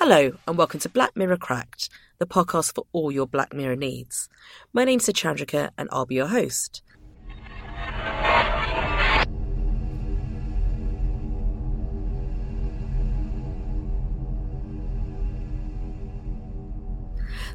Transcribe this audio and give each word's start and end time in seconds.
Hello, 0.00 0.30
and 0.46 0.56
welcome 0.56 0.78
to 0.78 0.88
Black 0.88 1.16
Mirror 1.16 1.38
Cracked, 1.38 1.88
the 2.18 2.24
podcast 2.24 2.72
for 2.72 2.86
all 2.92 3.10
your 3.10 3.26
Black 3.26 3.52
Mirror 3.52 3.74
needs. 3.74 4.28
My 4.72 4.84
name's 4.84 5.04
Suchandrika, 5.06 5.70
and 5.76 5.88
I'll 5.90 6.06
be 6.06 6.14
your 6.14 6.28
host. 6.28 6.82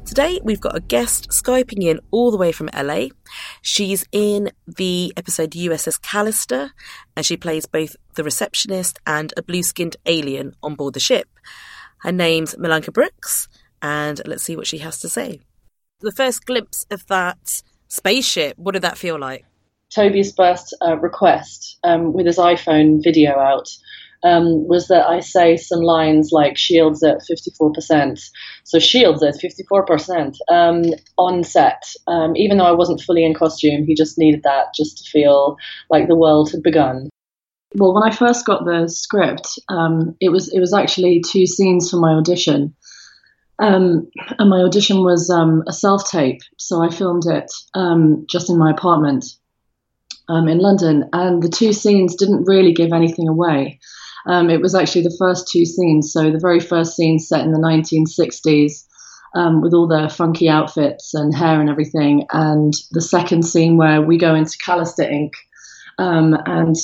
Today, 0.04 0.38
we've 0.44 0.60
got 0.60 0.76
a 0.76 0.80
guest 0.80 1.30
Skyping 1.30 1.82
in 1.82 1.98
all 2.10 2.30
the 2.30 2.36
way 2.36 2.52
from 2.52 2.68
LA. 2.76 3.06
She's 3.62 4.04
in 4.12 4.50
the 4.66 5.14
episode 5.16 5.52
USS 5.52 5.98
Callister, 5.98 6.72
and 7.16 7.24
she 7.24 7.38
plays 7.38 7.64
both 7.64 7.96
the 8.16 8.22
receptionist 8.22 8.98
and 9.06 9.32
a 9.34 9.42
blue 9.42 9.62
skinned 9.62 9.96
alien 10.04 10.52
on 10.62 10.74
board 10.74 10.92
the 10.92 11.00
ship. 11.00 11.26
Her 12.04 12.12
name's 12.12 12.54
Milanka 12.56 12.92
Brooks, 12.92 13.48
and 13.80 14.20
let's 14.26 14.42
see 14.42 14.56
what 14.56 14.66
she 14.66 14.78
has 14.78 15.00
to 15.00 15.08
say. 15.08 15.40
The 16.00 16.12
first 16.12 16.44
glimpse 16.44 16.84
of 16.90 17.06
that 17.06 17.62
spaceship, 17.88 18.58
what 18.58 18.72
did 18.72 18.82
that 18.82 18.98
feel 18.98 19.18
like? 19.18 19.46
Toby's 19.90 20.34
first 20.34 20.76
uh, 20.86 20.98
request 20.98 21.78
um, 21.82 22.12
with 22.12 22.26
his 22.26 22.36
iPhone 22.36 23.02
video 23.02 23.38
out 23.38 23.70
um, 24.22 24.68
was 24.68 24.88
that 24.88 25.06
I 25.06 25.20
say 25.20 25.56
some 25.56 25.80
lines 25.80 26.28
like 26.30 26.58
shields 26.58 27.02
at 27.02 27.22
54%. 27.30 28.20
So 28.64 28.78
shields 28.78 29.22
at 29.22 29.36
54% 29.36 30.36
um, 30.50 30.82
on 31.16 31.42
set. 31.42 31.84
Um, 32.06 32.36
even 32.36 32.58
though 32.58 32.66
I 32.66 32.72
wasn't 32.72 33.00
fully 33.00 33.24
in 33.24 33.32
costume, 33.32 33.86
he 33.86 33.94
just 33.94 34.18
needed 34.18 34.42
that 34.42 34.74
just 34.74 34.98
to 34.98 35.10
feel 35.10 35.56
like 35.88 36.08
the 36.08 36.16
world 36.16 36.50
had 36.50 36.62
begun. 36.62 37.08
Well, 37.76 37.92
when 37.92 38.04
I 38.04 38.14
first 38.14 38.46
got 38.46 38.64
the 38.64 38.88
script, 38.88 39.58
um, 39.68 40.16
it 40.20 40.28
was 40.28 40.52
it 40.52 40.60
was 40.60 40.72
actually 40.72 41.20
two 41.20 41.44
scenes 41.46 41.90
for 41.90 41.96
my 41.96 42.12
audition, 42.12 42.74
um, 43.58 44.08
and 44.38 44.48
my 44.48 44.60
audition 44.60 45.02
was 45.02 45.28
um, 45.28 45.64
a 45.66 45.72
self 45.72 46.08
tape. 46.08 46.40
So 46.56 46.82
I 46.82 46.90
filmed 46.90 47.26
it 47.26 47.52
um, 47.74 48.26
just 48.30 48.48
in 48.48 48.58
my 48.58 48.70
apartment 48.70 49.24
um, 50.28 50.46
in 50.46 50.58
London, 50.58 51.08
and 51.12 51.42
the 51.42 51.48
two 51.48 51.72
scenes 51.72 52.14
didn't 52.14 52.44
really 52.44 52.72
give 52.72 52.92
anything 52.92 53.26
away. 53.26 53.80
Um, 54.26 54.50
it 54.50 54.60
was 54.60 54.76
actually 54.76 55.02
the 55.02 55.16
first 55.18 55.48
two 55.50 55.66
scenes. 55.66 56.12
So 56.12 56.30
the 56.30 56.38
very 56.38 56.60
first 56.60 56.94
scene 56.94 57.18
set 57.18 57.44
in 57.44 57.52
the 57.52 57.58
1960s. 57.58 58.84
with 59.62 59.74
all 59.74 59.88
the 59.88 60.08
funky 60.08 60.48
outfits 60.48 61.12
and 61.12 61.34
hair 61.34 61.60
and 61.60 61.68
everything, 61.68 62.24
and 62.32 62.72
the 62.92 63.02
second 63.02 63.42
scene 63.42 63.76
where 63.76 64.00
we 64.00 64.16
go 64.16 64.36
into 64.36 64.56
Callister 64.64 65.10
Inc., 65.10 65.32
um, 65.98 66.36
and 66.46 66.76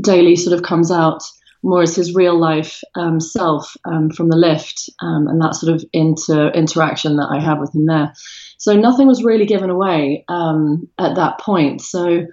Daly 0.00 0.36
sort 0.36 0.56
of 0.56 0.64
comes 0.64 0.90
out 0.90 1.22
more 1.62 1.82
as 1.82 1.94
his 1.94 2.14
real 2.14 2.38
life 2.38 2.80
um, 2.94 3.20
self 3.20 3.76
um, 3.84 4.10
from 4.10 4.30
the 4.30 4.36
lift, 4.36 4.88
um, 5.00 5.28
and 5.28 5.40
that 5.42 5.54
sort 5.54 5.74
of 5.74 5.84
inter- 5.92 6.50
interaction 6.50 7.16
that 7.16 7.28
I 7.30 7.38
have 7.40 7.58
with 7.58 7.74
him 7.74 7.86
there. 7.86 8.12
So 8.58 8.74
nothing 8.74 9.06
was 9.06 9.24
really 9.24 9.46
given 9.46 9.70
away 9.70 10.24
um, 10.28 10.88
at 10.98 11.16
that 11.16 11.38
point. 11.38 11.80
So 11.82 12.26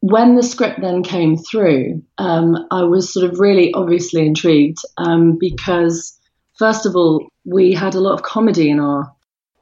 when 0.00 0.36
the 0.36 0.42
script 0.42 0.80
then 0.80 1.02
came 1.02 1.36
through, 1.36 2.02
um, 2.18 2.66
I 2.70 2.82
was 2.82 3.12
sort 3.12 3.30
of 3.30 3.40
really 3.40 3.72
obviously 3.74 4.26
intrigued 4.26 4.78
because, 5.38 6.18
first 6.58 6.86
of 6.86 6.94
all, 6.94 7.28
we 7.44 7.72
had 7.72 7.94
a 7.94 8.00
lot 8.00 8.14
of 8.14 8.22
comedy 8.22 8.70
in 8.70 8.80
our 8.80 9.12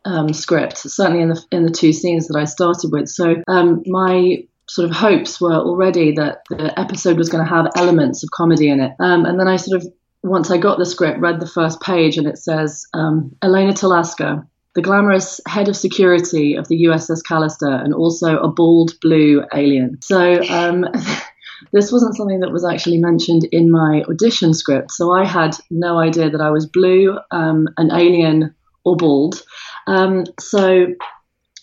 um, 0.05 0.33
script, 0.33 0.79
certainly 0.79 1.23
in 1.23 1.31
the 1.31 1.43
in 1.51 1.65
the 1.65 1.73
two 1.73 1.93
scenes 1.93 2.29
that 2.29 2.39
I 2.39 2.45
started 2.45 2.91
with. 2.93 3.09
So 3.09 3.37
um, 3.49 3.83
my 3.87 4.45
sort 4.69 4.89
of 4.89 4.97
hopes 4.97 5.41
were 5.41 5.55
already 5.55 6.13
that 6.13 6.43
the 6.49 6.79
episode 6.79 7.19
was 7.19 7.29
going 7.29 7.45
to 7.45 7.51
have 7.51 7.73
elements 7.77 8.23
of 8.23 8.31
comedy 8.31 8.69
in 8.69 8.81
it. 8.81 8.93
Um, 8.99 9.27
and 9.27 9.39
then 9.39 9.49
I 9.49 9.57
sort 9.57 9.83
of, 9.83 9.93
once 10.23 10.51
I 10.51 10.59
got 10.59 10.79
the 10.79 10.87
script, 10.87 11.21
read 11.21 11.41
the 11.41 11.47
first 11.47 11.81
page 11.81 12.17
and 12.17 12.27
it 12.27 12.39
says 12.39 12.87
um, 12.95 13.37
Elena 13.43 13.73
Talaska, 13.73 14.47
the 14.75 14.83
glamorous 14.83 15.41
head 15.47 15.69
of 15.69 15.77
security 15.77 16.55
of 16.55 16.67
the 16.69 16.85
USS 16.85 17.21
Callister, 17.29 17.85
and 17.85 17.95
also 17.95 18.39
a 18.39 18.49
bald 18.49 18.93
blue 19.01 19.45
alien. 19.55 19.99
So 20.03 20.43
um, 20.49 20.87
this 21.73 21.93
wasn't 21.93 22.17
something 22.17 22.41
that 22.41 22.51
was 22.51 22.65
actually 22.65 22.99
mentioned 22.99 23.47
in 23.53 23.71
my 23.71 24.03
audition 24.09 24.55
script. 24.55 24.91
So 24.91 25.13
I 25.13 25.25
had 25.25 25.57
no 25.71 25.99
idea 25.99 26.31
that 26.31 26.41
I 26.41 26.51
was 26.51 26.67
blue, 26.67 27.19
um, 27.31 27.69
an 27.77 27.93
alien, 27.93 28.55
or 28.85 28.97
bald. 28.97 29.43
Um, 29.87 30.25
so 30.41 30.87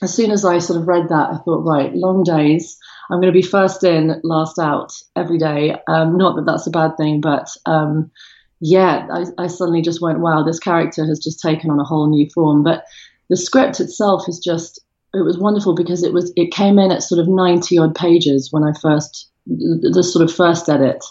as 0.02 0.14
soon 0.14 0.32
as 0.32 0.44
I 0.46 0.60
sort 0.60 0.80
of 0.82 0.88
read 0.88 1.10
that, 1.10 1.30
I 1.30 1.38
thought, 1.38 1.64
right, 1.64 1.94
long 1.94 2.24
days. 2.24 2.78
I'm 3.10 3.20
going 3.20 3.34
to 3.34 3.40
be 3.40 3.46
first 3.46 3.84
in, 3.84 4.20
last 4.24 4.60
out 4.60 4.94
every 5.16 5.38
day. 5.38 5.76
Um, 5.88 6.18
not 6.18 6.36
that 6.36 6.46
that's 6.46 6.68
a 6.68 6.72
bad 6.72 6.98
thing, 6.98 7.22
but 7.22 7.50
um, 7.66 8.12
yeah, 8.60 9.08
I, 9.12 9.44
I, 9.44 9.48
suddenly 9.48 9.82
just 9.82 10.02
went, 10.02 10.20
wow, 10.20 10.44
this 10.44 10.60
character 10.60 11.06
has 11.06 11.20
just 11.20 11.42
taken 11.42 11.70
on 11.72 11.80
a 11.80 11.84
whole 11.84 12.10
new 12.10 12.30
form. 12.30 12.64
But 12.64 12.86
the 13.30 13.38
script 13.38 13.80
itself 13.80 14.30
is 14.30 14.40
just, 14.40 14.80
it 15.14 15.26
was 15.26 15.38
wonderful 15.38 15.76
because 15.76 16.04
it 16.04 16.14
was, 16.14 16.32
it 16.36 16.54
came 16.54 16.78
in 16.78 16.92
at 16.92 17.04
sort 17.04 17.20
of 17.20 17.28
90 17.28 17.78
odd 17.78 17.96
pages 17.96 18.50
when 18.52 18.64
I 18.64 18.72
first, 18.80 19.30
the 19.48 20.04
sort 20.04 20.24
of 20.24 20.34
first 20.34 20.70
edit, 20.70 21.04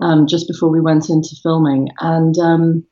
um, 0.00 0.26
just 0.26 0.46
before 0.46 0.70
we 0.70 0.80
went 0.80 1.10
into 1.10 1.36
filming. 1.42 1.88
And, 2.00 2.38
um, 2.38 2.84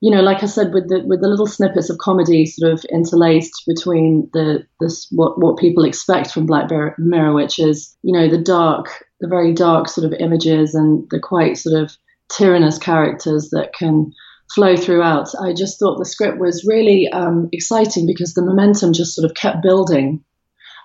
you 0.00 0.10
know, 0.10 0.20
like 0.20 0.42
I 0.42 0.46
said, 0.46 0.74
with 0.74 0.88
the 0.88 1.02
with 1.06 1.22
the 1.22 1.28
little 1.28 1.46
snippets 1.46 1.88
of 1.88 1.98
comedy 1.98 2.44
sort 2.44 2.72
of 2.72 2.84
interlaced 2.92 3.62
between 3.66 4.28
the 4.32 4.66
this 4.80 5.06
what 5.10 5.40
what 5.40 5.58
people 5.58 5.84
expect 5.84 6.30
from 6.30 6.46
Black 6.46 6.70
Mirror, 6.98 7.32
which 7.32 7.58
is 7.58 7.96
you 8.02 8.12
know 8.12 8.28
the 8.28 8.42
dark, 8.42 8.88
the 9.20 9.28
very 9.28 9.54
dark 9.54 9.88
sort 9.88 10.06
of 10.06 10.18
images 10.20 10.74
and 10.74 11.06
the 11.10 11.20
quite 11.20 11.56
sort 11.56 11.82
of 11.82 11.96
tyrannous 12.28 12.78
characters 12.78 13.48
that 13.50 13.72
can 13.72 14.12
flow 14.54 14.76
throughout. 14.76 15.28
I 15.40 15.54
just 15.54 15.78
thought 15.78 15.98
the 15.98 16.04
script 16.04 16.38
was 16.38 16.66
really 16.66 17.08
um, 17.08 17.48
exciting 17.52 18.06
because 18.06 18.34
the 18.34 18.44
momentum 18.44 18.92
just 18.92 19.14
sort 19.14 19.28
of 19.28 19.34
kept 19.34 19.62
building 19.62 20.24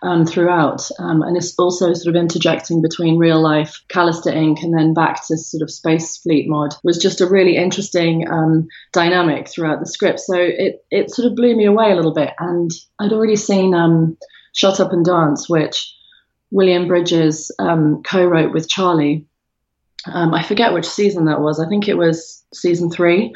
um, 0.04 0.26
throughout. 0.26 0.88
Um, 1.00 1.22
and 1.22 1.38
it's 1.38 1.58
also 1.58 1.94
sort 1.94 2.16
of 2.16 2.20
interjecting 2.20 2.82
between 2.82 3.18
real 3.18 3.42
life 3.42 3.82
Callister 3.90 4.34
Inc. 4.34 4.64
and 4.64 4.78
then 4.78 4.94
back 4.94 5.28
to 5.28 5.38
sort 5.38 5.62
of 5.62 5.72
Space 5.72 6.18
Fleet 6.18 6.48
Mod 6.50 6.74
was 6.84 6.98
just 6.98 7.22
a 7.22 7.28
really 7.28 7.58
interesting 7.58 8.28
um, 8.32 8.68
dynamic 8.94 9.48
throughout 9.48 9.80
the 9.80 9.86
script. 9.86 10.20
So 10.20 10.36
it, 10.36 10.84
it 10.90 11.12
sort 11.12 11.28
of 11.28 11.36
blew 11.36 11.56
me 11.56 11.66
away 11.66 11.92
a 11.92 11.96
little 11.96 12.14
bit. 12.14 12.32
And 12.40 12.72
I'd 13.00 13.14
already 13.14 13.36
seen 13.36 13.74
um, 13.74 14.18
Shut 14.54 14.80
Up 14.80 14.92
and 14.92 15.06
Dance, 15.06 15.50
which 15.50 15.94
William 16.50 16.88
Bridges 16.88 17.52
um, 17.60 18.04
co 18.04 18.26
wrote 18.26 18.54
with 18.54 18.70
Charlie. 18.70 19.26
Um, 20.06 20.34
I 20.34 20.44
forget 20.44 20.74
which 20.74 20.88
season 20.88 21.26
that 21.26 21.42
was. 21.42 21.60
I 21.60 21.70
think 21.70 21.88
it 21.88 21.98
was 21.98 22.44
season 22.54 22.90
three. 22.90 23.34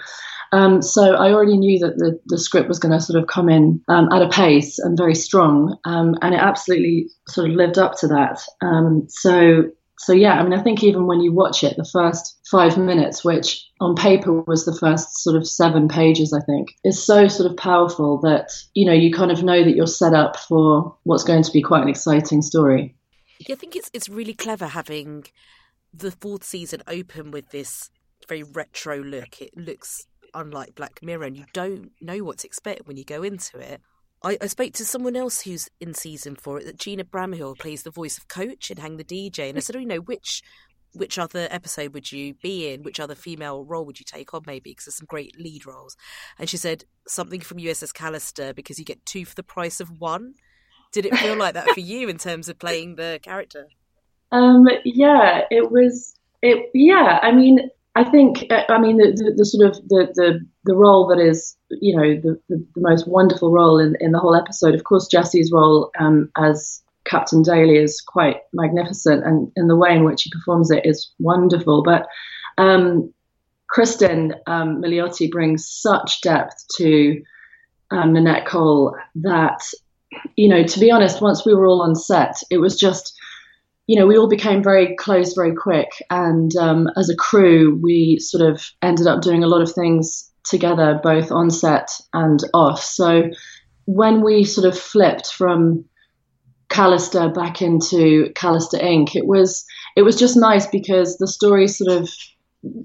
Um, 0.55 0.81
so 0.81 1.15
I 1.15 1.33
already 1.33 1.57
knew 1.57 1.79
that 1.79 1.97
the, 1.97 2.17
the 2.27 2.37
script 2.37 2.69
was 2.69 2.79
going 2.79 2.93
to 2.93 3.01
sort 3.01 3.21
of 3.21 3.27
come 3.27 3.49
in 3.49 3.81
um, 3.89 4.07
at 4.13 4.21
a 4.21 4.29
pace 4.29 4.79
and 4.79 4.97
very 4.97 5.13
strong, 5.13 5.77
um, 5.83 6.15
and 6.21 6.33
it 6.33 6.39
absolutely 6.39 7.09
sort 7.27 7.49
of 7.49 7.57
lived 7.57 7.77
up 7.77 7.97
to 7.99 8.07
that. 8.07 8.39
Um, 8.61 9.05
so 9.09 9.65
so 9.97 10.13
yeah, 10.13 10.39
I 10.39 10.43
mean, 10.43 10.53
I 10.57 10.63
think 10.63 10.81
even 10.81 11.07
when 11.07 11.19
you 11.19 11.33
watch 11.33 11.61
it, 11.65 11.75
the 11.75 11.83
first 11.91 12.39
five 12.49 12.77
minutes, 12.77 13.23
which 13.23 13.67
on 13.81 13.95
paper 13.95 14.41
was 14.43 14.63
the 14.63 14.77
first 14.77 15.23
sort 15.23 15.35
of 15.35 15.45
seven 15.45 15.89
pages, 15.89 16.31
I 16.31 16.39
think, 16.45 16.69
is 16.85 17.05
so 17.05 17.27
sort 17.27 17.51
of 17.51 17.57
powerful 17.57 18.19
that 18.21 18.51
you 18.73 18.85
know 18.85 18.93
you 18.93 19.11
kind 19.11 19.31
of 19.31 19.43
know 19.43 19.61
that 19.61 19.75
you're 19.75 19.87
set 19.87 20.13
up 20.13 20.37
for 20.37 20.95
what's 21.03 21.25
going 21.25 21.43
to 21.43 21.51
be 21.51 21.61
quite 21.61 21.83
an 21.83 21.89
exciting 21.89 22.41
story. 22.41 22.95
Yeah, 23.39 23.55
I 23.55 23.57
think 23.57 23.75
it's 23.75 23.91
it's 23.93 24.07
really 24.07 24.33
clever 24.33 24.67
having 24.67 25.25
the 25.93 26.11
fourth 26.11 26.45
season 26.45 26.81
open 26.87 27.31
with 27.31 27.49
this 27.49 27.89
very 28.29 28.43
retro 28.43 29.03
look. 29.03 29.41
It 29.41 29.51
looks 29.57 30.07
unlike 30.35 30.75
Black 30.75 30.99
Mirror, 31.01 31.25
and 31.25 31.37
you 31.37 31.45
don't 31.53 31.91
know 32.01 32.17
what 32.19 32.39
to 32.39 32.47
expect 32.47 32.87
when 32.87 32.97
you 32.97 33.03
go 33.03 33.23
into 33.23 33.57
it. 33.57 33.81
I, 34.23 34.37
I 34.41 34.47
spoke 34.47 34.73
to 34.73 34.85
someone 34.85 35.15
else 35.15 35.41
who's 35.41 35.69
in 35.79 35.93
season 35.93 36.35
four 36.35 36.61
that 36.61 36.79
Gina 36.79 37.03
Bramhill 37.03 37.57
plays 37.57 37.83
the 37.83 37.91
voice 37.91 38.17
of 38.17 38.27
Coach 38.27 38.71
in 38.71 38.77
Hang 38.77 38.97
the 38.97 39.03
DJ, 39.03 39.49
and 39.49 39.57
I 39.57 39.61
said, 39.61 39.75
"Oh, 39.75 39.79
you 39.79 39.87
know 39.87 39.97
which." 39.97 40.41
Which 40.97 41.19
other 41.19 41.49
episode 41.51 41.93
would 41.93 42.09
you 42.09 42.35
be 42.35 42.71
in? 42.71 42.81
Which 42.81 43.01
other 43.01 43.15
female 43.15 43.65
role 43.65 43.85
would 43.85 43.99
you 43.99 44.05
take 44.05 44.33
on, 44.33 44.43
maybe? 44.47 44.71
Because 44.71 44.85
there's 44.85 44.95
some 44.95 45.07
great 45.09 45.37
lead 45.37 45.65
roles. 45.65 45.97
And 46.39 46.49
she 46.49 46.55
said 46.55 46.85
something 47.05 47.41
from 47.41 47.57
USS 47.57 47.91
Callister 47.91 48.55
because 48.55 48.79
you 48.79 48.85
get 48.85 49.05
two 49.05 49.25
for 49.25 49.35
the 49.35 49.43
price 49.43 49.81
of 49.81 49.99
one. 49.99 50.35
Did 50.93 51.05
it 51.05 51.17
feel 51.17 51.35
like 51.35 51.55
that 51.55 51.69
for 51.71 51.81
you 51.81 52.07
in 52.07 52.17
terms 52.17 52.47
of 52.47 52.59
playing 52.59 52.95
the 52.95 53.19
character? 53.21 53.67
Um, 54.31 54.65
yeah, 54.85 55.41
it 55.51 55.69
was. 55.69 56.15
It 56.41 56.69
yeah. 56.73 57.19
I 57.21 57.33
mean, 57.33 57.69
I 57.95 58.03
think, 58.03 58.45
uh, 58.51 58.63
I 58.67 58.77
mean, 58.77 58.97
the, 58.97 59.11
the, 59.15 59.33
the, 59.37 59.45
sort 59.45 59.69
of 59.69 59.75
the, 59.87 60.11
the, 60.15 60.45
the 60.65 60.75
role 60.75 61.07
that 61.07 61.19
is, 61.19 61.55
you 61.69 61.95
know, 61.95 62.19
the, 62.21 62.39
the, 62.49 62.65
most 62.75 63.07
wonderful 63.07 63.51
role 63.51 63.79
in, 63.79 63.95
in 64.01 64.11
the 64.11 64.19
whole 64.19 64.35
episode. 64.35 64.75
Of 64.75 64.83
course, 64.83 65.07
Jesse's 65.07 65.51
role 65.53 65.91
um, 65.97 66.29
as 66.37 66.83
Captain 67.05 67.41
Daly 67.41 67.77
is 67.77 68.01
quite 68.01 68.37
magnificent, 68.51 69.23
and, 69.25 69.49
and 69.55 69.69
the 69.69 69.77
way 69.77 69.95
in 69.95 70.03
which 70.03 70.23
he 70.23 70.31
performs 70.31 70.71
it 70.71 70.85
is 70.85 71.11
wonderful. 71.19 71.83
But 71.83 72.07
um, 72.57 73.13
Kristen 73.69 74.35
um, 74.45 74.81
Milioti 74.81 75.31
brings 75.31 75.65
such 75.65 76.21
depth 76.21 76.65
to 76.77 77.21
um, 77.91 78.13
Nanette 78.13 78.45
Cole 78.45 78.97
that, 79.15 79.61
you 80.35 80.49
know, 80.49 80.63
to 80.63 80.79
be 80.79 80.91
honest, 80.91 81.21
once 81.21 81.45
we 81.45 81.53
were 81.53 81.65
all 81.65 81.81
on 81.81 81.95
set, 81.95 82.35
it 82.49 82.57
was 82.57 82.77
just 82.77 83.17
you 83.87 83.99
know, 83.99 84.07
we 84.07 84.17
all 84.17 84.27
became 84.27 84.63
very 84.63 84.95
close 84.95 85.33
very 85.33 85.53
quick. 85.53 85.89
And 86.09 86.55
um, 86.55 86.87
as 86.97 87.09
a 87.09 87.15
crew, 87.15 87.79
we 87.81 88.17
sort 88.19 88.49
of 88.49 88.63
ended 88.81 89.07
up 89.07 89.21
doing 89.21 89.43
a 89.43 89.47
lot 89.47 89.61
of 89.61 89.71
things 89.71 90.31
together 90.43 90.99
both 91.03 91.31
on 91.31 91.49
set 91.49 91.89
and 92.13 92.39
off. 92.53 92.81
So 92.81 93.29
when 93.85 94.23
we 94.23 94.43
sort 94.43 94.67
of 94.67 94.77
flipped 94.77 95.31
from 95.31 95.85
Callister 96.69 97.33
back 97.33 97.61
into 97.61 98.31
Callister 98.35 98.81
Inc., 98.81 99.15
it 99.15 99.27
was 99.27 99.65
it 99.95 100.01
was 100.01 100.15
just 100.15 100.35
nice 100.35 100.65
because 100.67 101.17
the 101.17 101.27
story 101.27 101.67
sort 101.67 101.91
of 101.91 102.09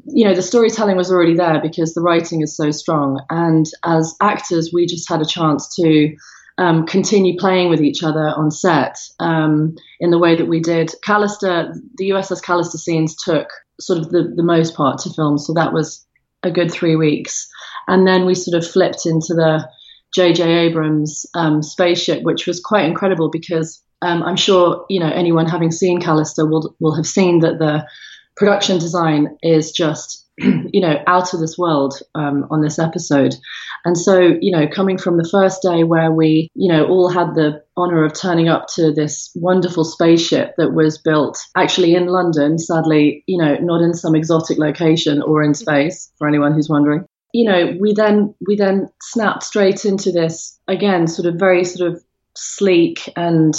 you 0.05 0.27
know 0.27 0.35
the 0.35 0.43
storytelling 0.43 0.97
was 0.97 1.11
already 1.11 1.35
there 1.35 1.61
because 1.63 1.95
the 1.95 2.03
writing 2.03 2.43
is 2.43 2.55
so 2.55 2.71
strong 2.71 3.19
and 3.31 3.65
as 3.83 4.15
actors 4.21 4.71
we 4.75 4.85
just 4.85 5.09
had 5.09 5.23
a 5.23 5.25
chance 5.25 5.75
to 5.75 6.15
um, 6.61 6.87
continue 6.87 7.37
playing 7.39 7.71
with 7.71 7.81
each 7.81 8.03
other 8.03 8.29
on 8.37 8.51
set 8.51 8.99
um, 9.19 9.75
in 9.99 10.11
the 10.11 10.19
way 10.19 10.37
that 10.37 10.47
we 10.47 10.61
did 10.61 10.91
callister 11.07 11.75
the 11.97 12.11
uss 12.11 12.43
callister 12.43 12.77
scenes 12.77 13.17
took 13.17 13.49
sort 13.81 13.99
of 13.99 14.11
the, 14.11 14.33
the 14.37 14.43
most 14.43 14.75
part 14.75 14.99
to 14.99 15.11
film 15.11 15.39
so 15.39 15.53
that 15.55 15.73
was 15.73 16.07
a 16.43 16.51
good 16.51 16.71
three 16.71 16.97
weeks 16.97 17.49
and 17.89 18.07
then 18.07 18.27
we 18.27 18.35
sort 18.35 18.57
of 18.57 18.71
flipped 18.71 19.07
into 19.07 19.35
the 19.35 19.69
J.J. 20.13 20.43
Abrams 20.43 21.25
um, 21.35 21.63
spaceship, 21.63 22.23
which 22.25 22.47
was 22.47 22.61
quite 22.61 22.85
incredible 22.85 23.31
because 23.31 23.83
um, 24.03 24.23
I'm 24.23 24.37
sure 24.37 24.85
you 24.89 25.01
know 25.01 25.11
anyone 25.11 25.47
having 25.47 25.71
seen 25.71 26.01
Callister 26.01 26.49
will 26.49 26.75
will 26.81 26.95
have 26.95 27.07
seen 27.07 27.41
that 27.41 27.59
the 27.59 27.87
production 28.37 28.79
design 28.79 29.37
is 29.43 29.73
just 29.73 30.27
you 30.73 30.81
know 30.81 31.03
out 31.07 31.35
of 31.35 31.41
this 31.41 31.57
world 31.59 31.95
um, 32.15 32.47
on 32.51 32.63
this 32.63 32.79
episode. 32.79 33.35
And 33.85 33.97
so 33.97 34.21
you 34.41 34.53
know 34.53 34.69
coming 34.69 34.99
from 34.99 35.17
the 35.17 35.29
first 35.31 35.63
day 35.63 35.85
where 35.85 36.11
we 36.11 36.51
you 36.55 36.73
know 36.73 36.87
all 36.87 37.09
had 37.09 37.35
the 37.35 37.63
honor 37.77 38.05
of 38.05 38.13
turning 38.13 38.49
up 38.49 38.67
to 38.75 38.93
this 38.93 39.31
wonderful 39.35 39.85
spaceship 39.85 40.55
that 40.59 40.75
was 40.75 40.99
built 40.99 41.39
actually 41.57 41.95
in 41.95 42.07
london 42.07 42.59
sadly 42.59 43.25
you 43.27 43.43
know 43.43 43.55
not 43.55 43.81
in 43.81 43.95
some 43.95 44.15
exotic 44.15 44.59
location 44.59 45.23
or 45.23 45.43
in 45.43 45.55
space 45.55 46.13
for 46.19 46.29
anyone 46.29 46.53
who's 46.53 46.69
wondering. 46.69 47.05
You 47.33 47.49
know 47.49 47.77
we 47.81 47.95
then 47.95 48.35
we 48.47 48.57
then 48.57 48.89
snapped 49.01 49.45
straight 49.45 49.85
into 49.85 50.13
this 50.13 50.59
again 50.69 51.07
sort 51.07 51.27
of 51.27 51.39
very 51.39 51.65
sort 51.65 51.93
of 51.93 52.03
sleek 52.37 53.09
and 53.17 53.55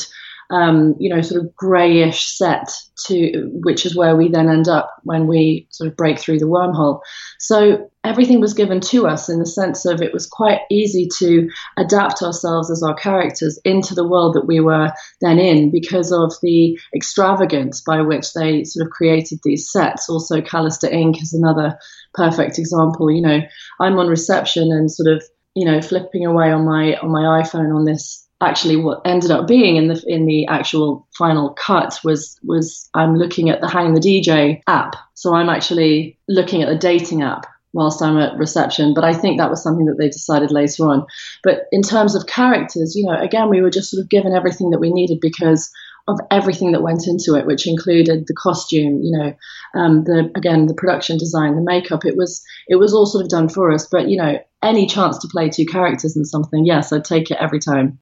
um, 0.52 0.96
you 1.00 1.14
know, 1.14 1.22
sort 1.22 1.44
of 1.44 1.56
greyish 1.56 2.38
set 2.38 2.70
to 3.06 3.50
which 3.64 3.86
is 3.86 3.96
where 3.96 4.16
we 4.16 4.28
then 4.28 4.50
end 4.50 4.68
up 4.68 4.94
when 5.04 5.26
we 5.26 5.68
sort 5.72 5.90
of 5.90 5.96
break 5.96 6.20
through 6.20 6.40
the 6.40 6.46
wormhole. 6.46 7.00
So 7.40 7.90
everything 8.04 8.42
was 8.42 8.54
given 8.54 8.82
to 8.82 9.08
us 9.08 9.30
in 9.30 9.40
the 9.40 9.46
sense 9.46 9.86
of 9.86 10.02
it 10.02 10.14
was 10.14 10.28
quite 10.28 10.60
easy 10.70 11.08
to 11.20 11.50
adapt 11.78 12.22
ourselves 12.22 12.70
as 12.70 12.84
our 12.84 12.94
characters 12.94 13.60
into 13.64 13.96
the 13.96 14.08
world 14.08 14.36
that 14.36 14.46
we 14.46 14.60
were 14.60 14.92
then 15.22 15.40
in 15.40 15.72
because 15.72 16.12
of 16.12 16.34
the 16.42 16.78
extravagance 16.94 17.82
by 17.82 18.02
which 18.02 18.34
they 18.34 18.66
sort 18.66 18.86
of 18.86 18.92
created 18.92 19.40
these 19.44 19.72
sets. 19.72 20.10
Also, 20.10 20.42
Callister 20.42 20.92
Inc. 20.92 21.22
is 21.22 21.34
another 21.34 21.80
perfect 22.14 22.60
example. 22.60 23.10
You 23.10 23.22
know, 23.22 23.40
I'm 23.80 23.98
on 23.98 24.08
reception 24.08 24.64
and 24.72 24.92
sort 24.92 25.08
of 25.16 25.24
you 25.56 25.66
know 25.66 25.82
flipping 25.82 26.26
away 26.26 26.52
on 26.52 26.66
my 26.66 26.96
on 26.98 27.12
my 27.12 27.42
iPhone 27.42 27.76
on 27.76 27.86
this 27.86 28.28
actually 28.42 28.76
what 28.76 29.02
ended 29.06 29.32
up 29.32 29.48
being 29.48 29.76
in 29.76 29.88
the 29.88 30.04
in 30.08 30.26
the 30.26 30.48
actual 30.48 31.08
final 31.18 31.52
cut 31.54 32.00
was 32.04 32.38
was 32.44 32.90
I'm 32.94 33.16
looking 33.16 33.50
at 33.50 33.62
the 33.62 33.70
Hang 33.70 33.94
the 33.94 34.00
DJ 34.00 34.62
app. 34.68 34.96
So 35.14 35.34
I'm 35.34 35.50
actually 35.50 36.20
looking 36.28 36.64
at 36.64 36.70
the 36.70 36.78
dating 36.78 37.22
app 37.22 37.46
whilst 37.74 38.02
I'm 38.02 38.18
at 38.18 38.38
reception. 38.38 38.94
But 38.94 39.04
I 39.04 39.14
think 39.14 39.38
that 39.38 39.50
was 39.50 39.64
something 39.64 39.86
that 39.86 39.98
they 39.98 40.10
decided 40.10 40.52
later 40.52 40.88
on. 40.88 41.06
But 41.44 41.66
in 41.72 41.82
terms 41.82 42.16
of 42.16 42.28
characters, 42.28 42.96
you 42.96 43.06
know, 43.06 43.18
again 43.20 43.50
we 43.50 43.62
were 43.62 43.70
just 43.70 43.92
sort 43.92 44.02
of 44.02 44.10
given 44.10 44.34
everything 44.36 44.72
that 44.72 44.80
we 44.80 44.92
needed 44.92 45.20
because 45.22 45.72
of 46.08 46.20
everything 46.32 46.72
that 46.72 46.82
went 46.82 47.08
into 47.08 47.36
it, 47.36 47.46
which 47.46 47.68
included 47.68 48.26
the 48.26 48.34
costume, 48.34 49.02
you 49.04 49.18
know, 49.18 49.34
um, 49.80 50.04
the 50.04 50.32
again 50.36 50.66
the 50.66 50.74
production 50.74 51.18
design, 51.18 51.56
the 51.56 51.62
makeup. 51.62 52.06
It 52.06 52.18
was 52.18 52.42
it 52.68 52.76
was 52.76 52.94
all 52.94 53.06
sort 53.06 53.24
of 53.24 53.30
done 53.30 53.50
for 53.50 53.72
us. 53.72 53.88
But 53.90 54.10
you 54.10 54.18
know, 54.18 54.40
any 54.64 54.86
chance 54.88 55.18
to 55.20 55.28
play 55.28 55.50
two 55.50 55.66
characters 55.66 56.16
in 56.16 56.26
something, 56.26 56.66
yes, 56.66 56.92
I'd 56.92 57.04
take 57.04 57.32
it 57.32 57.38
every 57.40 57.60
time. 57.60 58.00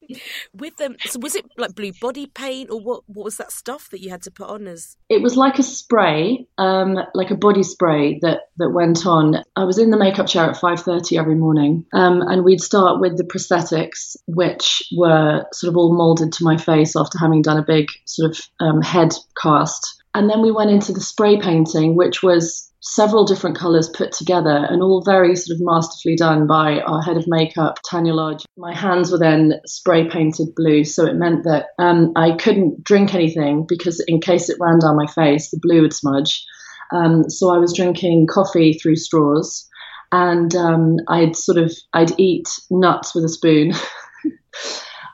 With 0.54 0.76
them, 0.76 0.96
so 1.06 1.18
was 1.20 1.34
it 1.34 1.46
like 1.56 1.74
blue 1.74 1.92
body 2.00 2.26
paint, 2.26 2.70
or 2.70 2.80
what? 2.80 3.02
What 3.06 3.24
was 3.24 3.36
that 3.38 3.52
stuff 3.52 3.88
that 3.90 4.00
you 4.00 4.10
had 4.10 4.22
to 4.22 4.30
put 4.30 4.48
on 4.48 4.66
as? 4.66 4.96
It 5.08 5.22
was 5.22 5.36
like 5.36 5.58
a 5.58 5.62
spray, 5.62 6.46
um, 6.58 6.98
like 7.14 7.30
a 7.30 7.36
body 7.36 7.62
spray 7.62 8.18
that 8.22 8.40
that 8.58 8.70
went 8.70 9.06
on. 9.06 9.42
I 9.56 9.64
was 9.64 9.78
in 9.78 9.90
the 9.90 9.98
makeup 9.98 10.26
chair 10.26 10.50
at 10.50 10.56
five 10.56 10.80
thirty 10.80 11.18
every 11.18 11.34
morning, 11.34 11.86
um, 11.92 12.22
and 12.22 12.44
we'd 12.44 12.60
start 12.60 13.00
with 13.00 13.16
the 13.16 13.24
prosthetics, 13.24 14.16
which 14.26 14.82
were 14.96 15.44
sort 15.52 15.70
of 15.70 15.76
all 15.76 15.96
molded 15.96 16.32
to 16.34 16.44
my 16.44 16.56
face 16.56 16.94
after 16.96 17.18
having 17.18 17.42
done 17.42 17.58
a 17.58 17.64
big 17.64 17.86
sort 18.04 18.30
of 18.30 18.40
um, 18.60 18.82
head 18.82 19.12
cast. 19.40 19.96
And 20.12 20.28
then 20.28 20.42
we 20.42 20.50
went 20.50 20.70
into 20.70 20.92
the 20.92 21.00
spray 21.00 21.40
painting, 21.40 21.94
which 21.94 22.22
was 22.22 22.69
several 22.82 23.24
different 23.24 23.56
colours 23.56 23.88
put 23.88 24.12
together 24.12 24.66
and 24.68 24.82
all 24.82 25.02
very 25.04 25.36
sort 25.36 25.54
of 25.54 25.60
masterfully 25.60 26.16
done 26.16 26.46
by 26.46 26.80
our 26.80 27.02
head 27.02 27.16
of 27.16 27.24
makeup, 27.26 27.78
Tanya 27.88 28.14
Lodge. 28.14 28.44
My 28.56 28.74
hands 28.74 29.12
were 29.12 29.18
then 29.18 29.60
spray 29.66 30.08
painted 30.08 30.54
blue, 30.54 30.84
so 30.84 31.06
it 31.06 31.14
meant 31.14 31.44
that 31.44 31.66
um, 31.78 32.12
I 32.16 32.36
couldn't 32.36 32.82
drink 32.82 33.14
anything 33.14 33.66
because 33.68 34.02
in 34.06 34.20
case 34.20 34.48
it 34.48 34.56
ran 34.60 34.78
down 34.78 34.96
my 34.96 35.06
face, 35.06 35.50
the 35.50 35.60
blue 35.60 35.82
would 35.82 35.92
smudge. 35.92 36.44
Um, 36.92 37.28
so 37.28 37.54
I 37.54 37.58
was 37.58 37.74
drinking 37.74 38.26
coffee 38.28 38.72
through 38.72 38.96
straws 38.96 39.68
and 40.10 40.54
um, 40.56 40.96
I'd 41.08 41.36
sort 41.36 41.58
of, 41.58 41.72
I'd 41.92 42.18
eat 42.18 42.48
nuts 42.70 43.14
with 43.14 43.24
a 43.24 43.28
spoon. 43.28 43.72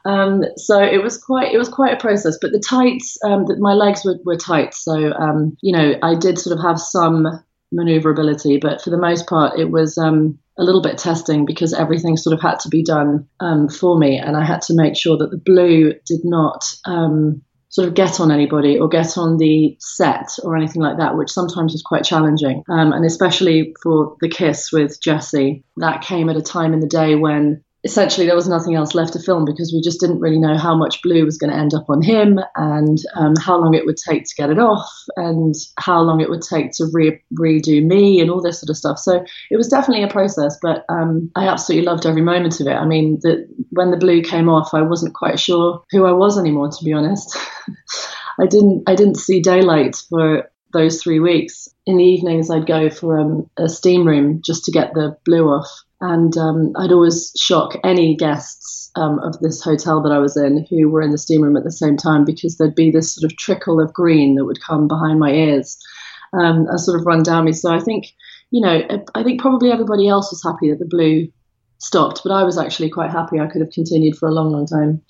Um, 0.06 0.44
so 0.56 0.80
it 0.80 1.02
was 1.02 1.18
quite 1.18 1.52
it 1.52 1.58
was 1.58 1.68
quite 1.68 1.92
a 1.92 2.00
process. 2.00 2.38
But 2.40 2.52
the 2.52 2.60
tights, 2.60 3.18
um, 3.24 3.44
my 3.58 3.72
legs 3.72 4.04
were, 4.04 4.14
were 4.24 4.36
tight, 4.36 4.72
so 4.72 5.12
um, 5.12 5.56
you 5.62 5.76
know 5.76 5.94
I 6.00 6.14
did 6.14 6.38
sort 6.38 6.56
of 6.56 6.62
have 6.62 6.78
some 6.78 7.26
maneuverability, 7.72 8.58
but 8.58 8.80
for 8.80 8.90
the 8.90 8.98
most 8.98 9.26
part, 9.26 9.58
it 9.58 9.70
was 9.70 9.98
um, 9.98 10.38
a 10.58 10.62
little 10.62 10.82
bit 10.82 10.98
testing 10.98 11.44
because 11.44 11.72
everything 11.72 12.16
sort 12.16 12.34
of 12.34 12.40
had 12.40 12.60
to 12.60 12.68
be 12.68 12.82
done 12.82 13.28
um, 13.40 13.68
for 13.68 13.98
me, 13.98 14.18
and 14.18 14.36
I 14.36 14.44
had 14.44 14.62
to 14.62 14.74
make 14.74 14.96
sure 14.96 15.16
that 15.18 15.30
the 15.30 15.36
blue 15.36 15.92
did 16.06 16.20
not 16.24 16.64
um, 16.86 17.42
sort 17.68 17.88
of 17.88 17.94
get 17.94 18.20
on 18.20 18.30
anybody 18.30 18.78
or 18.78 18.88
get 18.88 19.18
on 19.18 19.36
the 19.36 19.76
set 19.80 20.30
or 20.42 20.56
anything 20.56 20.80
like 20.80 20.96
that, 20.96 21.16
which 21.16 21.30
sometimes 21.30 21.72
was 21.72 21.82
quite 21.82 22.04
challenging. 22.04 22.62
Um, 22.70 22.92
and 22.92 23.04
especially 23.04 23.74
for 23.82 24.16
the 24.20 24.30
kiss 24.30 24.72
with 24.72 24.98
Jesse, 25.02 25.62
that 25.76 26.00
came 26.00 26.30
at 26.30 26.36
a 26.36 26.42
time 26.42 26.72
in 26.72 26.80
the 26.80 26.86
day 26.86 27.16
when 27.16 27.62
essentially 27.86 28.26
there 28.26 28.34
was 28.34 28.48
nothing 28.48 28.74
else 28.74 28.96
left 28.96 29.12
to 29.12 29.20
film 29.20 29.44
because 29.44 29.72
we 29.72 29.80
just 29.80 30.00
didn't 30.00 30.18
really 30.18 30.40
know 30.40 30.58
how 30.58 30.76
much 30.76 31.00
blue 31.02 31.24
was 31.24 31.38
going 31.38 31.52
to 31.52 31.56
end 31.56 31.72
up 31.72 31.88
on 31.88 32.02
him 32.02 32.40
and 32.56 32.98
um, 33.14 33.34
how 33.36 33.56
long 33.56 33.74
it 33.74 33.86
would 33.86 33.96
take 33.96 34.24
to 34.24 34.34
get 34.36 34.50
it 34.50 34.58
off 34.58 34.90
and 35.16 35.54
how 35.78 36.00
long 36.00 36.20
it 36.20 36.28
would 36.28 36.42
take 36.42 36.72
to 36.72 36.86
re- 36.92 37.22
redo 37.38 37.86
me 37.86 38.20
and 38.20 38.28
all 38.28 38.42
this 38.42 38.60
sort 38.60 38.70
of 38.70 38.76
stuff. 38.76 38.98
So 38.98 39.24
it 39.52 39.56
was 39.56 39.68
definitely 39.68 40.02
a 40.02 40.08
process, 40.08 40.58
but 40.60 40.84
um, 40.88 41.30
I 41.36 41.46
absolutely 41.46 41.86
loved 41.86 42.06
every 42.06 42.22
moment 42.22 42.60
of 42.60 42.66
it. 42.66 42.74
I 42.74 42.84
mean, 42.84 43.20
the, 43.22 43.46
when 43.70 43.92
the 43.92 43.96
blue 43.96 44.20
came 44.20 44.48
off, 44.48 44.74
I 44.74 44.82
wasn't 44.82 45.14
quite 45.14 45.38
sure 45.38 45.84
who 45.92 46.06
I 46.06 46.12
was 46.12 46.36
anymore, 46.36 46.68
to 46.68 46.84
be 46.84 46.92
honest. 46.92 47.38
I 48.40 48.46
didn't 48.46 48.82
I 48.86 48.96
didn't 48.96 49.16
see 49.16 49.40
daylight 49.40 49.96
for 50.10 50.50
those 50.72 51.02
three 51.02 51.20
weeks. 51.20 51.68
In 51.86 51.98
the 51.98 52.04
evenings, 52.04 52.50
I'd 52.50 52.66
go 52.66 52.90
for 52.90 53.18
um, 53.18 53.48
a 53.56 53.68
steam 53.68 54.06
room 54.06 54.42
just 54.44 54.64
to 54.64 54.72
get 54.72 54.92
the 54.92 55.16
blue 55.24 55.46
off 55.46 55.70
and 56.00 56.36
um, 56.36 56.72
I'd 56.76 56.92
always 56.92 57.32
shock 57.40 57.76
any 57.82 58.16
guests 58.16 58.90
um, 58.96 59.18
of 59.20 59.38
this 59.40 59.62
hotel 59.62 60.02
that 60.02 60.12
I 60.12 60.18
was 60.18 60.36
in 60.36 60.66
who 60.68 60.88
were 60.88 61.02
in 61.02 61.10
the 61.10 61.18
steam 61.18 61.42
room 61.42 61.56
at 61.56 61.64
the 61.64 61.72
same 61.72 61.96
time 61.96 62.24
because 62.24 62.56
there'd 62.56 62.74
be 62.74 62.90
this 62.90 63.14
sort 63.14 63.30
of 63.30 63.36
trickle 63.36 63.80
of 63.80 63.92
green 63.92 64.34
that 64.34 64.44
would 64.44 64.60
come 64.60 64.88
behind 64.88 65.18
my 65.18 65.30
ears 65.30 65.78
um, 66.32 66.66
and 66.68 66.80
sort 66.80 66.98
of 67.00 67.06
run 67.06 67.22
down 67.22 67.44
me. 67.44 67.52
So 67.52 67.72
I 67.72 67.80
think, 67.80 68.06
you 68.50 68.60
know, 68.60 68.82
I 69.14 69.22
think 69.22 69.40
probably 69.40 69.70
everybody 69.72 70.08
else 70.08 70.30
was 70.30 70.42
happy 70.42 70.70
that 70.70 70.78
the 70.78 70.86
blue 70.86 71.28
stopped, 71.78 72.20
but 72.24 72.32
I 72.32 72.42
was 72.44 72.58
actually 72.58 72.90
quite 72.90 73.10
happy. 73.10 73.40
I 73.40 73.46
could 73.46 73.62
have 73.62 73.70
continued 73.70 74.16
for 74.16 74.28
a 74.28 74.32
long, 74.32 74.50
long 74.50 74.66
time. 74.66 75.02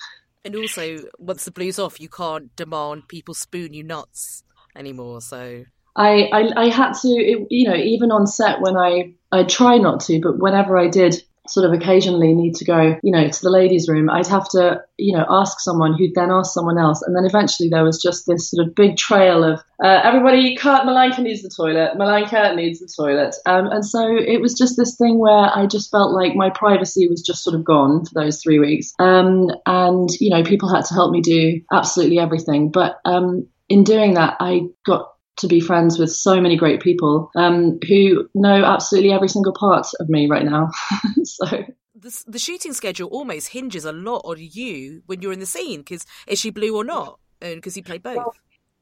And 0.45 0.55
also, 0.55 1.03
once 1.19 1.45
the 1.45 1.51
blue's 1.51 1.79
off, 1.79 2.01
you 2.01 2.09
can't 2.09 2.55
demand 2.55 3.09
people 3.09 3.35
spoon 3.35 3.75
you 3.75 3.83
nuts 3.83 4.45
anymore. 4.77 5.21
So 5.21 5.65
I, 5.97 6.29
I, 6.33 6.65
I 6.65 6.69
had 6.69 6.93
to, 6.93 7.09
it, 7.09 7.47
you 7.51 7.69
know, 7.69 7.75
even 7.75 8.13
on 8.13 8.27
set 8.27 8.61
when 8.61 8.77
I, 8.77 9.15
I 9.37 9.45
try 9.45 9.79
not 9.79 10.01
to, 10.01 10.21
but 10.21 10.39
whenever 10.39 10.77
I 10.77 10.89
did 10.89 11.23
sort 11.49 11.67
of 11.67 11.73
occasionally 11.73 12.35
need 12.35 12.55
to 12.57 12.65
go, 12.65 12.99
you 13.03 13.13
know, 13.13 13.29
to 13.29 13.43
the 13.43 13.51
ladies' 13.51 13.89
room, 13.89 14.11
I'd 14.11 14.27
have 14.27 14.49
to, 14.51 14.81
you 14.97 15.17
know, 15.17 15.25
ask 15.29 15.61
someone 15.61 15.95
who'd 15.97 16.15
then 16.15 16.31
ask 16.31 16.53
someone 16.53 16.79
else. 16.79 17.03
And 17.03 17.15
then 17.15 17.25
eventually 17.25 17.69
there 17.69 17.85
was 17.85 18.03
just 18.03 18.27
this 18.27 18.51
sort 18.51 18.67
of 18.67 18.75
big 18.75 18.97
trail 18.97 19.45
of 19.45 19.61
uh, 19.83 20.01
everybody, 20.03 20.57
Milanka 20.57 21.21
needs 21.21 21.43
the 21.43 21.51
toilet, 21.55 21.93
Milanka 21.97 22.55
needs 22.57 22.81
the 22.81 22.91
toilet. 22.97 23.37
Um, 23.47 23.67
and 23.67 23.85
so 23.85 24.01
it 24.17 24.41
was 24.41 24.55
just 24.55 24.77
this 24.77 24.97
thing 24.97 25.19
where 25.19 25.51
I 25.55 25.67
just 25.67 25.91
felt 25.91 26.13
like 26.13 26.35
my 26.35 26.51
privacy 26.51 27.09
was 27.09 27.23
just 27.23 27.45
sort 27.45 27.57
of 27.57 27.65
gone 27.65 28.05
for 28.05 28.15
those 28.15 28.43
three 28.43 28.59
weeks. 28.59 28.93
Um, 28.99 29.51
and, 29.67 30.09
you 30.21 30.31
know, 30.31 30.43
people 30.43 30.75
had 30.75 30.87
to 30.87 30.95
help 30.95 31.13
me 31.13 31.21
do 31.21 31.61
absolutely 31.73 32.19
everything. 32.19 32.71
But 32.71 32.99
um, 33.05 33.47
in 33.69 33.85
doing 33.85 34.15
that, 34.15 34.37
I 34.41 34.63
got 34.85 35.13
to 35.39 35.47
be 35.47 35.61
friends 35.61 35.99
with 35.99 36.11
so 36.11 36.41
many 36.41 36.57
great 36.57 36.81
people 36.81 37.31
um, 37.37 37.79
who 37.87 38.29
know 38.35 38.65
absolutely 38.65 39.13
every 39.13 39.29
single 39.29 39.53
part 39.53 39.87
of 40.01 40.09
me 40.09 40.27
right 40.29 40.45
now. 40.45 40.71
so 41.25 41.47
the, 41.95 42.25
the, 42.27 42.39
shooting 42.39 42.73
schedule 42.73 43.09
almost 43.09 43.49
hinges 43.49 43.85
a 43.85 43.93
lot 43.93 44.23
on 44.25 44.37
you 44.39 45.03
when 45.07 45.23
you're 45.23 45.33
in 45.33 45.41
the 45.41 45.47
scene 45.47 45.81
because 45.81 46.07
is 46.27 46.39
she 46.39 46.51
blue 46.51 46.77
or 46.77 46.85
not? 46.85 47.19
And 47.41 47.57
because 47.57 47.77
you 47.77 47.83
play 47.83 47.99
both. 47.99 48.17
Well, 48.17 48.35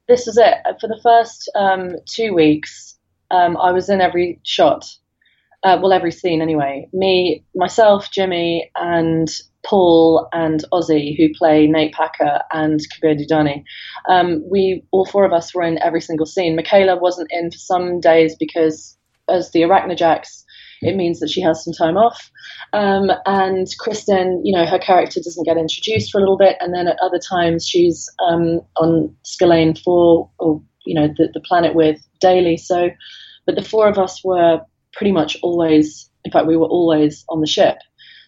this 0.09 0.29
is 0.29 0.37
it. 0.37 0.55
For 0.81 0.87
the 0.87 1.01
first 1.03 1.51
um, 1.55 1.97
two 2.07 2.35
weeks, 2.35 2.99
um, 3.31 3.57
I 3.57 3.73
was 3.73 3.89
in 3.89 4.01
every 4.01 4.41
shot. 4.45 4.87
Uh, 5.65 5.79
well, 5.81 5.95
every 5.95 6.13
scene 6.13 6.43
anyway. 6.43 6.87
Me, 6.93 7.43
myself, 7.55 8.11
Jimmy, 8.11 8.71
and 8.77 9.29
Paul 9.65 10.29
and 10.33 10.63
Ozzy, 10.73 11.17
who 11.17 11.33
play 11.33 11.67
Nate 11.67 11.95
Packer 11.95 12.43
and 12.53 12.81
Kabir 12.91 13.17
Dudani. 13.17 13.65
Um, 14.09 14.45
we, 14.49 14.85
all 14.93 15.07
four 15.07 15.25
of 15.25 15.33
us, 15.33 15.55
were 15.55 15.63
in 15.63 15.79
every 15.83 16.03
single 16.03 16.27
scene. 16.27 16.55
Michaela 16.55 16.97
wasn't 16.97 17.33
in 17.33 17.51
for 17.51 17.57
some 17.57 17.99
days 17.99 18.37
because, 18.39 18.97
as 19.29 19.51
the 19.53 19.63
Arachnojacks, 19.63 20.45
it 20.83 20.97
means 20.97 21.19
that 21.21 21.31
she 21.31 21.41
has 21.41 21.65
some 21.65 21.73
time 21.73 21.97
off. 21.97 22.31
Um, 22.75 23.11
and 23.25 23.67
Kristen, 23.79 24.43
you 24.45 24.55
know, 24.55 24.67
her 24.67 24.79
character 24.79 25.19
doesn't 25.25 25.47
get 25.47 25.57
introduced 25.57 26.13
for 26.13 26.19
a 26.19 26.21
little 26.21 26.37
bit, 26.37 26.57
and 26.61 26.75
then 26.75 26.89
at 26.89 26.99
other 27.03 27.19
times 27.19 27.67
she's 27.67 28.07
um, 28.29 28.61
on 28.77 29.17
Skellane 29.25 29.79
4, 29.83 30.31
or 30.39 30.63
you 30.85 30.95
know, 30.95 31.09
the, 31.17 31.29
the 31.33 31.41
planet 31.41 31.75
with 31.75 32.07
Daly. 32.21 32.59
So, 32.59 32.91
but 33.47 33.55
the 33.55 33.65
four 33.65 33.89
of 33.89 33.99
us 33.99 34.23
were 34.23 34.61
pretty 34.97 35.13
much 35.13 35.37
always, 35.43 36.11
in 36.25 36.33
fact, 36.33 36.47
we 36.47 36.57
were 36.57 36.67
always 36.67 37.25
on 37.29 37.41
the 37.41 37.47
ship. 37.47 37.77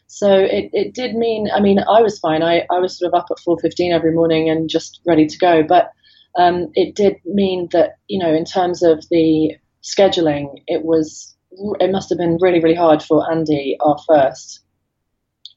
So 0.09 0.33
it, 0.33 0.71
it 0.73 0.95
did 0.95 1.15
mean, 1.15 1.49
I 1.53 1.61
mean, 1.61 1.79
I 1.81 2.01
was 2.01 2.19
fine. 2.19 2.43
I, 2.43 2.63
I 2.71 2.79
was 2.79 2.99
sort 2.99 3.13
of 3.13 3.19
up 3.19 3.27
at 3.31 3.39
4.15 3.39 3.93
every 3.93 4.13
morning 4.13 4.49
and 4.49 4.69
just 4.69 5.01
ready 5.07 5.27
to 5.27 5.39
go. 5.39 5.63
But 5.63 5.91
um, 6.39 6.71
it 6.75 6.95
did 6.95 7.17
mean 7.25 7.69
that, 7.73 7.97
you 8.09 8.19
know, 8.19 8.33
in 8.33 8.45
terms 8.45 8.83
of 8.83 9.05
the 9.11 9.57
scheduling, 9.83 10.63
it 10.67 10.85
was, 10.85 11.35
it 11.81 11.91
must 11.91 12.09
have 12.11 12.19
been 12.19 12.39
really, 12.41 12.61
really 12.61 12.77
hard 12.77 13.03
for 13.03 13.31
Andy, 13.31 13.77
our 13.81 13.97
first, 14.07 14.61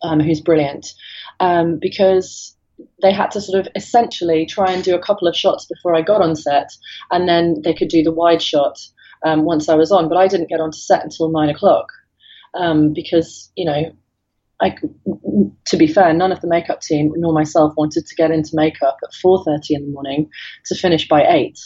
um, 0.01 0.20
who's 0.20 0.42
brilliant, 0.42 0.94
um, 1.39 1.78
because 1.80 2.56
they 3.01 3.12
had 3.12 3.32
to 3.32 3.42
sort 3.42 3.60
of 3.60 3.72
essentially 3.75 4.46
try 4.46 4.72
and 4.72 4.84
do 4.84 4.96
a 4.96 5.01
couple 5.01 5.28
of 5.28 5.36
shots 5.36 5.66
before 5.66 5.96
I 5.96 6.01
got 6.01 6.22
on 6.22 6.36
set, 6.36 6.70
and 7.12 7.28
then 7.28 7.62
they 7.63 7.74
could 7.74 7.89
do 7.89 8.04
the 8.04 8.12
wide 8.12 8.42
shot 8.42 8.80
um, 9.26 9.44
once 9.44 9.70
I 9.70 9.76
was 9.76 9.92
on. 9.92 10.10
But 10.10 10.18
I 10.18 10.28
didn't 10.28 10.50
get 10.50 10.60
onto 10.60 10.78
set 10.78 11.04
until 11.04 11.30
nine 11.30 11.50
o'clock 11.50 11.88
um, 12.54 12.94
because 12.94 13.52
you 13.56 13.66
know, 13.66 13.92
I, 14.62 14.76
to 15.66 15.78
be 15.78 15.88
fair, 15.88 16.14
none 16.14 16.32
of 16.32 16.42
the 16.42 16.48
makeup 16.48 16.82
team 16.82 17.12
nor 17.16 17.34
myself 17.34 17.74
wanted 17.78 18.06
to 18.06 18.16
get 18.16 18.32
into 18.32 18.52
makeup 18.54 18.98
at 19.04 19.14
four 19.14 19.44
thirty 19.44 19.76
in 19.76 19.86
the 19.86 19.92
morning 19.92 20.30
to 20.66 20.76
finish 20.76 21.08
by 21.08 21.26
eight. 21.28 21.60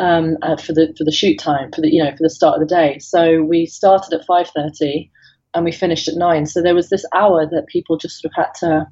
Um, 0.00 0.36
uh, 0.42 0.56
for 0.56 0.72
the 0.72 0.94
for 0.96 1.02
the 1.02 1.10
shoot 1.10 1.40
time 1.40 1.72
for 1.74 1.80
the 1.80 1.92
you 1.92 2.04
know 2.04 2.12
for 2.12 2.22
the 2.22 2.30
start 2.30 2.60
of 2.60 2.68
the 2.68 2.72
day. 2.72 3.00
So 3.00 3.42
we 3.42 3.66
started 3.66 4.14
at 4.14 4.26
five 4.26 4.48
thirty 4.48 5.10
and 5.54 5.64
we 5.64 5.72
finished 5.72 6.06
at 6.06 6.14
nine. 6.14 6.46
So 6.46 6.62
there 6.62 6.74
was 6.74 6.88
this 6.88 7.04
hour 7.12 7.46
that 7.50 7.66
people 7.66 7.98
just 7.98 8.20
sort 8.20 8.32
of 8.32 8.36
had 8.36 8.54
to 8.60 8.86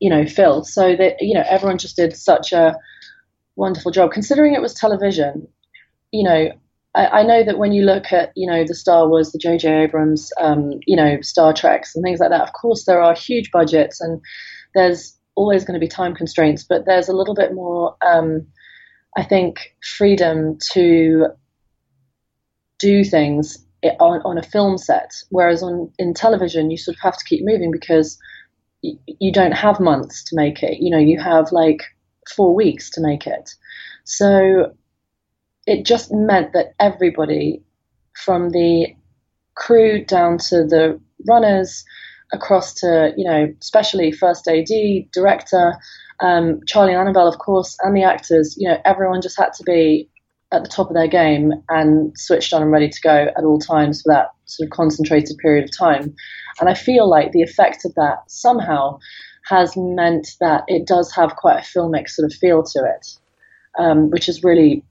you 0.00 0.08
know 0.08 0.24
fill. 0.26 0.64
So 0.64 0.96
that 0.96 1.16
you 1.20 1.34
know 1.34 1.44
everyone 1.46 1.76
just 1.76 1.96
did 1.96 2.16
such 2.16 2.52
a 2.52 2.76
wonderful 3.56 3.90
job 3.90 4.12
considering 4.12 4.54
it 4.54 4.62
was 4.62 4.72
television. 4.72 5.48
You 6.12 6.24
know, 6.24 6.48
I, 6.94 7.06
I, 7.06 7.22
know 7.22 7.44
that 7.44 7.58
when 7.58 7.72
you 7.72 7.84
look 7.84 8.12
at, 8.12 8.32
you 8.34 8.50
know, 8.50 8.64
the 8.66 8.74
Star 8.74 9.08
Wars, 9.08 9.32
the 9.32 9.38
J.J. 9.38 9.84
Abrams, 9.84 10.30
um, 10.40 10.72
you 10.86 10.96
know, 10.96 11.20
Star 11.20 11.52
Treks 11.52 11.94
and 11.94 12.02
things 12.02 12.20
like 12.20 12.30
that, 12.30 12.42
of 12.42 12.52
course 12.52 12.84
there 12.84 13.02
are 13.02 13.14
huge 13.14 13.50
budgets 13.50 14.00
and 14.00 14.20
there's 14.74 15.18
always 15.34 15.64
going 15.64 15.74
to 15.74 15.84
be 15.84 15.88
time 15.88 16.14
constraints, 16.14 16.64
but 16.64 16.84
there's 16.86 17.08
a 17.08 17.16
little 17.16 17.34
bit 17.34 17.54
more, 17.54 17.96
um, 18.04 18.46
I 19.16 19.22
think, 19.22 19.74
freedom 19.96 20.58
to 20.72 21.28
do 22.78 23.04
things 23.04 23.64
on, 24.00 24.20
on 24.24 24.38
a 24.38 24.42
film 24.42 24.78
set, 24.78 25.10
whereas 25.30 25.62
on 25.62 25.92
in 25.98 26.14
television 26.14 26.70
you 26.70 26.76
sort 26.76 26.96
of 26.96 27.00
have 27.00 27.16
to 27.16 27.24
keep 27.24 27.44
moving 27.44 27.70
because 27.70 28.18
you 28.82 29.32
don't 29.32 29.52
have 29.52 29.80
months 29.80 30.24
to 30.24 30.36
make 30.36 30.62
it. 30.62 30.78
You 30.80 30.90
know, 30.90 30.98
you 30.98 31.20
have 31.20 31.52
like 31.52 31.82
four 32.34 32.54
weeks 32.54 32.90
to 32.90 33.00
make 33.00 33.26
it. 33.26 33.50
So 34.04 34.72
it 35.68 35.84
just 35.84 36.10
meant 36.10 36.54
that 36.54 36.74
everybody 36.80 37.62
from 38.24 38.50
the 38.50 38.86
crew 39.54 40.02
down 40.04 40.38
to 40.38 40.64
the 40.64 40.98
runners 41.28 41.84
across 42.32 42.72
to 42.74 43.12
you 43.16 43.24
know 43.24 43.52
especially 43.60 44.10
first 44.10 44.48
ad 44.48 44.68
director 45.12 45.74
um, 46.20 46.60
charlie 46.66 46.92
and 46.92 47.00
annabel 47.00 47.28
of 47.28 47.38
course 47.38 47.76
and 47.82 47.94
the 47.94 48.02
actors 48.02 48.56
you 48.58 48.68
know 48.68 48.78
everyone 48.84 49.20
just 49.20 49.38
had 49.38 49.52
to 49.52 49.62
be 49.64 50.08
at 50.52 50.62
the 50.62 50.68
top 50.68 50.88
of 50.88 50.94
their 50.94 51.08
game 51.08 51.52
and 51.68 52.16
switched 52.16 52.54
on 52.54 52.62
and 52.62 52.72
ready 52.72 52.88
to 52.88 53.00
go 53.02 53.26
at 53.36 53.44
all 53.44 53.58
times 53.58 54.00
for 54.00 54.14
that 54.14 54.28
sort 54.46 54.66
of 54.66 54.70
concentrated 54.70 55.36
period 55.36 55.64
of 55.64 55.76
time. 55.76 56.14
And 56.60 56.70
i 56.70 56.74
feel 56.74 57.08
like 57.08 57.32
the 57.32 57.42
effect 57.42 57.84
of 57.84 57.94
that 57.94 58.18
somehow 58.28 58.98
has 59.44 59.74
meant 59.76 60.28
that 60.40 60.64
it 60.66 60.86
does 60.86 61.12
have 61.12 61.36
quite 61.36 61.58
a 61.58 61.78
filmic 61.78 62.08
sort 62.08 62.30
of 62.30 62.36
feel 62.38 62.62
to 62.62 62.78
it 62.96 63.06
um, 63.78 64.10
which 64.10 64.28
is 64.28 64.42
really 64.42 64.82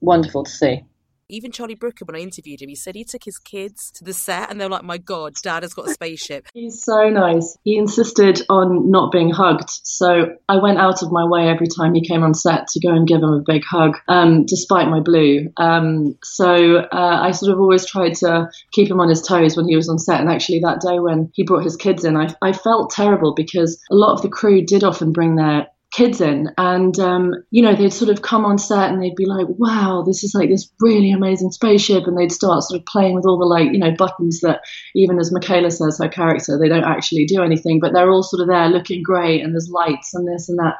wonderful 0.00 0.44
to 0.44 0.50
see. 0.50 0.84
Even 1.30 1.52
Charlie 1.52 1.76
Brooker, 1.76 2.04
when 2.04 2.16
I 2.16 2.20
interviewed 2.20 2.60
him, 2.60 2.68
he 2.68 2.74
said 2.74 2.96
he 2.96 3.04
took 3.04 3.22
his 3.22 3.38
kids 3.38 3.92
to 3.92 4.04
the 4.04 4.12
set 4.12 4.50
and 4.50 4.60
they're 4.60 4.68
like, 4.68 4.82
my 4.82 4.98
God, 4.98 5.34
dad 5.42 5.62
has 5.62 5.72
got 5.72 5.88
a 5.88 5.92
spaceship. 5.92 6.46
He's 6.54 6.82
so 6.82 7.08
nice. 7.08 7.56
He 7.62 7.76
insisted 7.76 8.42
on 8.48 8.90
not 8.90 9.12
being 9.12 9.30
hugged. 9.30 9.70
So 9.84 10.36
I 10.48 10.56
went 10.56 10.78
out 10.78 11.02
of 11.02 11.12
my 11.12 11.24
way 11.24 11.48
every 11.48 11.68
time 11.68 11.94
he 11.94 12.06
came 12.06 12.24
on 12.24 12.34
set 12.34 12.66
to 12.68 12.80
go 12.80 12.92
and 12.92 13.06
give 13.06 13.22
him 13.22 13.32
a 13.32 13.42
big 13.46 13.62
hug, 13.64 13.96
um, 14.08 14.44
despite 14.44 14.88
my 14.88 14.98
blue. 14.98 15.52
Um, 15.56 16.18
so 16.24 16.78
uh, 16.78 17.20
I 17.22 17.30
sort 17.30 17.52
of 17.52 17.60
always 17.60 17.86
tried 17.86 18.16
to 18.16 18.48
keep 18.72 18.90
him 18.90 19.00
on 19.00 19.08
his 19.08 19.22
toes 19.22 19.56
when 19.56 19.68
he 19.68 19.76
was 19.76 19.88
on 19.88 20.00
set. 20.00 20.20
And 20.20 20.28
actually, 20.28 20.60
that 20.60 20.80
day 20.80 20.98
when 20.98 21.30
he 21.34 21.44
brought 21.44 21.62
his 21.62 21.76
kids 21.76 22.04
in, 22.04 22.16
I, 22.16 22.34
I 22.42 22.52
felt 22.52 22.90
terrible 22.90 23.34
because 23.34 23.80
a 23.88 23.94
lot 23.94 24.14
of 24.14 24.22
the 24.22 24.28
crew 24.28 24.64
did 24.66 24.82
often 24.82 25.12
bring 25.12 25.36
their 25.36 25.68
kids 25.90 26.20
in. 26.20 26.48
And 26.56 26.98
um, 26.98 27.34
you 27.50 27.62
know 27.62 27.74
they'd 27.74 27.92
sort 27.92 28.10
of 28.10 28.22
come 28.22 28.44
on 28.44 28.58
set 28.58 28.90
and 28.90 29.02
they'd 29.02 29.16
be 29.16 29.26
like 29.26 29.46
wow 29.48 30.02
this 30.06 30.24
is 30.24 30.34
like 30.34 30.48
this 30.48 30.70
really 30.80 31.12
amazing 31.12 31.50
spaceship. 31.50 32.04
And 32.06 32.16
they'd 32.16 32.32
start 32.32 32.62
sort 32.62 32.80
of 32.80 32.86
playing 32.86 33.14
with 33.14 33.26
all 33.26 33.38
the 33.38 33.46
like 33.46 33.72
you 33.72 33.78
know 33.78 33.94
buttons 33.96 34.40
that 34.40 34.60
even 34.94 35.18
as 35.18 35.32
michaela 35.32 35.70
says 35.70 35.98
her 35.98 36.08
character 36.08 36.58
they 36.58 36.68
don't 36.68 36.84
actually 36.84 37.26
do 37.26 37.42
anything 37.42 37.80
but 37.80 37.92
they're 37.92 38.10
all 38.10 38.22
sort 38.22 38.42
of 38.42 38.48
there 38.48 38.68
looking 38.68 39.02
great 39.02 39.42
and 39.42 39.52
there's 39.52 39.70
lights 39.70 40.14
and 40.14 40.26
this 40.26 40.48
and 40.48 40.58
that 40.58 40.76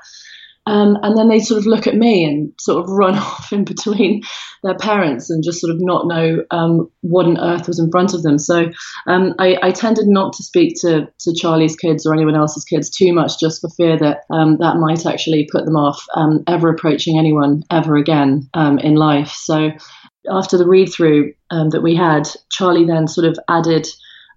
um, 0.66 0.98
and 1.02 1.16
then 1.16 1.28
they 1.28 1.40
sort 1.40 1.58
of 1.58 1.66
look 1.66 1.86
at 1.86 1.96
me 1.96 2.24
and 2.24 2.52
sort 2.60 2.84
of 2.84 2.90
run 2.90 3.14
off 3.18 3.52
in 3.52 3.64
between 3.64 4.22
their 4.62 4.76
parents 4.76 5.30
and 5.30 5.42
just 5.42 5.60
sort 5.60 5.74
of 5.74 5.80
not 5.80 6.06
know 6.06 6.44
um, 6.50 6.90
what 7.00 7.26
on 7.26 7.38
earth 7.38 7.66
was 7.66 7.78
in 7.78 7.90
front 7.90 8.12
of 8.14 8.22
them. 8.22 8.38
So 8.38 8.70
um, 9.06 9.34
I, 9.38 9.58
I, 9.62 9.70
tended 9.70 10.06
not 10.06 10.34
to 10.34 10.42
speak 10.42 10.74
to, 10.82 11.08
to 11.20 11.34
Charlie's 11.34 11.76
kids 11.76 12.04
or 12.04 12.12
anyone 12.12 12.36
else's 12.36 12.64
kids 12.64 12.90
too 12.90 13.12
much 13.12 13.40
just 13.40 13.62
for 13.62 13.70
fear 13.70 13.98
that 13.98 14.24
um, 14.30 14.58
that 14.58 14.76
might 14.76 15.06
actually 15.06 15.48
put 15.50 15.64
them 15.64 15.76
off 15.76 16.04
um, 16.14 16.44
ever 16.46 16.68
approaching 16.68 17.18
anyone 17.18 17.62
ever 17.70 17.96
again 17.96 18.48
um, 18.52 18.78
in 18.78 18.96
life. 18.96 19.30
So 19.30 19.70
after 20.30 20.58
the 20.58 20.68
read 20.68 20.92
through 20.92 21.32
that 21.50 21.82
we 21.82 21.96
had, 21.96 22.28
Charlie 22.50 22.86
then 22.86 23.08
sort 23.08 23.26
of 23.26 23.38
added. 23.48 23.86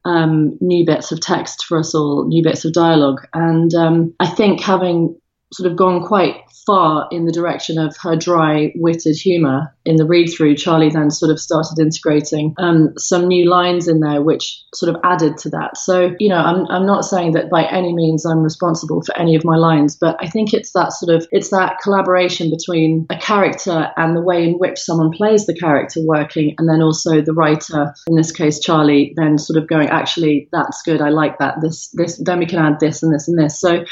Um, 0.06 0.58
new 0.60 0.86
bits 0.86 1.14
of 1.14 1.22
text 1.22 1.64
for 1.64 1.80
us 1.80 1.96
all, 1.96 2.28
new 2.28 2.44
bits 2.44 2.66
of 2.66 2.74
dialogue. 2.74 3.26
And 3.34 3.74
um, 3.74 4.14
I 4.20 4.28
think 4.28 4.60
having 4.60 5.16
sort 5.54 5.72
of 5.72 5.78
gone 5.78 6.04
quite 6.04 6.36
far 6.66 7.08
in 7.12 7.26
the 7.26 7.32
direction 7.32 7.78
of 7.78 7.96
her 8.02 8.16
dry 8.16 8.72
witted 8.76 9.16
humour 9.16 9.76
in 9.86 9.98
the 9.98 10.06
read 10.06 10.28
through, 10.28 10.56
Charlie 10.56 10.90
then 10.90 11.12
sort 11.12 11.32
of 11.32 11.40
started 11.40 11.78
integrating 11.78 12.56
um, 12.58 12.94
some 12.98 13.28
new 13.28 13.50
lines 13.50 13.88
in 13.88 14.00
there, 14.00 14.22
which 14.22 14.64
sort 14.74 14.96
of 14.96 15.02
added 15.04 15.38
to 15.40 15.50
that. 15.50 15.78
So, 15.78 16.16
you 16.20 16.30
know, 16.30 16.38
I'm, 16.38 16.66
I'm 16.68 16.86
not 16.86 17.04
saying 17.04 17.34
that 17.34 17.50
by 17.50 17.66
any 17.66 17.94
means 17.94 18.26
I'm 18.26 18.42
responsible 18.42 19.02
for 19.02 19.18
any 19.18 19.36
of 19.36 19.44
my 19.44 19.58
lines, 19.58 19.98
but 20.00 20.16
I 20.22 20.30
think 20.30 20.54
it's 20.54 20.72
that 20.72 20.94
sort 20.94 21.14
of, 21.14 21.28
it's 21.32 21.50
that 21.50 21.80
collaboration 21.84 22.50
between 22.50 23.08
a 23.10 23.18
character 23.18 23.92
and 23.98 24.16
the 24.16 24.22
way 24.22 24.44
in 24.44 24.54
which 24.54 24.80
someone 24.80 25.12
plays 25.12 25.46
the 25.46 25.56
character 25.56 26.00
working, 26.04 26.56
and 26.58 26.70
then 26.70 26.82
also 26.82 27.22
the 27.22 27.34
writer, 27.34 27.94
in 28.08 28.16
this 28.16 28.32
case, 28.32 28.60
Charlie, 28.60 29.14
then 29.18 29.38
sort 29.38 29.62
of 29.62 29.68
going, 29.68 29.90
actually, 29.90 30.48
that's 30.54 30.82
good. 30.84 31.02
I 31.02 31.10
like 31.10 31.40
that. 31.40 31.56
This, 31.62 31.90
this, 31.90 32.22
then 32.24 32.40
we 32.40 32.46
can 32.46 32.60
add 32.60 32.80
this 32.80 33.04
and 33.04 33.14
this 33.14 33.28
and 33.28 33.38
this. 33.38 33.60
So 33.60 33.84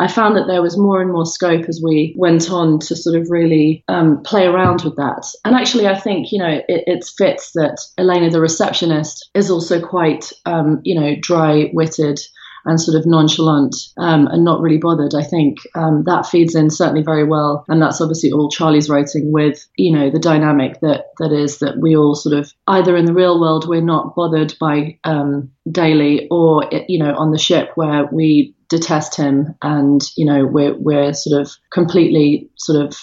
I 0.00 0.08
found 0.08 0.36
that 0.36 0.46
there 0.46 0.62
was 0.62 0.78
more 0.78 1.02
and 1.02 1.12
more 1.12 1.26
scope 1.26 1.66
as 1.68 1.80
we 1.84 2.14
went 2.16 2.50
on 2.50 2.78
to 2.80 2.96
sort 2.96 3.20
of 3.20 3.28
really 3.30 3.84
um, 3.86 4.22
play 4.22 4.46
around 4.46 4.82
with 4.82 4.96
that. 4.96 5.30
And 5.44 5.54
actually, 5.54 5.86
I 5.86 5.98
think, 5.98 6.32
you 6.32 6.38
know, 6.38 6.60
it, 6.68 6.84
it 6.86 7.10
fits 7.18 7.52
that 7.52 7.78
Elena, 7.98 8.30
the 8.30 8.40
receptionist, 8.40 9.28
is 9.34 9.50
also 9.50 9.80
quite, 9.80 10.32
um, 10.46 10.80
you 10.84 10.98
know, 10.98 11.16
dry 11.20 11.70
witted 11.74 12.18
and 12.64 12.80
sort 12.80 12.98
of 12.98 13.06
nonchalant 13.06 13.74
um, 13.98 14.26
and 14.26 14.44
not 14.44 14.60
really 14.60 14.78
bothered. 14.78 15.14
I 15.14 15.22
think 15.22 15.58
um, 15.74 16.04
that 16.06 16.26
feeds 16.26 16.54
in 16.54 16.70
certainly 16.70 17.02
very 17.02 17.24
well, 17.24 17.64
and 17.68 17.80
that's 17.80 18.00
obviously 18.00 18.32
all 18.32 18.50
Charlie's 18.50 18.90
writing 18.90 19.32
with 19.32 19.66
you 19.76 19.96
know 19.96 20.10
the 20.10 20.18
dynamic 20.18 20.80
that 20.80 21.06
that 21.18 21.32
is 21.32 21.58
that 21.58 21.78
we 21.80 21.96
all 21.96 22.14
sort 22.14 22.38
of 22.38 22.52
either 22.66 22.96
in 22.96 23.06
the 23.06 23.14
real 23.14 23.40
world 23.40 23.68
we're 23.68 23.80
not 23.80 24.14
bothered 24.14 24.54
by 24.60 24.98
um, 25.04 25.50
Daly, 25.70 26.28
or 26.30 26.68
you 26.88 26.98
know 27.02 27.14
on 27.14 27.30
the 27.30 27.38
ship 27.38 27.70
where 27.74 28.06
we 28.12 28.54
detest 28.70 29.16
him 29.16 29.54
and 29.60 30.02
you 30.16 30.24
know 30.24 30.46
we're 30.46 30.74
we're 30.78 31.12
sort 31.12 31.40
of 31.40 31.50
completely 31.72 32.48
sort 32.56 32.82
of 32.82 32.96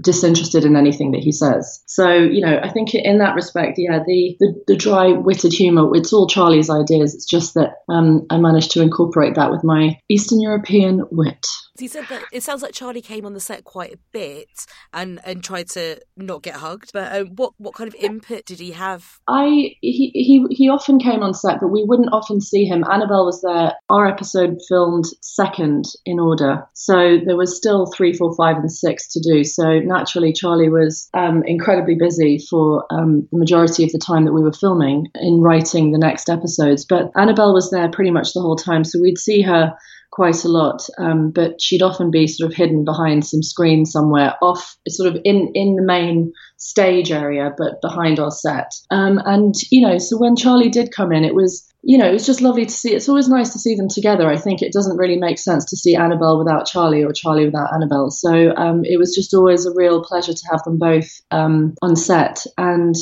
disinterested 0.00 0.64
in 0.64 0.76
anything 0.76 1.10
that 1.12 1.22
he 1.22 1.32
says. 1.32 1.82
So, 1.86 2.12
you 2.14 2.40
know, 2.40 2.60
I 2.62 2.68
think 2.68 2.94
in 2.94 3.18
that 3.18 3.34
respect, 3.34 3.74
yeah, 3.76 4.00
the 4.06 4.36
the, 4.38 4.64
the 4.68 4.76
dry 4.76 5.12
witted 5.12 5.52
humor, 5.52 5.94
it's 5.94 6.12
all 6.12 6.28
Charlie's 6.28 6.70
ideas. 6.70 7.14
It's 7.14 7.26
just 7.26 7.54
that 7.54 7.76
um, 7.88 8.26
I 8.30 8.38
managed 8.38 8.70
to 8.72 8.82
incorporate 8.82 9.34
that 9.34 9.50
with 9.50 9.64
my 9.64 9.98
Eastern 10.08 10.40
European 10.40 11.02
wit. 11.10 11.44
You 11.82 11.88
said 11.88 12.06
that 12.08 12.22
it 12.32 12.42
sounds 12.42 12.62
like 12.62 12.72
Charlie 12.72 13.02
came 13.02 13.26
on 13.26 13.34
the 13.34 13.40
set 13.40 13.64
quite 13.64 13.94
a 13.94 13.98
bit 14.12 14.66
and 14.92 15.20
and 15.24 15.42
tried 15.42 15.68
to 15.70 16.00
not 16.16 16.42
get 16.42 16.54
hugged. 16.54 16.90
But 16.92 17.14
um, 17.14 17.28
what 17.36 17.52
what 17.58 17.74
kind 17.74 17.88
of 17.88 17.94
input 17.94 18.46
did 18.46 18.60
he 18.60 18.72
have? 18.72 19.18
I 19.28 19.76
he, 19.80 20.10
he 20.14 20.46
he 20.50 20.68
often 20.68 20.98
came 20.98 21.22
on 21.22 21.34
set, 21.34 21.60
but 21.60 21.68
we 21.68 21.84
wouldn't 21.84 22.12
often 22.12 22.40
see 22.40 22.64
him. 22.64 22.84
Annabel 22.90 23.24
was 23.24 23.42
there. 23.42 23.74
Our 23.88 24.06
episode 24.06 24.58
filmed 24.68 25.06
second 25.20 25.86
in 26.04 26.18
order, 26.18 26.66
so 26.74 27.18
there 27.24 27.36
was 27.36 27.56
still 27.56 27.86
three, 27.86 28.12
four, 28.12 28.34
five, 28.34 28.56
and 28.56 28.70
six 28.70 29.08
to 29.12 29.20
do. 29.20 29.44
So 29.44 29.78
naturally, 29.80 30.32
Charlie 30.32 30.70
was 30.70 31.08
um, 31.14 31.42
incredibly 31.44 31.94
busy 31.94 32.38
for 32.38 32.84
um, 32.90 33.28
the 33.32 33.38
majority 33.38 33.84
of 33.84 33.92
the 33.92 33.98
time 33.98 34.24
that 34.24 34.32
we 34.32 34.42
were 34.42 34.52
filming 34.52 35.06
in 35.14 35.40
writing 35.40 35.92
the 35.92 35.98
next 35.98 36.28
episodes. 36.28 36.84
But 36.84 37.10
Annabel 37.16 37.54
was 37.54 37.70
there 37.70 37.88
pretty 37.88 38.10
much 38.10 38.32
the 38.32 38.40
whole 38.40 38.56
time, 38.56 38.84
so 38.84 39.00
we'd 39.00 39.18
see 39.18 39.42
her 39.42 39.76
quite 40.10 40.44
a 40.44 40.48
lot, 40.48 40.82
um, 40.98 41.30
but 41.30 41.60
she'd 41.60 41.82
often 41.82 42.10
be 42.10 42.26
sort 42.26 42.50
of 42.50 42.56
hidden 42.56 42.84
behind 42.84 43.24
some 43.24 43.42
screen 43.42 43.84
somewhere, 43.84 44.34
off 44.42 44.76
sort 44.88 45.14
of 45.14 45.20
in 45.24 45.50
in 45.54 45.76
the 45.76 45.82
main 45.82 46.32
stage 46.56 47.10
area, 47.10 47.54
but 47.56 47.80
behind 47.80 48.18
our 48.18 48.30
set. 48.30 48.72
Um, 48.90 49.20
and 49.24 49.54
you 49.70 49.86
know, 49.86 49.98
so 49.98 50.18
when 50.18 50.36
Charlie 50.36 50.68
did 50.68 50.92
come 50.92 51.12
in, 51.12 51.24
it 51.24 51.34
was 51.34 51.66
you 51.82 51.96
know, 51.96 52.06
it 52.06 52.12
was 52.12 52.26
just 52.26 52.42
lovely 52.42 52.66
to 52.66 52.72
see. 52.72 52.94
It's 52.94 53.08
always 53.08 53.28
nice 53.28 53.52
to 53.54 53.58
see 53.58 53.74
them 53.74 53.88
together. 53.88 54.28
I 54.28 54.36
think 54.36 54.60
it 54.60 54.72
doesn't 54.72 54.98
really 54.98 55.16
make 55.16 55.38
sense 55.38 55.64
to 55.66 55.76
see 55.76 55.94
Annabel 55.94 56.38
without 56.38 56.66
Charlie 56.66 57.02
or 57.02 57.12
Charlie 57.12 57.46
without 57.46 57.72
Annabel. 57.72 58.10
So 58.10 58.54
um, 58.56 58.84
it 58.84 58.98
was 58.98 59.14
just 59.14 59.32
always 59.32 59.64
a 59.64 59.72
real 59.74 60.04
pleasure 60.04 60.34
to 60.34 60.48
have 60.50 60.62
them 60.64 60.76
both 60.76 61.08
um, 61.30 61.74
on 61.80 61.96
set. 61.96 62.44
And 62.58 62.94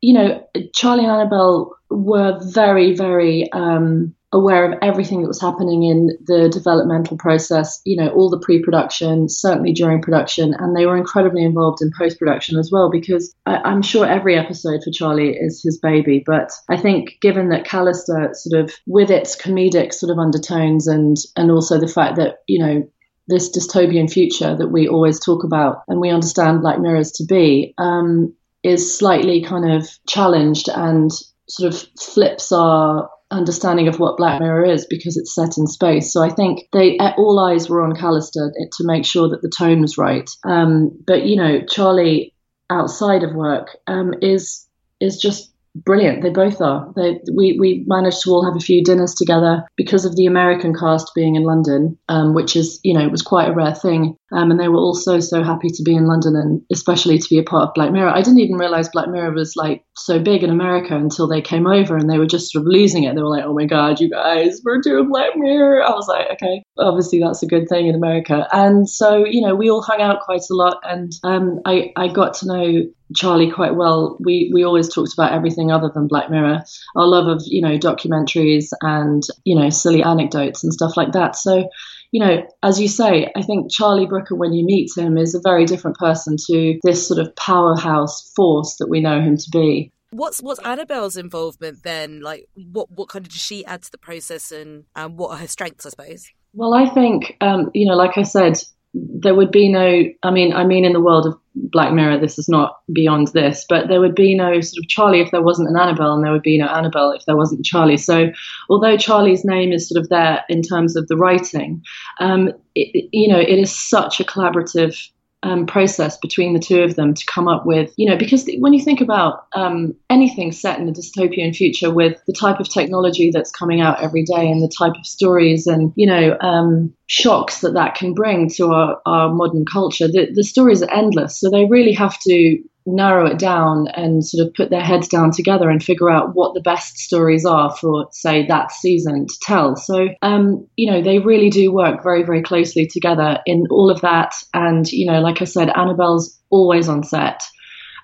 you 0.00 0.14
know, 0.14 0.46
Charlie 0.74 1.04
and 1.04 1.12
Annabel 1.12 1.76
were 1.90 2.38
very, 2.42 2.94
very 2.94 3.50
um, 3.52 4.14
aware 4.32 4.64
of 4.64 4.78
everything 4.80 5.20
that 5.20 5.28
was 5.28 5.40
happening 5.40 5.82
in 5.82 6.16
the 6.24 6.48
developmental 6.48 7.18
process, 7.18 7.80
you 7.84 7.96
know, 7.96 8.08
all 8.08 8.30
the 8.30 8.38
pre 8.38 8.62
production, 8.62 9.28
certainly 9.28 9.72
during 9.72 10.00
production, 10.00 10.54
and 10.58 10.74
they 10.74 10.86
were 10.86 10.96
incredibly 10.96 11.44
involved 11.44 11.82
in 11.82 11.90
post 11.96 12.18
production 12.18 12.58
as 12.58 12.70
well 12.72 12.90
because 12.90 13.34
I, 13.44 13.70
am 13.70 13.82
sure 13.82 14.06
every 14.06 14.36
episode 14.36 14.82
for 14.82 14.90
Charlie 14.90 15.36
is 15.36 15.62
his 15.62 15.78
baby. 15.78 16.22
But 16.24 16.50
I 16.68 16.78
think 16.78 17.18
given 17.20 17.50
that 17.50 17.66
Callister 17.66 18.34
sort 18.34 18.64
of, 18.64 18.74
with 18.86 19.10
its 19.10 19.40
comedic 19.40 19.92
sort 19.92 20.10
of 20.10 20.18
undertones 20.18 20.86
and, 20.86 21.16
and 21.36 21.50
also 21.50 21.78
the 21.78 21.86
fact 21.86 22.16
that, 22.16 22.38
you 22.46 22.58
know, 22.58 22.88
this 23.28 23.56
dystopian 23.56 24.10
future 24.10 24.56
that 24.56 24.68
we 24.68 24.88
always 24.88 25.20
talk 25.20 25.44
about 25.44 25.82
and 25.88 26.00
we 26.00 26.10
understand 26.10 26.62
Black 26.62 26.80
Mirrors 26.80 27.12
to 27.12 27.24
be 27.24 27.74
um, 27.78 28.34
is 28.62 28.98
slightly 28.98 29.42
kind 29.42 29.70
of 29.70 29.88
challenged 30.08 30.68
and 30.68 31.10
sort 31.48 31.72
of 31.72 31.82
flips 32.00 32.50
our 32.50 33.10
understanding 33.32 33.88
of 33.88 33.98
what 33.98 34.16
Black 34.16 34.40
Mirror 34.40 34.64
is 34.66 34.86
because 34.86 35.16
it's 35.16 35.34
set 35.34 35.58
in 35.58 35.66
space. 35.66 36.12
So 36.12 36.22
I 36.22 36.30
think 36.30 36.68
they 36.72 36.98
all 36.98 37.40
eyes 37.40 37.68
were 37.68 37.82
on 37.82 37.94
Callister 37.94 38.50
to 38.72 38.84
make 38.84 39.04
sure 39.04 39.28
that 39.28 39.42
the 39.42 39.52
tone 39.56 39.80
was 39.80 39.98
right. 39.98 40.28
Um, 40.44 40.90
but 41.06 41.24
you 41.24 41.36
know, 41.36 41.62
Charlie 41.62 42.34
outside 42.70 43.22
of 43.22 43.34
work 43.34 43.76
um, 43.86 44.14
is 44.22 44.66
is 45.00 45.18
just 45.18 45.51
brilliant. 45.74 46.22
They 46.22 46.30
both 46.30 46.60
are. 46.60 46.92
They, 46.96 47.20
we 47.34 47.56
we 47.58 47.84
managed 47.86 48.22
to 48.22 48.30
all 48.30 48.44
have 48.44 48.56
a 48.56 48.64
few 48.64 48.82
dinners 48.82 49.14
together 49.14 49.64
because 49.76 50.04
of 50.04 50.16
the 50.16 50.26
American 50.26 50.74
cast 50.74 51.12
being 51.14 51.36
in 51.36 51.44
London, 51.44 51.98
um, 52.08 52.34
which 52.34 52.56
is 52.56 52.80
you 52.82 52.94
know 52.94 53.08
was 53.08 53.22
quite 53.22 53.48
a 53.48 53.54
rare 53.54 53.74
thing. 53.74 54.16
Um, 54.32 54.50
and 54.50 54.58
they 54.58 54.68
were 54.68 54.78
all 54.78 54.94
so 54.94 55.20
so 55.20 55.42
happy 55.42 55.68
to 55.68 55.82
be 55.82 55.94
in 55.94 56.06
London 56.06 56.36
and 56.36 56.62
especially 56.72 57.18
to 57.18 57.28
be 57.28 57.38
a 57.38 57.42
part 57.42 57.68
of 57.68 57.74
Black 57.74 57.92
Mirror. 57.92 58.10
I 58.10 58.22
didn't 58.22 58.40
even 58.40 58.56
realize 58.56 58.88
Black 58.88 59.08
Mirror 59.08 59.32
was 59.32 59.56
like 59.56 59.84
so 59.94 60.18
big 60.18 60.42
in 60.42 60.50
America 60.50 60.96
until 60.96 61.28
they 61.28 61.42
came 61.42 61.66
over 61.66 61.96
and 61.96 62.08
they 62.08 62.18
were 62.18 62.26
just 62.26 62.50
sort 62.50 62.62
of 62.62 62.68
losing 62.68 63.04
it. 63.04 63.14
They 63.14 63.22
were 63.22 63.28
like, 63.28 63.44
"Oh 63.44 63.54
my 63.54 63.66
god, 63.66 64.00
you 64.00 64.10
guys, 64.10 64.60
we're 64.64 64.80
doing 64.80 65.08
Black 65.08 65.36
Mirror." 65.36 65.82
I 65.82 65.90
was 65.90 66.08
like, 66.08 66.30
"Okay, 66.32 66.62
obviously 66.78 67.20
that's 67.20 67.42
a 67.42 67.46
good 67.46 67.68
thing 67.68 67.86
in 67.86 67.94
America." 67.94 68.48
And 68.52 68.88
so 68.88 69.24
you 69.24 69.42
know 69.42 69.54
we 69.54 69.70
all 69.70 69.82
hung 69.82 70.00
out 70.00 70.20
quite 70.20 70.42
a 70.50 70.54
lot, 70.54 70.78
and 70.84 71.12
um, 71.24 71.60
I 71.64 71.92
I 71.96 72.08
got 72.08 72.34
to 72.34 72.46
know 72.46 72.82
Charlie 73.14 73.50
quite 73.50 73.74
well. 73.74 74.16
We 74.20 74.50
we 74.52 74.64
always 74.64 74.92
talked 74.92 75.12
about 75.12 75.32
everything 75.32 75.70
other 75.70 75.90
than 75.92 76.08
Black 76.08 76.30
Mirror. 76.30 76.64
Our 76.96 77.06
love 77.06 77.26
of 77.28 77.42
you 77.46 77.62
know 77.62 77.78
documentaries 77.78 78.68
and 78.80 79.22
you 79.44 79.58
know 79.58 79.70
silly 79.70 80.02
anecdotes 80.02 80.62
and 80.64 80.72
stuff 80.72 80.96
like 80.96 81.12
that. 81.12 81.36
So, 81.36 81.68
you 82.10 82.20
know, 82.24 82.46
as 82.62 82.80
you 82.80 82.88
say, 82.88 83.30
I 83.36 83.42
think 83.42 83.70
Charlie 83.70 84.06
Brooker, 84.06 84.34
when 84.34 84.52
you 84.52 84.64
meet 84.64 84.90
him, 84.96 85.16
is 85.16 85.34
a 85.34 85.40
very 85.42 85.64
different 85.64 85.96
person 85.96 86.36
to 86.48 86.78
this 86.82 87.06
sort 87.06 87.20
of 87.20 87.34
powerhouse 87.36 88.32
force 88.34 88.76
that 88.78 88.88
we 88.88 89.00
know 89.00 89.20
him 89.20 89.36
to 89.36 89.50
be. 89.50 89.92
What's 90.10 90.40
what's 90.40 90.60
Annabel's 90.60 91.16
involvement 91.16 91.82
then? 91.82 92.20
Like, 92.20 92.48
what 92.54 92.90
what 92.90 93.08
kind 93.08 93.24
of 93.24 93.32
does 93.32 93.40
she 93.40 93.64
add 93.64 93.82
to 93.82 93.90
the 93.90 93.98
process, 93.98 94.52
and 94.52 94.84
and 94.94 95.16
what 95.18 95.30
are 95.30 95.38
her 95.38 95.46
strengths? 95.46 95.86
I 95.86 95.90
suppose. 95.90 96.26
Well, 96.54 96.74
I 96.74 96.88
think 96.88 97.36
um, 97.40 97.70
you 97.74 97.86
know, 97.86 97.94
like 97.94 98.18
I 98.18 98.22
said, 98.22 98.58
there 98.94 99.34
would 99.34 99.50
be 99.50 99.70
no 99.70 100.04
i 100.22 100.30
mean 100.30 100.52
i 100.52 100.64
mean 100.64 100.84
in 100.84 100.92
the 100.92 101.00
world 101.00 101.26
of 101.26 101.38
black 101.54 101.92
mirror 101.92 102.18
this 102.18 102.38
is 102.38 102.48
not 102.48 102.78
beyond 102.92 103.28
this 103.28 103.66
but 103.68 103.88
there 103.88 104.00
would 104.00 104.14
be 104.14 104.34
no 104.34 104.60
sort 104.60 104.82
of 104.82 104.88
charlie 104.88 105.20
if 105.20 105.30
there 105.30 105.42
wasn't 105.42 105.68
an 105.68 105.76
annabel 105.76 106.14
and 106.14 106.24
there 106.24 106.32
would 106.32 106.42
be 106.42 106.58
no 106.58 106.66
annabel 106.66 107.12
if 107.12 107.24
there 107.26 107.36
wasn't 107.36 107.64
charlie. 107.64 107.96
So 107.96 108.30
although 108.70 108.96
charlie's 108.96 109.44
name 109.44 109.72
is 109.72 109.88
sort 109.88 110.00
of 110.00 110.08
there 110.08 110.44
in 110.48 110.62
terms 110.62 110.96
of 110.96 111.08
the 111.08 111.16
writing 111.16 111.82
um, 112.20 112.50
it, 112.74 113.08
you 113.12 113.28
know 113.28 113.38
it 113.38 113.58
is 113.58 113.76
such 113.76 114.20
a 114.20 114.24
collaborative 114.24 114.96
um, 115.42 115.66
process 115.66 116.16
between 116.18 116.54
the 116.54 116.60
two 116.60 116.82
of 116.82 116.94
them 116.94 117.14
to 117.14 117.26
come 117.26 117.48
up 117.48 117.66
with, 117.66 117.92
you 117.96 118.08
know, 118.08 118.16
because 118.16 118.48
when 118.58 118.72
you 118.72 118.82
think 118.82 119.00
about 119.00 119.46
um, 119.54 119.94
anything 120.08 120.52
set 120.52 120.78
in 120.78 120.88
a 120.88 120.92
dystopian 120.92 121.54
future 121.54 121.92
with 121.92 122.20
the 122.26 122.32
type 122.32 122.60
of 122.60 122.68
technology 122.68 123.30
that's 123.32 123.50
coming 123.50 123.80
out 123.80 124.02
every 124.02 124.22
day 124.22 124.50
and 124.50 124.62
the 124.62 124.72
type 124.78 124.94
of 124.96 125.06
stories 125.06 125.66
and, 125.66 125.92
you 125.96 126.06
know, 126.06 126.36
um, 126.40 126.94
shocks 127.06 127.60
that 127.60 127.74
that 127.74 127.94
can 127.94 128.14
bring 128.14 128.48
to 128.50 128.68
our, 128.68 129.00
our 129.04 129.32
modern 129.32 129.64
culture, 129.64 130.06
the, 130.06 130.30
the 130.32 130.44
stories 130.44 130.82
are 130.82 130.90
endless. 130.90 131.40
So 131.40 131.50
they 131.50 131.64
really 131.64 131.92
have 131.92 132.18
to 132.20 132.62
narrow 132.86 133.26
it 133.26 133.38
down 133.38 133.86
and 133.94 134.24
sort 134.24 134.46
of 134.46 134.54
put 134.54 134.70
their 134.70 134.82
heads 134.82 135.08
down 135.08 135.30
together 135.30 135.68
and 135.70 135.82
figure 135.82 136.10
out 136.10 136.34
what 136.34 136.54
the 136.54 136.60
best 136.60 136.98
stories 136.98 137.44
are 137.44 137.74
for, 137.74 138.08
say, 138.12 138.46
that 138.46 138.72
season 138.72 139.26
to 139.26 139.34
tell. 139.42 139.76
So, 139.76 140.08
um, 140.22 140.66
you 140.76 140.90
know, 140.90 141.02
they 141.02 141.18
really 141.18 141.50
do 141.50 141.72
work 141.72 142.02
very, 142.02 142.22
very 142.22 142.42
closely 142.42 142.86
together 142.86 143.38
in 143.46 143.64
all 143.70 143.90
of 143.90 144.00
that. 144.00 144.34
And, 144.52 144.90
you 144.90 145.06
know, 145.06 145.20
like 145.20 145.42
I 145.42 145.46
said, 145.46 145.70
Annabel's 145.70 146.38
always 146.50 146.88
on 146.88 147.02
set 147.02 147.42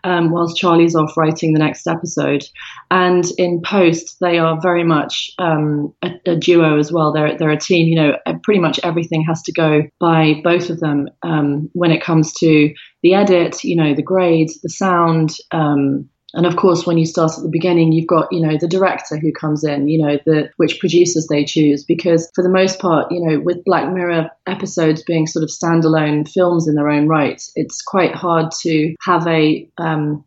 um, 0.05 0.31
whilst 0.31 0.57
Charlie's 0.57 0.95
off 0.95 1.17
writing 1.17 1.53
the 1.53 1.59
next 1.59 1.87
episode. 1.87 2.45
And 2.91 3.25
in 3.37 3.63
post, 3.63 4.17
they 4.21 4.39
are 4.39 4.61
very 4.61 4.85
much 4.85 5.31
um, 5.39 5.95
a, 6.03 6.11
a, 6.27 6.37
duo 6.37 6.79
as 6.79 6.93
well. 6.93 7.13
They're 7.13 7.37
they're 7.37 7.51
a 7.51 7.59
team. 7.59 7.89
You 7.89 7.97
know, 7.97 8.17
pretty 8.43 8.61
much 8.61 8.81
everything 8.83 9.25
has 9.25 9.43
to 9.43 9.53
go 9.53 9.83
by 10.01 10.41
both 10.43 10.71
of 10.71 10.81
them 10.81 11.09
um, 11.23 11.71
when 11.73 11.91
it 11.91 12.03
comes 12.03 12.33
to 12.35 12.73
the 13.03 13.15
edit. 13.15 13.65
You 13.65 13.77
know, 13.77 13.95
the 13.95 14.03
grades, 14.03 14.61
the 14.61 14.71
sound. 14.71 15.37
Um, 15.53 16.09
and 16.35 16.45
of 16.45 16.57
course, 16.57 16.87
when 16.87 16.99
you 16.99 17.07
start 17.07 17.33
at 17.39 17.43
the 17.43 17.49
beginning, 17.49 17.93
you've 17.93 18.07
got, 18.07 18.29
you 18.31 18.41
know, 18.41 18.59
the 18.59 18.69
director 18.69 19.17
who 19.17 19.33
comes 19.33 19.65
in, 19.65 19.89
you 19.89 20.01
know, 20.01 20.19
the 20.27 20.51
which 20.59 20.79
producers 20.79 21.27
they 21.29 21.45
choose. 21.45 21.85
Because 21.85 22.31
for 22.35 22.45
the 22.45 22.51
most 22.51 22.79
part, 22.79 23.11
you 23.11 23.21
know, 23.21 23.41
with 23.41 23.65
Black 23.65 23.91
Mirror 23.93 24.31
episodes 24.47 25.03
being 25.03 25.27
sort 25.27 25.43
of 25.43 25.49
standalone 25.49 26.29
films 26.29 26.69
in 26.69 26.75
their 26.75 26.91
own 26.91 27.09
right, 27.09 27.43
it's 27.55 27.81
quite 27.81 28.15
hard 28.15 28.51
to 28.61 28.95
have 29.03 29.27
a 29.27 29.69
um, 29.79 30.23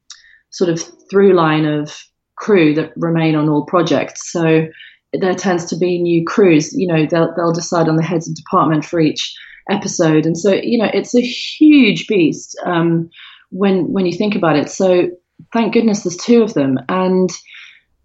sort 0.49 0.71
of 0.71 0.81
through 1.09 1.33
line 1.33 1.65
of 1.65 1.95
crew 2.35 2.73
that 2.73 2.93
remain 2.95 3.35
on 3.35 3.47
all 3.47 3.65
projects. 3.65 4.31
So 4.31 4.67
there 5.13 5.35
tends 5.35 5.65
to 5.65 5.77
be 5.77 6.01
new 6.01 6.25
crews. 6.25 6.73
You 6.73 6.87
know, 6.87 7.05
they'll 7.05 7.31
they'll 7.35 7.53
decide 7.53 7.87
on 7.87 7.97
the 7.97 8.03
heads 8.03 8.27
of 8.27 8.33
department 8.33 8.85
for 8.85 8.99
each 8.99 9.35
episode, 9.69 10.25
and 10.25 10.35
so 10.35 10.51
you 10.51 10.79
know, 10.79 10.89
it's 10.91 11.13
a 11.13 11.21
huge 11.21 12.07
beast. 12.07 12.59
Um, 12.65 13.11
when 13.51 13.91
when 13.91 14.05
you 14.05 14.17
think 14.17 14.35
about 14.35 14.55
it. 14.55 14.69
So 14.69 15.09
thank 15.53 15.73
goodness 15.73 16.03
there's 16.03 16.17
two 16.17 16.43
of 16.43 16.53
them. 16.53 16.77
And 16.89 17.29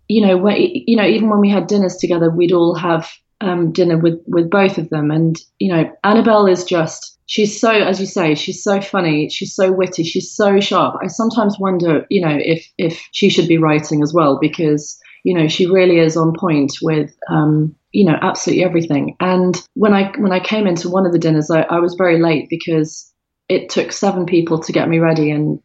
you 0.09 0.25
know, 0.25 0.49
you 0.51 0.97
know, 0.97 1.07
even 1.07 1.29
when 1.29 1.41
we 1.41 1.51
had 1.51 1.67
dinners 1.67 1.97
together, 1.97 2.31
we'd 2.31 2.53
all 2.53 2.75
have 2.77 3.11
um, 3.41 3.73
dinner 3.73 3.99
with 3.99 4.21
with 4.27 4.51
both 4.51 4.79
of 4.79 4.89
them. 4.91 5.11
And 5.11 5.37
you 5.59 5.73
know, 5.73 5.91
Annabel 6.05 6.47
is 6.47 6.65
just 6.65 7.19
she's 7.27 7.61
so, 7.61 7.71
as 7.71 8.01
you 8.01 8.07
say, 8.07 8.35
she's 8.35 8.63
so 8.63 8.81
funny, 8.81 9.29
she's 9.29 9.55
so 9.55 9.73
witty, 9.73 10.05
she's 10.05 10.33
so 10.33 10.61
sharp. 10.61 10.97
I 11.03 11.09
sometimes 11.09 11.59
wonder, 11.59 12.07
you 12.09 12.21
know, 12.21 12.39
if 12.41 12.67
if 12.79 13.07
she 13.13 13.29
should 13.29 13.49
be 13.49 13.59
writing 13.59 14.03
as 14.03 14.13
well 14.15 14.39
because 14.41 14.99
you 15.25 15.37
know 15.37 15.49
she 15.49 15.67
really 15.67 15.99
is 15.99 16.17
on 16.17 16.33
point 16.39 16.75
with 16.83 17.17
um, 17.29 17.75
you 17.93 18.05
know 18.05 18.17
absolutely 18.23 18.65
everything. 18.65 19.17
And 19.21 19.61
when 19.75 19.93
I 19.93 20.13
when 20.19 20.33
I 20.33 20.41
came 20.41 20.67
into 20.67 20.89
one 20.89 21.07
of 21.07 21.13
the 21.13 21.19
dinners, 21.19 21.51
I, 21.51 21.63
I 21.63 21.81
was 21.81 21.95
very 21.95 22.23
late 22.23 22.49
because 22.49 23.13
it 23.49 23.69
took 23.69 23.93
seven 23.93 24.27
people 24.27 24.59
to 24.61 24.73
get 24.73 24.89
me 24.89 24.99
ready 24.99 25.31
and 25.31 25.61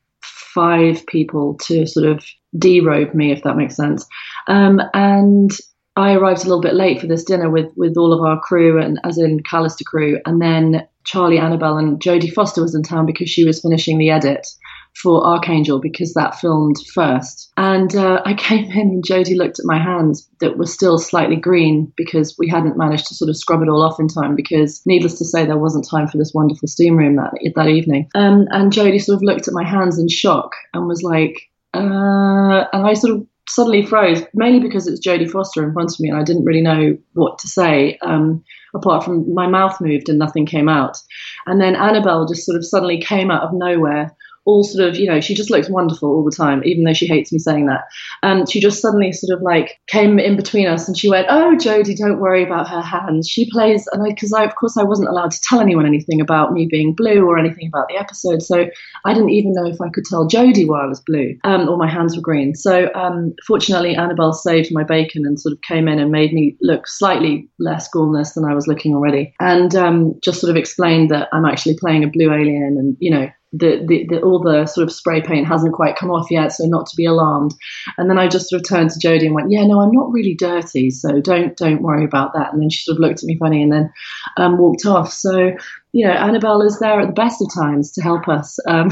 five 0.53 1.05
people 1.07 1.57
to 1.63 1.85
sort 1.85 2.07
of 2.07 2.25
derobe 2.57 3.13
me, 3.13 3.31
if 3.31 3.43
that 3.43 3.57
makes 3.57 3.75
sense. 3.75 4.05
Um, 4.47 4.81
and 4.93 5.51
I 5.95 6.13
arrived 6.13 6.41
a 6.41 6.43
little 6.43 6.61
bit 6.61 6.73
late 6.73 7.01
for 7.01 7.07
this 7.07 7.23
dinner 7.23 7.49
with 7.49 7.71
with 7.75 7.97
all 7.97 8.13
of 8.13 8.21
our 8.25 8.39
crew, 8.39 8.81
and 8.81 8.99
as 9.03 9.17
in 9.17 9.39
Callister 9.41 9.85
crew, 9.85 10.19
and 10.25 10.41
then 10.41 10.87
Charlie, 11.03 11.39
Annabel, 11.39 11.77
and 11.77 11.99
Jodie 11.99 12.33
Foster 12.33 12.61
was 12.61 12.75
in 12.75 12.83
town 12.83 13.05
because 13.05 13.29
she 13.29 13.43
was 13.43 13.61
finishing 13.61 13.97
the 13.97 14.11
edit 14.11 14.47
for 14.95 15.21
Arkangel 15.23 15.81
because 15.81 16.13
that 16.13 16.39
filmed 16.39 16.77
first. 16.93 17.51
And 17.57 17.95
uh, 17.95 18.21
I 18.25 18.33
came 18.37 18.65
in 18.65 18.89
and 18.89 19.03
Jodie 19.03 19.37
looked 19.37 19.59
at 19.59 19.65
my 19.65 19.77
hands 19.77 20.27
that 20.39 20.57
were 20.57 20.65
still 20.65 20.97
slightly 20.97 21.35
green 21.35 21.91
because 21.95 22.35
we 22.37 22.47
hadn't 22.47 22.77
managed 22.77 23.07
to 23.07 23.15
sort 23.15 23.29
of 23.29 23.37
scrub 23.37 23.61
it 23.61 23.69
all 23.69 23.83
off 23.83 23.99
in 23.99 24.07
time 24.07 24.35
because 24.35 24.81
needless 24.85 25.17
to 25.19 25.25
say 25.25 25.45
there 25.45 25.57
wasn't 25.57 25.87
time 25.89 26.07
for 26.07 26.17
this 26.17 26.33
wonderful 26.33 26.67
steam 26.67 26.97
room 26.97 27.15
that 27.15 27.31
that 27.55 27.67
evening. 27.67 28.07
Um, 28.15 28.47
and 28.51 28.71
Jodie 28.71 29.01
sort 29.01 29.17
of 29.17 29.23
looked 29.23 29.47
at 29.47 29.53
my 29.53 29.63
hands 29.63 29.99
in 29.99 30.07
shock 30.07 30.51
and 30.73 30.87
was 30.87 31.03
like, 31.03 31.49
uh, 31.73 32.65
and 32.73 32.85
I 32.85 32.93
sort 32.93 33.13
of 33.15 33.27
suddenly 33.47 33.85
froze, 33.85 34.23
mainly 34.33 34.59
because 34.59 34.87
it's 34.87 35.05
Jodie 35.05 35.29
Foster 35.29 35.63
in 35.63 35.73
front 35.73 35.91
of 35.91 35.99
me 35.99 36.09
and 36.09 36.17
I 36.17 36.23
didn't 36.23 36.45
really 36.45 36.61
know 36.61 36.97
what 37.13 37.37
to 37.39 37.47
say, 37.47 37.97
um, 38.01 38.43
apart 38.73 39.03
from 39.03 39.33
my 39.33 39.47
mouth 39.47 39.79
moved 39.81 40.09
and 40.09 40.19
nothing 40.19 40.45
came 40.45 40.69
out. 40.69 40.97
And 41.45 41.59
then 41.59 41.75
Annabel 41.75 42.25
just 42.27 42.45
sort 42.45 42.57
of 42.57 42.65
suddenly 42.65 43.01
came 43.01 43.29
out 43.29 43.43
of 43.43 43.53
nowhere 43.53 44.15
all 44.45 44.63
sort 44.63 44.87
of, 44.87 44.95
you 44.95 45.07
know, 45.07 45.21
she 45.21 45.35
just 45.35 45.51
looks 45.51 45.69
wonderful 45.69 46.09
all 46.09 46.23
the 46.23 46.35
time, 46.35 46.63
even 46.65 46.83
though 46.83 46.93
she 46.93 47.07
hates 47.07 47.31
me 47.31 47.39
saying 47.39 47.67
that. 47.67 47.81
And 48.23 48.49
she 48.49 48.59
just 48.59 48.81
suddenly 48.81 49.11
sort 49.11 49.37
of 49.37 49.43
like 49.43 49.79
came 49.87 50.19
in 50.19 50.35
between 50.35 50.67
us 50.67 50.87
and 50.87 50.97
she 50.97 51.09
went, 51.09 51.27
Oh, 51.29 51.55
Jodie, 51.57 51.97
don't 51.97 52.19
worry 52.19 52.43
about 52.43 52.69
her 52.69 52.81
hands. 52.81 53.27
She 53.27 53.49
plays, 53.51 53.87
and 53.91 54.03
because 54.03 54.33
I, 54.33 54.41
I, 54.41 54.45
of 54.45 54.55
course, 54.55 54.77
I 54.77 54.83
wasn't 54.83 55.09
allowed 55.09 55.31
to 55.31 55.41
tell 55.41 55.59
anyone 55.59 55.85
anything 55.85 56.21
about 56.21 56.53
me 56.53 56.67
being 56.69 56.93
blue 56.95 57.25
or 57.25 57.37
anything 57.37 57.67
about 57.67 57.87
the 57.89 57.97
episode. 57.97 58.41
So 58.41 58.65
I 59.05 59.13
didn't 59.13 59.29
even 59.29 59.53
know 59.53 59.67
if 59.67 59.79
I 59.81 59.89
could 59.89 60.05
tell 60.05 60.27
Jodie 60.27 60.67
why 60.67 60.83
I 60.83 60.87
was 60.87 61.01
blue 61.01 61.37
um, 61.43 61.69
or 61.69 61.77
my 61.77 61.89
hands 61.89 62.15
were 62.15 62.21
green. 62.21 62.55
So 62.55 62.91
um, 62.93 63.33
fortunately, 63.45 63.95
Annabel 63.95 64.33
saved 64.33 64.69
my 64.71 64.83
bacon 64.83 65.25
and 65.25 65.39
sort 65.39 65.53
of 65.53 65.61
came 65.61 65.87
in 65.87 65.99
and 65.99 66.11
made 66.11 66.33
me 66.33 66.57
look 66.61 66.87
slightly 66.87 67.49
less 67.59 67.89
gormless 67.93 68.33
than 68.33 68.45
I 68.45 68.53
was 68.53 68.67
looking 68.67 68.95
already. 68.95 69.33
And 69.39 69.75
um, 69.75 70.15
just 70.23 70.41
sort 70.41 70.49
of 70.49 70.57
explained 70.57 71.11
that 71.11 71.29
I'm 71.31 71.45
actually 71.45 71.77
playing 71.79 72.03
a 72.03 72.07
blue 72.07 72.33
alien 72.33 72.77
and, 72.77 72.97
you 72.99 73.11
know, 73.11 73.29
the, 73.53 73.83
the, 73.85 74.07
the, 74.07 74.21
all 74.21 74.39
the 74.39 74.65
sort 74.65 74.87
of 74.87 74.93
spray 74.93 75.21
paint 75.21 75.47
hasn't 75.47 75.73
quite 75.73 75.97
come 75.97 76.09
off 76.09 76.31
yet, 76.31 76.53
so 76.53 76.65
not 76.65 76.85
to 76.87 76.95
be 76.95 77.05
alarmed. 77.05 77.53
And 77.97 78.09
then 78.09 78.17
I 78.17 78.27
just 78.27 78.49
sort 78.49 78.61
of 78.61 78.67
turned 78.67 78.91
to 78.91 78.99
Jodie 78.99 79.25
and 79.25 79.35
went, 79.35 79.51
"Yeah, 79.51 79.65
no, 79.65 79.81
I'm 79.81 79.91
not 79.91 80.11
really 80.11 80.35
dirty, 80.35 80.89
so 80.89 81.19
don't 81.19 81.55
don't 81.57 81.81
worry 81.81 82.05
about 82.05 82.33
that." 82.33 82.53
And 82.53 82.61
then 82.61 82.69
she 82.69 82.83
sort 82.83 82.97
of 82.97 83.01
looked 83.01 83.23
at 83.23 83.27
me 83.27 83.37
funny 83.37 83.61
and 83.61 83.71
then 83.71 83.93
um, 84.37 84.57
walked 84.57 84.85
off. 84.85 85.11
So 85.11 85.51
you 85.93 86.07
know, 86.07 86.13
Annabel 86.13 86.61
is 86.61 86.79
there 86.79 87.01
at 87.01 87.07
the 87.07 87.13
best 87.13 87.41
of 87.41 87.53
times 87.53 87.91
to 87.93 88.01
help 88.01 88.27
us 88.27 88.57
um, 88.67 88.89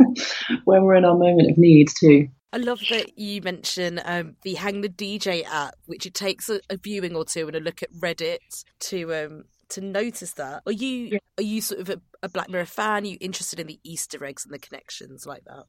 when 0.64 0.82
we're 0.82 0.96
in 0.96 1.04
our 1.04 1.16
moment 1.16 1.50
of 1.50 1.58
need 1.58 1.88
too. 1.98 2.28
I 2.54 2.58
love 2.58 2.82
that 2.90 3.18
you 3.18 3.40
mention 3.40 4.00
um, 4.04 4.36
the 4.42 4.54
Hang 4.54 4.82
the 4.82 4.88
DJ 4.88 5.44
app, 5.46 5.74
which 5.86 6.04
it 6.04 6.12
takes 6.12 6.50
a, 6.50 6.60
a, 6.68 6.76
viewing 6.76 7.16
or 7.16 7.24
two 7.24 7.46
and 7.46 7.56
a 7.56 7.60
look 7.60 7.82
at 7.82 7.90
Reddit 7.94 8.64
to 8.80 9.14
um, 9.14 9.44
to 9.72 9.80
notice 9.80 10.32
that. 10.34 10.62
Are 10.66 10.72
you 10.72 10.88
yeah. 11.12 11.18
are 11.38 11.42
you 11.42 11.60
sort 11.60 11.80
of 11.80 11.90
a, 11.90 12.00
a 12.22 12.28
Black 12.28 12.48
Mirror 12.48 12.66
fan? 12.66 13.04
Are 13.04 13.06
you 13.06 13.18
interested 13.20 13.60
in 13.60 13.66
the 13.66 13.80
Easter 13.84 14.24
eggs 14.24 14.44
and 14.44 14.54
the 14.54 14.58
connections 14.58 15.26
like 15.26 15.44
that? 15.44 15.64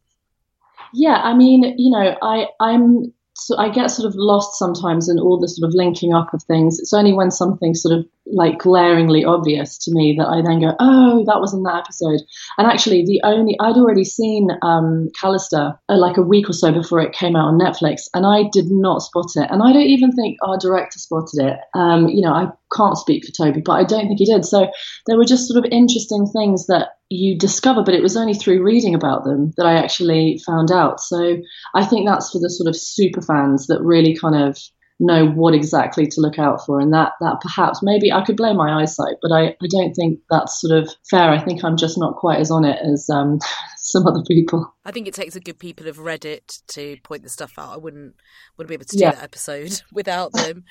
Yeah, 0.93 1.15
I 1.15 1.33
mean, 1.33 1.75
you 1.77 1.91
know, 1.91 2.17
I 2.21 2.47
I'm 2.59 3.13
so 3.43 3.57
I 3.57 3.69
get 3.69 3.91
sort 3.91 4.07
of 4.07 4.15
lost 4.15 4.57
sometimes 4.57 5.09
in 5.09 5.19
all 5.19 5.37
the 5.37 5.49
sort 5.49 5.67
of 5.67 5.75
linking 5.75 6.13
up 6.13 6.33
of 6.33 6.41
things. 6.43 6.79
It's 6.79 6.93
only 6.93 7.11
when 7.11 7.29
something's 7.29 7.81
sort 7.81 7.99
of 7.99 8.05
like 8.25 8.59
glaringly 8.59 9.25
obvious 9.25 9.77
to 9.79 9.91
me 9.93 10.15
that 10.17 10.27
I 10.27 10.41
then 10.41 10.61
go, 10.61 10.73
oh, 10.79 11.25
that 11.25 11.41
was 11.41 11.53
in 11.53 11.63
that 11.63 11.83
episode. 11.83 12.21
And 12.57 12.65
actually, 12.65 13.03
the 13.03 13.19
only 13.25 13.57
I'd 13.59 13.75
already 13.75 14.05
seen 14.05 14.47
um, 14.61 15.09
Callister 15.21 15.77
uh, 15.89 15.97
like 15.97 16.15
a 16.15 16.21
week 16.21 16.49
or 16.49 16.53
so 16.53 16.71
before 16.71 17.01
it 17.01 17.11
came 17.11 17.35
out 17.35 17.47
on 17.47 17.59
Netflix, 17.59 18.03
and 18.13 18.25
I 18.25 18.49
did 18.53 18.71
not 18.71 19.01
spot 19.01 19.35
it. 19.35 19.51
And 19.51 19.61
I 19.61 19.73
don't 19.73 19.91
even 19.91 20.13
think 20.13 20.37
our 20.41 20.57
director 20.57 20.99
spotted 20.99 21.43
it. 21.43 21.57
Um, 21.75 22.07
you 22.07 22.21
know, 22.21 22.31
I 22.31 22.47
can't 22.73 22.97
speak 22.97 23.25
for 23.25 23.31
Toby, 23.33 23.61
but 23.63 23.73
I 23.73 23.83
don't 23.83 24.07
think 24.07 24.19
he 24.19 24.25
did. 24.25 24.45
So 24.45 24.71
there 25.05 25.17
were 25.17 25.25
just 25.25 25.49
sort 25.49 25.63
of 25.63 25.69
interesting 25.69 26.27
things 26.27 26.67
that 26.67 26.92
you 27.13 27.37
discover, 27.37 27.83
but 27.83 27.93
it 27.93 28.01
was 28.01 28.17
only 28.17 28.33
through 28.33 28.63
reading 28.63 28.95
about 28.95 29.23
them 29.23 29.53
that 29.57 29.65
I 29.65 29.73
actually 29.73 30.41
found 30.45 30.71
out. 30.71 30.99
So 30.99 31.37
I 31.75 31.85
think 31.85 32.07
that's 32.07 32.31
for 32.31 32.39
the 32.39 32.49
sort 32.49 32.67
of 32.67 32.75
super 32.75 33.21
fans 33.21 33.67
that 33.67 33.81
really 33.81 34.15
kind 34.15 34.35
of 34.35 34.57
know 34.99 35.27
what 35.27 35.53
exactly 35.53 36.05
to 36.07 36.21
look 36.21 36.37
out 36.39 36.65
for 36.65 36.79
and 36.79 36.93
that 36.93 37.13
that 37.19 37.39
perhaps 37.41 37.81
maybe 37.81 38.11
I 38.11 38.23
could 38.23 38.37
blame 38.37 38.57
my 38.57 38.81
eyesight 38.81 39.15
but 39.21 39.31
I, 39.31 39.55
I 39.61 39.67
don't 39.69 39.93
think 39.93 40.19
that's 40.29 40.61
sort 40.61 40.77
of 40.77 40.89
fair 41.09 41.31
I 41.31 41.43
think 41.43 41.63
I'm 41.63 41.77
just 41.77 41.97
not 41.97 42.15
quite 42.15 42.39
as 42.39 42.51
on 42.51 42.63
it 42.63 42.79
as 42.81 43.09
um, 43.09 43.39
some 43.77 44.05
other 44.05 44.21
people 44.27 44.73
I 44.85 44.91
think 44.91 45.07
it 45.07 45.13
takes 45.13 45.35
a 45.35 45.39
good 45.39 45.59
people 45.59 45.87
of 45.87 45.97
Reddit 45.97 46.61
to 46.67 46.97
point 47.03 47.23
the 47.23 47.29
stuff 47.29 47.53
out 47.57 47.73
I 47.73 47.77
wouldn't 47.77 48.15
wouldn't 48.55 48.69
be 48.69 48.75
able 48.75 48.85
to 48.85 48.97
do 48.97 49.03
yeah. 49.03 49.11
that 49.11 49.23
episode 49.23 49.81
without 49.91 50.31
them 50.31 50.63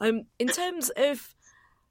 um, 0.00 0.24
in 0.38 0.48
terms 0.48 0.90
of 0.96 1.34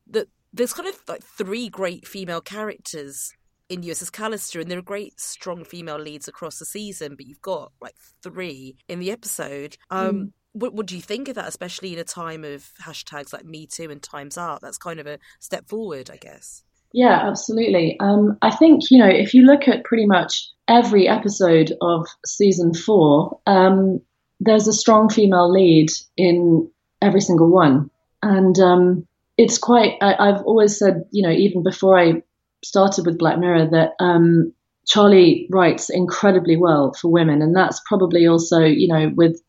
the 0.07 0.27
there's 0.53 0.73
kind 0.73 0.87
of 0.87 0.95
like 1.07 1.23
three 1.23 1.69
great 1.69 2.07
female 2.07 2.41
characters 2.41 3.33
in 3.69 3.81
USS 3.81 4.11
Callister, 4.11 4.61
and 4.61 4.69
there 4.69 4.79
are 4.79 4.83
great, 4.83 5.19
strong 5.19 5.63
female 5.63 5.99
leads 5.99 6.27
across 6.27 6.59
the 6.59 6.65
season, 6.65 7.15
but 7.15 7.27
you've 7.27 7.41
got 7.41 7.71
like 7.79 7.95
three 8.23 8.75
in 8.87 8.99
the 8.99 9.11
episode. 9.11 9.77
Um, 9.89 10.15
mm. 10.15 10.31
What, 10.53 10.73
what 10.73 10.87
do 10.87 10.95
you 10.95 11.01
think 11.01 11.27
of 11.27 11.35
that, 11.35 11.47
especially 11.47 11.93
in 11.93 11.99
a 11.99 12.03
time 12.03 12.43
of 12.43 12.71
hashtags 12.81 13.31
like 13.31 13.45
Me 13.45 13.67
Too 13.67 13.91
and 13.91 14.01
Times 14.01 14.37
Up? 14.37 14.61
That's 14.61 14.79
kind 14.79 14.99
of 14.99 15.05
a 15.05 15.19
step 15.39 15.69
forward, 15.69 16.09
I 16.11 16.17
guess. 16.17 16.63
Yeah, 16.91 17.27
absolutely. 17.27 17.97
Um, 17.99 18.37
I 18.41 18.49
think, 18.55 18.89
you 18.89 18.97
know, 18.97 19.09
if 19.09 19.35
you 19.35 19.43
look 19.43 19.67
at 19.67 19.83
pretty 19.83 20.07
much 20.07 20.49
every 20.67 21.07
episode 21.07 21.71
of 21.81 22.07
season 22.25 22.73
four, 22.73 23.39
um, 23.45 24.01
there's 24.39 24.67
a 24.67 24.73
strong 24.73 25.09
female 25.09 25.51
lead 25.51 25.89
in 26.17 26.69
every 27.01 27.21
single 27.21 27.49
one. 27.49 27.91
And 28.23 28.57
um, 28.59 29.07
it's 29.37 29.59
quite, 29.59 29.93
I, 30.01 30.31
have 30.31 30.41
always 30.45 30.79
said, 30.79 31.03
you 31.11 31.21
know, 31.21 31.33
even 31.33 31.61
before 31.61 31.99
I 31.99 32.23
started 32.63 33.05
with 33.05 33.17
Black 33.17 33.39
Mirror, 33.39 33.69
that 33.71 33.91
um, 33.99 34.53
Charlie 34.87 35.47
writes 35.51 35.89
incredibly 35.89 36.57
well 36.57 36.93
for 36.93 37.11
women. 37.11 37.41
And 37.41 37.55
that's 37.55 37.81
probably 37.87 38.27
also, 38.27 38.59
you 38.61 38.87
know, 38.87 39.11
with 39.15 39.41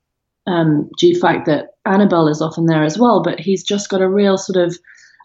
um, 0.46 0.90
due 0.98 1.18
fact 1.18 1.46
that 1.46 1.70
Annabel 1.84 2.28
is 2.28 2.42
often 2.42 2.66
there 2.66 2.84
as 2.84 2.98
well, 2.98 3.22
but 3.22 3.40
he's 3.40 3.64
just 3.64 3.88
got 3.88 4.02
a 4.02 4.08
real 4.08 4.36
sort 4.36 4.64
of 4.66 4.76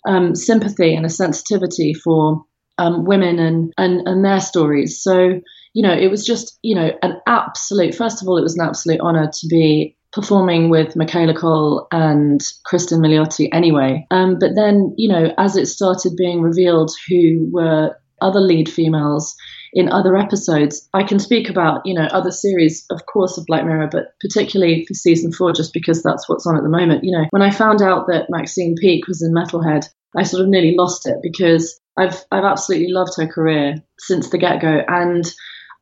um, 0.07 0.35
sympathy 0.35 0.95
and 0.95 1.05
a 1.05 1.09
sensitivity 1.09 1.93
for 1.93 2.45
um, 2.77 3.05
women 3.05 3.39
and, 3.39 3.73
and, 3.77 4.07
and 4.07 4.23
their 4.23 4.39
stories. 4.39 5.01
So, 5.01 5.39
you 5.73 5.81
know, 5.87 5.93
it 5.93 6.09
was 6.09 6.25
just, 6.25 6.59
you 6.61 6.75
know, 6.75 6.91
an 7.01 7.19
absolute, 7.27 7.95
first 7.95 8.21
of 8.21 8.27
all, 8.27 8.37
it 8.37 8.43
was 8.43 8.57
an 8.57 8.65
absolute 8.65 8.99
honor 9.01 9.29
to 9.31 9.47
be 9.47 9.94
performing 10.15 10.69
with 10.69 10.95
Michaela 10.95 11.35
Coel 11.35 11.87
and 11.91 12.41
Kristen 12.65 13.01
Milioti 13.01 13.49
anyway. 13.51 14.07
Um, 14.09 14.37
but 14.39 14.55
then, 14.55 14.95
you 14.97 15.09
know, 15.09 15.31
as 15.37 15.55
it 15.55 15.67
started 15.67 16.15
being 16.17 16.41
revealed 16.41 16.91
who 17.07 17.49
were 17.51 17.95
other 18.21 18.39
lead 18.39 18.69
females, 18.69 19.35
in 19.75 19.91
other 19.91 20.15
episodes. 20.15 20.87
I 20.93 21.03
can 21.03 21.19
speak 21.19 21.49
about, 21.49 21.81
you 21.85 21.93
know, 21.93 22.07
other 22.11 22.31
series, 22.31 22.85
of 22.89 23.05
course, 23.05 23.37
of 23.37 23.45
Black 23.45 23.65
Mirror, 23.65 23.89
but 23.91 24.05
particularly 24.21 24.85
for 24.87 24.93
season 24.93 25.33
four, 25.33 25.51
just 25.51 25.73
because 25.73 26.01
that's 26.01 26.27
what's 26.29 26.47
on 26.47 26.55
at 26.55 26.63
the 26.63 26.69
moment. 26.69 27.03
You 27.03 27.11
know, 27.11 27.25
when 27.31 27.41
I 27.41 27.51
found 27.51 27.81
out 27.81 28.07
that 28.07 28.29
Maxine 28.29 28.75
Peake 28.79 29.05
was 29.07 29.21
in 29.21 29.33
Metalhead, 29.33 29.87
I 30.15 30.23
sort 30.23 30.41
of 30.41 30.47
nearly 30.47 30.75
lost 30.77 31.05
it 31.05 31.17
because 31.21 31.77
I've 31.97 32.23
I've 32.31 32.45
absolutely 32.45 32.91
loved 32.91 33.17
her 33.17 33.27
career 33.27 33.75
since 33.99 34.29
the 34.29 34.37
get 34.37 34.61
go, 34.61 34.81
and 34.87 35.29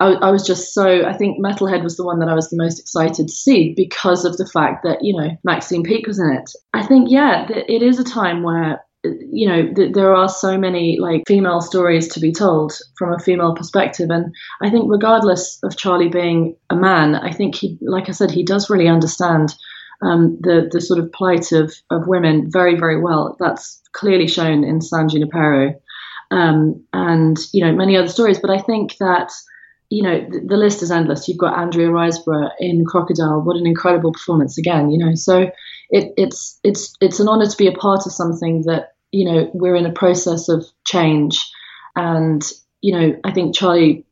I, 0.04 0.28
I, 0.28 0.32
was 0.32 0.46
just 0.46 0.74
so. 0.74 1.06
I 1.06 1.14
think 1.14 1.44
Metalhead 1.44 1.84
was 1.84 1.96
the 1.96 2.06
one 2.06 2.20
that 2.20 2.28
I 2.28 2.36
was 2.36 2.50
the 2.50 2.58
most 2.58 2.80
excited 2.80 3.28
to 3.28 3.34
see 3.34 3.74
because 3.76 4.26
of 4.26 4.38
the 4.38 4.46
fact 4.46 4.84
that 4.84 5.00
you 5.02 5.16
know 5.16 5.30
Maxine 5.44 5.84
Peake 5.84 6.08
was 6.08 6.20
in 6.20 6.30
it. 6.30 6.50
I 6.74 6.86
think 6.86 7.10
yeah, 7.10 7.48
it 7.50 7.82
is 7.82 8.00
a 8.00 8.04
time 8.04 8.44
where 8.44 8.82
you 9.04 9.48
know 9.48 9.74
th- 9.74 9.94
there 9.94 10.16
are 10.16 10.30
so 10.30 10.58
many 10.58 10.98
like 11.00 11.24
female 11.28 11.62
stories 11.62 12.08
to 12.08 12.20
be 12.20 12.32
told 12.32 12.74
from 12.98 13.14
a 13.14 13.20
female 13.20 13.54
perspective 13.54 14.10
and 14.10 14.34
i 14.62 14.70
think 14.70 14.86
regardless 14.88 15.60
of 15.64 15.76
charlie 15.76 16.08
being 16.08 16.56
a 16.70 16.76
man 16.76 17.14
i 17.16 17.30
think 17.30 17.54
he 17.54 17.78
like 17.82 18.08
i 18.08 18.14
said 18.14 18.32
he 18.32 18.46
does 18.46 18.70
really 18.70 18.88
understand 18.88 19.54
um, 20.02 20.38
the 20.42 20.70
the 20.72 20.80
sort 20.80 21.00
of 21.00 21.12
plight 21.12 21.52
of 21.52 21.74
of 21.92 22.08
women 22.08 22.50
very 22.50 22.80
very 22.80 23.02
well 23.02 23.36
that's 23.40 23.82
clearly 23.92 24.28
shown 24.28 24.64
in 24.64 24.80
san 24.80 25.10
junipero 25.10 25.76
um, 26.32 26.82
and 26.94 27.38
you 27.52 27.66
know 27.66 27.74
many 27.74 27.98
other 27.98 28.08
stories 28.08 28.40
but 28.40 28.50
i 28.50 28.58
think 28.58 28.96
that 29.00 29.34
you 29.94 30.04
know 30.04 30.20
the, 30.30 30.42
the 30.48 30.58
list 30.58 30.82
is 30.82 30.92
endless 30.92 31.28
you've 31.28 31.38
got 31.38 31.58
andrea 31.58 31.88
riseborough 31.88 32.50
in 32.60 32.84
crocodile 32.86 33.42
what 33.42 33.58
an 33.58 33.68
incredible 33.68 34.12
performance 34.12 34.58
again 34.58 34.90
you 34.90 34.98
know 34.98 35.14
so 35.16 35.50
it, 35.90 36.12
it's 36.18 36.60
it's 36.64 36.94
it's 37.02 37.20
an 37.20 37.28
honor 37.28 37.46
to 37.46 37.58
be 37.58 37.68
a 37.68 37.72
part 37.72 38.06
of 38.06 38.12
something 38.12 38.64
that 38.66 38.94
you 39.14 39.26
know, 39.26 39.50
we're 39.54 39.76
in 39.76 39.86
a 39.86 39.94
process 39.94 40.50
of 40.50 40.66
change. 40.86 41.40
And, 41.96 42.44
you 42.82 42.98
know, 42.98 43.16
I 43.24 43.32
think 43.32 43.56
Charlie 43.56 44.06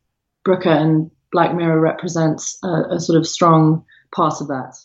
Brooker 0.44 0.70
and 0.70 1.10
Black 1.32 1.54
Mirror 1.54 1.80
represents 1.80 2.56
a, 2.62 2.94
a 2.94 3.00
sort 3.00 3.18
of 3.18 3.26
strong 3.26 3.84
part 4.14 4.40
of 4.40 4.46
that. 4.46 4.76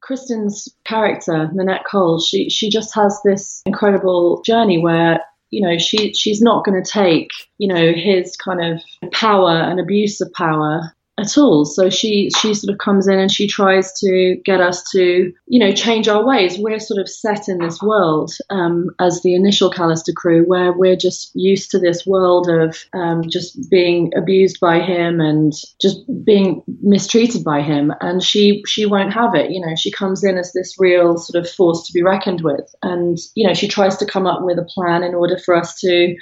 Kristen's 0.00 0.68
character, 0.86 1.50
Nanette 1.52 1.84
Cole, 1.90 2.20
she 2.20 2.48
she 2.48 2.70
just 2.70 2.94
has 2.94 3.20
this 3.24 3.60
incredible 3.66 4.40
journey 4.46 4.80
where 4.80 5.20
you 5.50 5.66
know 5.66 5.78
she 5.78 6.12
she's 6.12 6.40
not 6.40 6.64
going 6.64 6.82
to 6.82 6.90
take 6.90 7.30
you 7.58 7.72
know 7.72 7.92
his 7.92 8.36
kind 8.36 8.64
of 8.64 8.82
power 9.12 9.50
and 9.50 9.80
abuse 9.80 10.20
of 10.20 10.32
power 10.32 10.92
at 11.18 11.38
all. 11.38 11.64
So 11.64 11.88
she 11.88 12.30
she 12.38 12.52
sort 12.52 12.72
of 12.72 12.78
comes 12.78 13.08
in 13.08 13.18
and 13.18 13.30
she 13.30 13.48
tries 13.48 13.92
to 14.00 14.36
get 14.44 14.60
us 14.60 14.82
to 14.90 15.32
you 15.46 15.58
know 15.58 15.72
change 15.72 16.08
our 16.08 16.24
ways. 16.24 16.58
We're 16.58 16.78
sort 16.78 17.00
of 17.00 17.08
set 17.08 17.48
in 17.48 17.58
this 17.58 17.80
world 17.80 18.32
um, 18.50 18.90
as 19.00 19.22
the 19.22 19.34
initial 19.34 19.70
Callister 19.70 20.14
crew, 20.14 20.44
where 20.44 20.72
we're 20.72 20.96
just 20.96 21.30
used 21.34 21.70
to 21.70 21.78
this 21.78 22.06
world 22.06 22.48
of 22.48 22.84
um, 22.92 23.22
just 23.28 23.70
being 23.70 24.12
abused 24.16 24.60
by 24.60 24.80
him 24.80 25.20
and 25.20 25.52
just 25.80 25.98
being 26.24 26.62
mistreated 26.82 27.42
by 27.42 27.62
him. 27.62 27.92
And 28.00 28.22
she 28.22 28.62
she 28.66 28.84
won't 28.84 29.14
have 29.14 29.34
it. 29.34 29.50
You 29.50 29.60
know, 29.60 29.74
she 29.74 29.90
comes 29.90 30.22
in 30.22 30.36
as 30.36 30.52
this 30.52 30.76
real 30.78 31.16
sort 31.16 31.42
of 31.42 31.50
force 31.50 31.86
to 31.86 31.92
be 31.92 32.02
reckoned 32.02 32.42
with, 32.42 32.74
and 32.82 33.16
you 33.34 33.46
know 33.46 33.54
she 33.54 33.68
tries 33.68 33.96
to 33.98 34.06
come 34.06 34.26
up 34.26 34.42
with 34.42 34.58
a 34.58 34.64
plan 34.64 35.02
in 35.02 35.14
order 35.14 35.38
for 35.38 35.56
us 35.56 35.80
to 35.80 36.14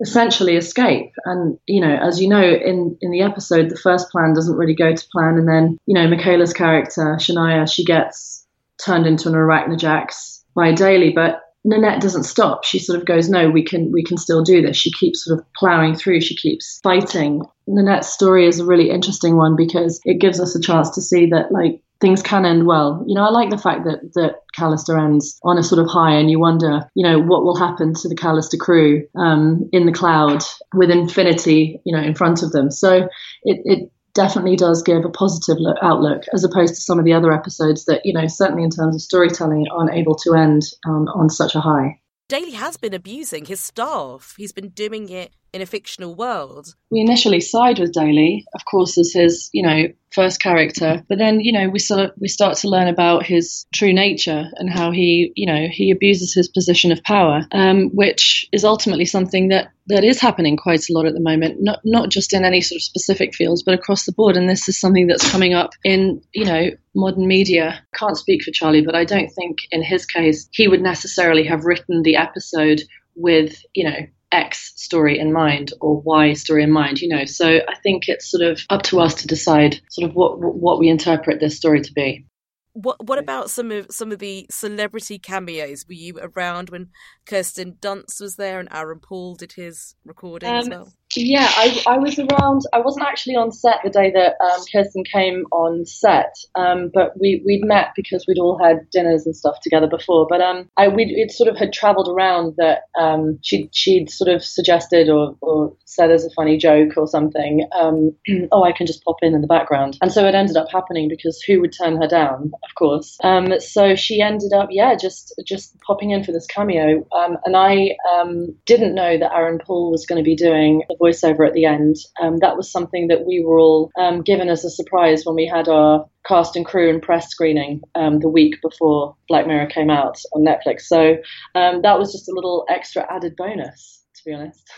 essentially 0.00 0.56
escape. 0.56 1.12
And, 1.24 1.58
you 1.66 1.80
know, 1.80 1.94
as 1.94 2.20
you 2.20 2.28
know, 2.28 2.42
in, 2.42 2.96
in 3.00 3.10
the 3.10 3.22
episode, 3.22 3.70
the 3.70 3.76
first 3.76 4.10
plan 4.10 4.34
doesn't 4.34 4.56
really 4.56 4.74
go 4.74 4.94
to 4.94 5.08
plan. 5.12 5.38
And 5.38 5.48
then, 5.48 5.78
you 5.86 5.94
know, 5.94 6.08
Michaela's 6.08 6.52
character, 6.52 7.16
Shania, 7.20 7.70
she 7.70 7.84
gets 7.84 8.46
turned 8.84 9.06
into 9.06 9.28
an 9.28 9.34
arachnojax 9.34 10.42
by 10.54 10.72
Daly, 10.72 11.12
But 11.12 11.42
Nanette 11.64 12.00
doesn't 12.00 12.24
stop. 12.24 12.64
She 12.64 12.78
sort 12.80 12.98
of 12.98 13.06
goes, 13.06 13.28
"No, 13.28 13.48
we 13.48 13.62
can 13.62 13.92
we 13.92 14.02
can 14.02 14.16
still 14.16 14.42
do 14.42 14.62
this." 14.62 14.76
She 14.76 14.90
keeps 14.90 15.24
sort 15.24 15.38
of 15.38 15.46
plowing 15.54 15.94
through. 15.94 16.20
She 16.20 16.34
keeps 16.34 16.80
fighting. 16.82 17.42
Nanette's 17.68 18.08
story 18.08 18.48
is 18.48 18.58
a 18.58 18.64
really 18.64 18.90
interesting 18.90 19.36
one 19.36 19.54
because 19.54 20.00
it 20.04 20.20
gives 20.20 20.40
us 20.40 20.56
a 20.56 20.60
chance 20.60 20.90
to 20.90 21.00
see 21.00 21.26
that 21.26 21.52
like 21.52 21.80
things 22.02 22.22
can 22.22 22.44
end 22.44 22.66
well. 22.66 23.02
You 23.06 23.14
know, 23.14 23.22
I 23.22 23.30
like 23.30 23.48
the 23.48 23.56
fact 23.56 23.84
that 23.84 24.12
that 24.14 24.40
Callister 24.54 25.02
ends 25.02 25.38
on 25.42 25.56
a 25.56 25.62
sort 25.62 25.80
of 25.80 25.88
high, 25.88 26.16
and 26.16 26.30
you 26.30 26.38
wonder, 26.38 26.90
you 26.94 27.08
know, 27.08 27.18
what 27.18 27.44
will 27.44 27.56
happen 27.56 27.94
to 27.94 28.08
the 28.10 28.16
Callister 28.16 28.58
crew 28.58 29.06
um, 29.16 29.70
in 29.72 29.86
the 29.86 29.92
cloud 29.92 30.42
with 30.74 30.90
infinity, 30.90 31.80
you 31.86 31.96
know, 31.96 32.02
in 32.02 32.14
front 32.14 32.42
of 32.42 32.52
them. 32.52 32.70
So 32.70 33.08
it, 33.44 33.60
it 33.64 33.92
definitely 34.12 34.56
does 34.56 34.82
give 34.82 35.04
a 35.06 35.08
positive 35.08 35.56
look, 35.58 35.78
outlook 35.80 36.24
as 36.34 36.44
opposed 36.44 36.74
to 36.74 36.80
some 36.82 36.98
of 36.98 37.06
the 37.06 37.14
other 37.14 37.32
episodes 37.32 37.86
that, 37.86 38.02
you 38.04 38.12
know, 38.12 38.26
certainly 38.26 38.64
in 38.64 38.70
terms 38.70 38.94
of 38.94 39.00
storytelling, 39.00 39.66
aren't 39.70 39.94
able 39.94 40.16
to 40.16 40.34
end 40.34 40.62
um, 40.86 41.08
on 41.14 41.30
such 41.30 41.54
a 41.54 41.60
high. 41.60 41.98
Daly 42.28 42.52
has 42.52 42.76
been 42.76 42.94
abusing 42.94 43.44
his 43.44 43.60
staff. 43.60 44.34
He's 44.36 44.52
been 44.52 44.70
doing 44.70 45.08
it 45.08 45.32
in 45.52 45.60
a 45.60 45.66
fictional 45.66 46.14
world. 46.14 46.74
We 46.90 47.00
initially 47.00 47.40
side 47.40 47.78
with 47.78 47.92
Daly, 47.92 48.44
of 48.54 48.64
course, 48.64 48.98
as 48.98 49.12
his, 49.12 49.50
you 49.52 49.62
know, 49.62 49.88
first 50.14 50.40
character, 50.40 51.02
but 51.08 51.18
then, 51.18 51.40
you 51.40 51.52
know, 51.52 51.68
we 51.68 51.78
sort 51.78 52.00
of 52.00 52.10
we 52.20 52.28
start 52.28 52.56
to 52.58 52.68
learn 52.68 52.88
about 52.88 53.24
his 53.24 53.66
true 53.74 53.92
nature 53.92 54.44
and 54.56 54.70
how 54.70 54.90
he, 54.90 55.32
you 55.36 55.46
know, 55.46 55.66
he 55.70 55.90
abuses 55.90 56.34
his 56.34 56.48
position 56.48 56.92
of 56.92 57.02
power, 57.02 57.46
um, 57.52 57.90
which 57.90 58.48
is 58.52 58.64
ultimately 58.64 59.04
something 59.04 59.48
that 59.48 59.70
that 59.86 60.04
is 60.04 60.20
happening 60.20 60.56
quite 60.56 60.88
a 60.88 60.92
lot 60.92 61.06
at 61.06 61.14
the 61.14 61.20
moment, 61.20 61.56
not 61.60 61.80
not 61.84 62.08
just 62.08 62.32
in 62.32 62.44
any 62.44 62.60
sort 62.60 62.78
of 62.78 62.82
specific 62.82 63.34
fields, 63.34 63.62
but 63.62 63.74
across 63.74 64.04
the 64.04 64.12
board. 64.12 64.36
And 64.36 64.48
this 64.48 64.68
is 64.68 64.78
something 64.78 65.06
that's 65.06 65.30
coming 65.30 65.54
up 65.54 65.72
in, 65.84 66.22
you 66.32 66.44
know, 66.44 66.70
modern 66.94 67.26
media. 67.26 67.84
Can't 67.94 68.16
speak 68.16 68.42
for 68.42 68.50
Charlie, 68.52 68.84
but 68.84 68.94
I 68.94 69.04
don't 69.04 69.30
think 69.30 69.58
in 69.70 69.82
his 69.82 70.06
case 70.06 70.48
he 70.52 70.68
would 70.68 70.82
necessarily 70.82 71.44
have 71.44 71.64
written 71.64 72.02
the 72.02 72.16
episode 72.16 72.82
with, 73.14 73.62
you 73.74 73.84
know, 73.84 74.06
X 74.32 74.72
story 74.76 75.18
in 75.18 75.32
mind 75.32 75.72
or 75.80 76.00
Y 76.00 76.32
story 76.32 76.62
in 76.62 76.70
mind, 76.70 77.00
you 77.00 77.08
know. 77.08 77.24
So 77.24 77.46
I 77.46 77.74
think 77.82 78.08
it's 78.08 78.30
sort 78.30 78.42
of 78.42 78.60
up 78.70 78.82
to 78.84 79.00
us 79.00 79.14
to 79.16 79.26
decide 79.26 79.80
sort 79.90 80.08
of 80.08 80.16
what 80.16 80.38
what 80.38 80.78
we 80.78 80.88
interpret 80.88 81.40
this 81.40 81.56
story 81.56 81.80
to 81.82 81.92
be. 81.92 82.26
What 82.74 83.06
what 83.06 83.18
about 83.18 83.50
some 83.50 83.70
of 83.70 83.86
some 83.90 84.12
of 84.12 84.18
the 84.18 84.46
celebrity 84.50 85.18
cameos? 85.18 85.84
Were 85.86 85.94
you 85.94 86.18
around 86.18 86.70
when 86.70 86.88
Kirsten 87.26 87.74
Dunst 87.80 88.20
was 88.20 88.36
there 88.36 88.58
and 88.58 88.68
Aaron 88.72 89.00
Paul 89.00 89.34
did 89.34 89.52
his 89.52 89.94
recording 90.04 90.48
um, 90.48 90.56
as 90.56 90.68
well? 90.68 90.92
Yeah, 91.16 91.48
I, 91.56 91.82
I 91.86 91.98
was 91.98 92.18
around. 92.18 92.62
I 92.72 92.80
wasn't 92.80 93.06
actually 93.06 93.36
on 93.36 93.52
set 93.52 93.80
the 93.84 93.90
day 93.90 94.10
that 94.12 94.36
um, 94.42 94.62
Kirsten 94.72 95.04
came 95.04 95.44
on 95.52 95.84
set, 95.84 96.34
um, 96.54 96.90
but 96.92 97.18
we 97.20 97.42
we'd 97.44 97.64
met 97.64 97.88
because 97.94 98.24
we'd 98.26 98.38
all 98.38 98.58
had 98.58 98.88
dinners 98.90 99.26
and 99.26 99.36
stuff 99.36 99.60
together 99.62 99.86
before. 99.86 100.26
But 100.28 100.40
um, 100.40 100.68
I 100.76 100.88
we 100.88 101.04
it 101.04 101.30
sort 101.30 101.50
of 101.50 101.56
had 101.56 101.72
travelled 101.72 102.08
around 102.08 102.54
that 102.56 102.82
um, 102.98 103.38
she 103.42 103.68
she'd 103.72 104.10
sort 104.10 104.30
of 104.30 104.42
suggested 104.42 105.10
or, 105.10 105.36
or 105.42 105.76
said 105.84 106.10
as 106.10 106.24
a 106.24 106.30
funny 106.30 106.56
joke 106.56 106.96
or 106.96 107.06
something. 107.06 107.68
Um, 107.78 108.16
oh, 108.52 108.64
I 108.64 108.72
can 108.72 108.86
just 108.86 109.04
pop 109.04 109.16
in 109.22 109.34
in 109.34 109.42
the 109.42 109.46
background, 109.46 109.98
and 110.00 110.12
so 110.12 110.26
it 110.26 110.34
ended 110.34 110.56
up 110.56 110.70
happening 110.72 111.08
because 111.08 111.42
who 111.42 111.60
would 111.60 111.74
turn 111.76 112.00
her 112.00 112.08
down? 112.08 112.52
Of 112.64 112.74
course. 112.74 113.18
Um, 113.22 113.60
so 113.60 113.94
she 113.96 114.22
ended 114.22 114.52
up, 114.54 114.68
yeah, 114.70 114.94
just 114.94 115.34
just 115.46 115.78
popping 115.80 116.10
in 116.10 116.24
for 116.24 116.32
this 116.32 116.46
cameo, 116.46 117.06
um, 117.12 117.36
and 117.44 117.56
I 117.56 117.96
um, 118.14 118.56
didn't 118.64 118.94
know 118.94 119.18
that 119.18 119.32
Aaron 119.34 119.58
Paul 119.58 119.90
was 119.90 120.06
going 120.06 120.22
to 120.22 120.24
be 120.24 120.36
doing 120.36 120.82
voiceover 121.02 121.46
at 121.46 121.54
the 121.54 121.64
end. 121.64 121.96
Um, 122.20 122.38
that 122.38 122.56
was 122.56 122.70
something 122.70 123.08
that 123.08 123.26
we 123.26 123.42
were 123.44 123.58
all 123.58 123.90
um, 123.98 124.22
given 124.22 124.48
as 124.48 124.64
a 124.64 124.70
surprise 124.70 125.24
when 125.24 125.34
we 125.34 125.46
had 125.46 125.68
our 125.68 126.06
cast 126.26 126.56
and 126.56 126.64
crew 126.64 126.88
and 126.88 127.02
press 127.02 127.28
screening 127.28 127.82
um, 127.94 128.20
the 128.20 128.28
week 128.28 128.60
before 128.62 129.16
Black 129.28 129.46
Mirror 129.46 129.66
came 129.66 129.90
out 129.90 130.18
on 130.32 130.44
Netflix. 130.44 130.82
So 130.82 131.16
um, 131.54 131.82
that 131.82 131.98
was 131.98 132.12
just 132.12 132.28
a 132.28 132.34
little 132.34 132.64
extra 132.68 133.06
added 133.12 133.34
bonus, 133.36 134.02
to 134.16 134.22
be 134.24 134.34
honest. 134.34 134.70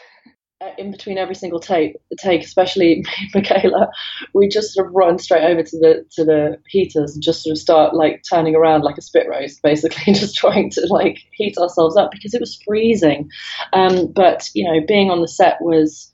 Uh, 0.60 0.70
in 0.78 0.92
between 0.92 1.18
every 1.18 1.34
single 1.34 1.58
take, 1.58 1.96
take, 2.18 2.42
especially 2.42 3.04
Michaela, 3.34 3.88
we 4.34 4.48
just 4.48 4.72
sort 4.72 4.86
of 4.86 4.94
run 4.94 5.18
straight 5.18 5.44
over 5.44 5.62
to 5.62 5.78
the 5.78 6.06
to 6.12 6.24
the 6.24 6.56
heaters 6.68 7.14
and 7.14 7.22
just 7.22 7.42
sort 7.42 7.52
of 7.52 7.58
start 7.58 7.94
like 7.94 8.22
turning 8.30 8.54
around 8.54 8.82
like 8.82 8.96
a 8.96 9.02
spit 9.02 9.26
roast, 9.28 9.60
basically, 9.62 10.12
just 10.14 10.36
trying 10.36 10.70
to 10.70 10.86
like 10.88 11.18
heat 11.32 11.58
ourselves 11.58 11.96
up 11.96 12.12
because 12.12 12.34
it 12.34 12.40
was 12.40 12.58
freezing. 12.64 13.28
Um, 13.72 14.12
but 14.12 14.48
you 14.54 14.64
know, 14.64 14.80
being 14.86 15.10
on 15.10 15.20
the 15.20 15.28
set 15.28 15.60
was 15.60 16.13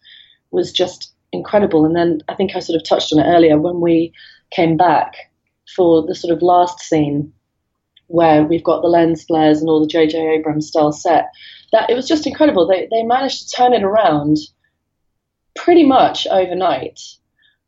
was 0.50 0.72
just 0.72 1.12
incredible. 1.32 1.84
And 1.84 1.96
then 1.96 2.20
I 2.28 2.34
think 2.34 2.52
I 2.54 2.60
sort 2.60 2.80
of 2.80 2.86
touched 2.86 3.12
on 3.12 3.20
it 3.20 3.28
earlier 3.28 3.58
when 3.58 3.80
we 3.80 4.12
came 4.50 4.76
back 4.76 5.14
for 5.76 6.04
the 6.06 6.14
sort 6.14 6.34
of 6.34 6.42
last 6.42 6.80
scene 6.80 7.32
where 8.08 8.42
we've 8.42 8.64
got 8.64 8.82
the 8.82 8.88
lens 8.88 9.24
flares 9.24 9.60
and 9.60 9.68
all 9.68 9.80
the 9.80 9.86
J.J. 9.86 10.18
Abrams 10.18 10.68
style 10.68 10.92
set. 10.92 11.30
That 11.72 11.88
it 11.88 11.94
was 11.94 12.08
just 12.08 12.26
incredible. 12.26 12.66
They 12.66 12.88
they 12.90 13.04
managed 13.04 13.48
to 13.48 13.56
turn 13.56 13.72
it 13.72 13.84
around 13.84 14.38
pretty 15.54 15.84
much 15.84 16.26
overnight. 16.26 17.00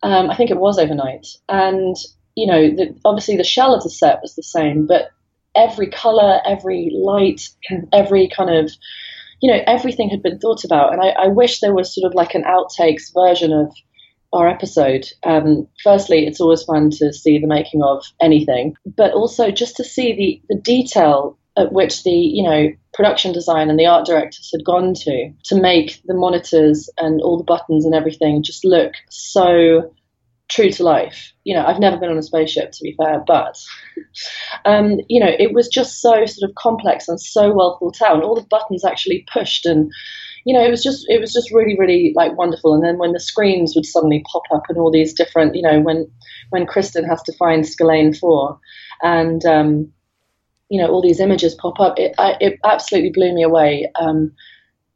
Um, 0.02 0.28
I 0.30 0.36
think 0.36 0.50
it 0.50 0.58
was 0.58 0.78
overnight, 0.80 1.28
and 1.48 1.94
you 2.34 2.46
know, 2.46 2.70
the, 2.70 2.98
obviously 3.04 3.36
the 3.36 3.44
shell 3.44 3.74
of 3.74 3.84
the 3.84 3.90
set 3.90 4.20
was 4.20 4.34
the 4.34 4.42
same, 4.42 4.86
but 4.86 5.10
every 5.54 5.88
color, 5.88 6.40
every 6.44 6.90
light, 6.92 7.42
every 7.92 8.28
kind 8.28 8.50
of 8.50 8.72
you 9.42 9.50
know, 9.50 9.60
everything 9.66 10.08
had 10.08 10.22
been 10.22 10.38
thought 10.38 10.64
about. 10.64 10.92
And 10.92 11.02
I, 11.02 11.08
I 11.24 11.26
wish 11.26 11.60
there 11.60 11.74
was 11.74 11.94
sort 11.94 12.08
of 12.08 12.14
like 12.14 12.34
an 12.34 12.44
outtakes 12.44 13.12
version 13.12 13.52
of 13.52 13.74
our 14.32 14.48
episode. 14.48 15.06
Um, 15.24 15.66
firstly, 15.82 16.26
it's 16.26 16.40
always 16.40 16.62
fun 16.62 16.90
to 16.92 17.12
see 17.12 17.38
the 17.38 17.48
making 17.48 17.82
of 17.82 18.04
anything, 18.20 18.76
but 18.96 19.12
also 19.12 19.50
just 19.50 19.76
to 19.76 19.84
see 19.84 20.14
the, 20.14 20.54
the 20.54 20.60
detail 20.60 21.36
at 21.56 21.72
which 21.72 22.02
the 22.04 22.10
you 22.10 22.42
know 22.42 22.68
production 22.94 23.30
design 23.32 23.68
and 23.68 23.78
the 23.78 23.84
art 23.84 24.06
directors 24.06 24.50
had 24.54 24.64
gone 24.64 24.94
to 24.94 25.30
to 25.44 25.60
make 25.60 26.00
the 26.06 26.14
monitors 26.14 26.88
and 26.96 27.20
all 27.20 27.36
the 27.36 27.44
buttons 27.44 27.84
and 27.84 27.94
everything 27.94 28.42
just 28.42 28.64
look 28.64 28.94
so 29.10 29.92
true 30.48 30.70
to 30.70 30.84
life. 30.84 31.32
You 31.44 31.54
know, 31.54 31.64
I've 31.64 31.80
never 31.80 31.96
been 31.96 32.10
on 32.10 32.18
a 32.18 32.22
spaceship 32.22 32.72
to 32.72 32.82
be 32.82 32.94
fair, 32.96 33.22
but 33.26 33.56
um, 34.64 35.00
you 35.08 35.20
know, 35.20 35.30
it 35.38 35.52
was 35.52 35.68
just 35.68 36.00
so 36.00 36.24
sort 36.26 36.48
of 36.48 36.54
complex 36.56 37.08
and 37.08 37.20
so 37.20 37.52
well 37.52 37.78
thought 37.78 38.02
out, 38.02 38.14
and 38.16 38.22
all 38.22 38.34
the 38.34 38.46
buttons 38.48 38.84
actually 38.84 39.26
pushed, 39.32 39.66
and 39.66 39.90
you 40.44 40.54
know, 40.54 40.64
it 40.64 40.70
was 40.70 40.82
just 40.82 41.04
it 41.08 41.20
was 41.20 41.32
just 41.32 41.52
really 41.52 41.76
really 41.78 42.12
like 42.14 42.36
wonderful. 42.36 42.74
And 42.74 42.84
then 42.84 42.98
when 42.98 43.12
the 43.12 43.20
screens 43.20 43.74
would 43.74 43.86
suddenly 43.86 44.22
pop 44.30 44.42
up 44.54 44.64
and 44.68 44.78
all 44.78 44.90
these 44.90 45.14
different, 45.14 45.54
you 45.54 45.62
know, 45.62 45.80
when 45.80 46.10
when 46.50 46.66
Kristen 46.66 47.04
has 47.04 47.22
to 47.22 47.36
find 47.36 47.64
Scalane 47.64 48.16
Four, 48.18 48.58
and 49.02 49.44
um, 49.44 49.92
you 50.68 50.80
know, 50.80 50.88
all 50.88 51.02
these 51.02 51.20
images 51.20 51.54
pop 51.54 51.80
up, 51.80 51.98
it 51.98 52.14
I, 52.18 52.36
it 52.40 52.58
absolutely 52.64 53.10
blew 53.10 53.34
me 53.34 53.42
away. 53.42 53.90
Um, 54.00 54.32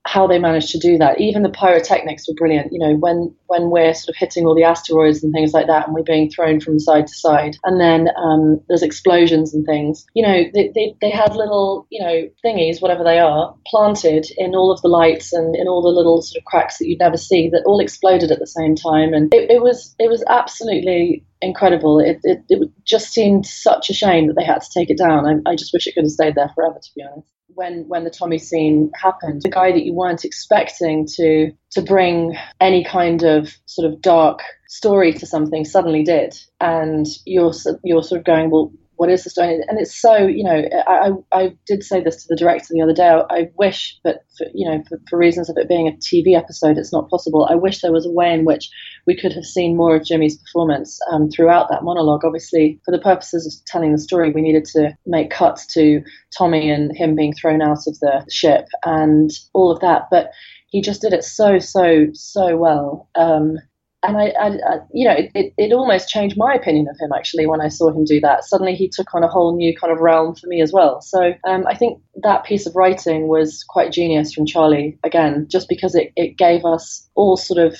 how 0.07 0.27
they 0.27 0.39
managed 0.39 0.71
to 0.71 0.79
do 0.79 0.99
that. 0.99 1.21
Even 1.21 1.43
the 1.43 1.51
pyrotechnics 1.51 2.29
were 2.29 2.35
brilliant. 2.35 2.73
You 2.73 2.79
know, 2.79 2.97
when 2.97 3.35
when 3.47 3.71
we're 3.71 3.95
sort 3.95 4.11
of 4.11 4.17
hitting 4.17 4.47
all 4.47 4.55
the 4.55 4.65
asteroids 4.65 5.23
and 5.23 5.33
things 5.33 5.53
like 5.53 5.67
that, 5.67 5.87
and 5.87 5.95
we're 5.95 6.03
being 6.03 6.31
thrown 6.31 6.61
from 6.61 6.79
side 6.79 7.07
to 7.07 7.13
side, 7.13 7.57
and 7.65 7.81
then 7.81 8.09
um, 8.17 8.61
there's 8.69 8.83
explosions 8.83 9.53
and 9.53 9.67
things. 9.67 10.07
You 10.15 10.23
know, 10.23 10.45
they, 10.55 10.71
they 10.75 10.95
they 11.01 11.11
had 11.11 11.35
little 11.35 11.87
you 11.91 12.03
know 12.03 12.29
thingies, 12.45 12.81
whatever 12.81 13.05
they 13.05 13.19
are, 13.19 13.55
planted 13.67 14.27
in 14.37 14.55
all 14.55 14.71
of 14.73 14.81
the 14.83 14.89
lights 14.89 15.33
and 15.33 15.55
in 15.57 15.69
all 15.69 15.83
the 15.83 15.89
little 15.89 16.23
sort 16.23 16.41
of 16.41 16.45
cracks 16.45 16.79
that 16.79 16.87
you'd 16.89 17.01
never 17.01 17.17
see 17.17 17.49
that 17.51 17.65
all 17.67 17.81
exploded 17.81 18.31
at 18.31 18.39
the 18.39 18.47
same 18.47 18.77
time, 18.77 19.13
and 19.13 19.33
it, 19.35 19.51
it 19.51 19.63
was 19.63 19.95
it 19.99 20.09
was 20.09 20.25
absolutely 20.29 21.25
incredible. 21.43 22.01
It, 22.01 22.19
it, 22.23 22.45
it 22.49 22.71
just 22.85 23.13
seemed 23.13 23.47
such 23.47 23.91
a 23.91 23.95
shame 23.95 24.27
that 24.27 24.35
they 24.35 24.45
had 24.45 24.61
to 24.63 24.71
take 24.73 24.91
it 24.91 24.99
down. 24.99 25.27
I, 25.27 25.51
I 25.51 25.57
just 25.57 25.73
wish 25.73 25.87
it 25.87 25.95
could 25.95 26.05
have 26.05 26.11
stayed 26.11 26.35
there 26.35 26.51
forever, 26.55 26.79
to 26.83 26.91
be 26.95 27.03
honest 27.03 27.33
when 27.57 27.85
when 27.89 28.05
the 28.05 28.11
Tommy 28.11 28.39
scene 28.39 28.91
happened, 28.95 29.43
the 29.43 29.51
guy 29.51 29.73
that 29.73 29.85
you 29.85 29.95
weren't 29.95 30.25
expecting 30.25 31.07
to 31.17 31.51
to 31.73 31.83
bring 31.83 32.37
any 32.61 32.85
kind 32.85 33.23
of 33.23 33.57
sort 33.67 33.91
of 33.91 34.01
dark 34.01 34.41
story 34.69 35.13
to 35.15 35.27
something 35.27 35.65
suddenly 35.65 36.05
did, 36.05 36.39
and 36.61 37.07
you're 37.25 37.53
you're 37.83 38.03
sort 38.03 38.21
of 38.21 38.25
going, 38.25 38.51
well, 38.51 38.73
what 38.97 39.11
is 39.11 39.25
the 39.25 39.31
story? 39.31 39.61
And 39.69 39.79
it's 39.79 39.95
so, 39.95 40.17
you 40.17 40.43
know, 40.45 40.63
I, 40.87 41.11
I 41.33 41.57
did 41.67 41.85
say 41.85 42.03
this 42.03 42.23
to 42.23 42.27
the 42.29 42.37
director 42.37 42.69
the 42.71 42.83
other 42.83 42.95
day. 42.95 43.09
I, 43.31 43.51
wish, 43.57 43.99
but 44.03 44.25
for, 44.37 44.47
you 44.55 44.69
know, 44.69 44.83
for, 44.89 44.99
for, 45.09 45.19
reasons 45.19 45.49
of 45.49 45.57
it 45.59 45.69
being 45.69 45.89
a 45.89 45.93
TV 45.93 46.37
episode, 46.37 46.79
it's 46.79 46.93
not 46.93 47.09
possible. 47.09 47.47
I 47.51 47.55
wish 47.55 47.81
there 47.81 47.93
was 47.93 48.07
a 48.07 48.11
way 48.11 48.33
in 48.33 48.45
which 48.45 48.69
we 49.07 49.17
could 49.17 49.33
have 49.33 49.45
seen 49.45 49.77
more 49.77 49.97
of 49.97 50.05
Jimmy's 50.05 50.37
performance 50.37 50.99
um, 51.13 51.31
throughout 51.31 51.69
that 51.71 51.85
monologue. 51.85 52.25
Obviously, 52.25 52.81
for 52.85 52.91
the 52.91 53.03
purposes 53.03 53.47
of 53.47 53.65
telling 53.67 53.93
the 53.93 53.99
story, 53.99 54.33
we 54.33 54.43
needed 54.43 54.65
to 54.73 54.97
make 55.07 55.31
cuts 55.31 55.67
to 55.75 56.03
Tommy 56.37 56.71
and 56.71 56.97
him 56.97 57.15
being 57.15 57.35
thrown 57.35 57.63
out 57.63 57.87
of 57.87 57.99
the 58.01 58.25
ship 58.31 58.67
and 58.85 59.31
all 59.53 59.71
of 59.71 59.81
that. 59.81 60.09
But 60.11 60.31
he 60.69 60.81
just 60.81 61.01
did 61.01 61.13
it 61.13 61.25
so, 61.25 61.59
so, 61.59 62.07
so 62.13 62.57
well. 62.57 63.09
Um, 63.15 63.59
and 64.07 64.17
I, 64.17 64.27
I, 64.39 64.47
I, 64.47 64.79
you 64.93 65.07
know, 65.07 65.17
it, 65.35 65.53
it, 65.57 65.73
almost 65.73 66.09
changed 66.09 66.37
my 66.39 66.55
opinion 66.55 66.87
of 66.89 66.97
him 67.01 67.11
actually 67.15 67.47
when 67.47 67.61
I 67.61 67.69
saw 67.69 67.91
him 67.91 68.05
do 68.05 68.21
that. 68.21 68.45
Suddenly 68.45 68.75
he 68.75 68.89
took 68.89 69.15
on 69.15 69.25
a 69.25 69.29
whole 69.29 69.57
new 69.57 69.77
kind 69.77 69.93
of 69.93 70.01
realm 70.01 70.35
for 70.35 70.47
me 70.47 70.61
as 70.63 70.73
well. 70.73 71.01
So 71.01 71.35
um, 71.47 71.67
I 71.67 71.75
think 71.75 72.01
that 72.23 72.45
piece 72.45 72.67
of 72.67 72.77
writing 72.77 73.29
was 73.29 73.65
quite 73.69 73.93
genius 73.93 74.33
from 74.33 74.47
Charlie, 74.47 74.99
again, 75.05 75.47
just 75.51 75.69
because 75.69 75.95
it, 75.95 76.13
it 76.17 76.39
gave 76.39 76.65
us 76.65 77.09
all 77.15 77.37
sort 77.37 77.59
of 77.59 77.79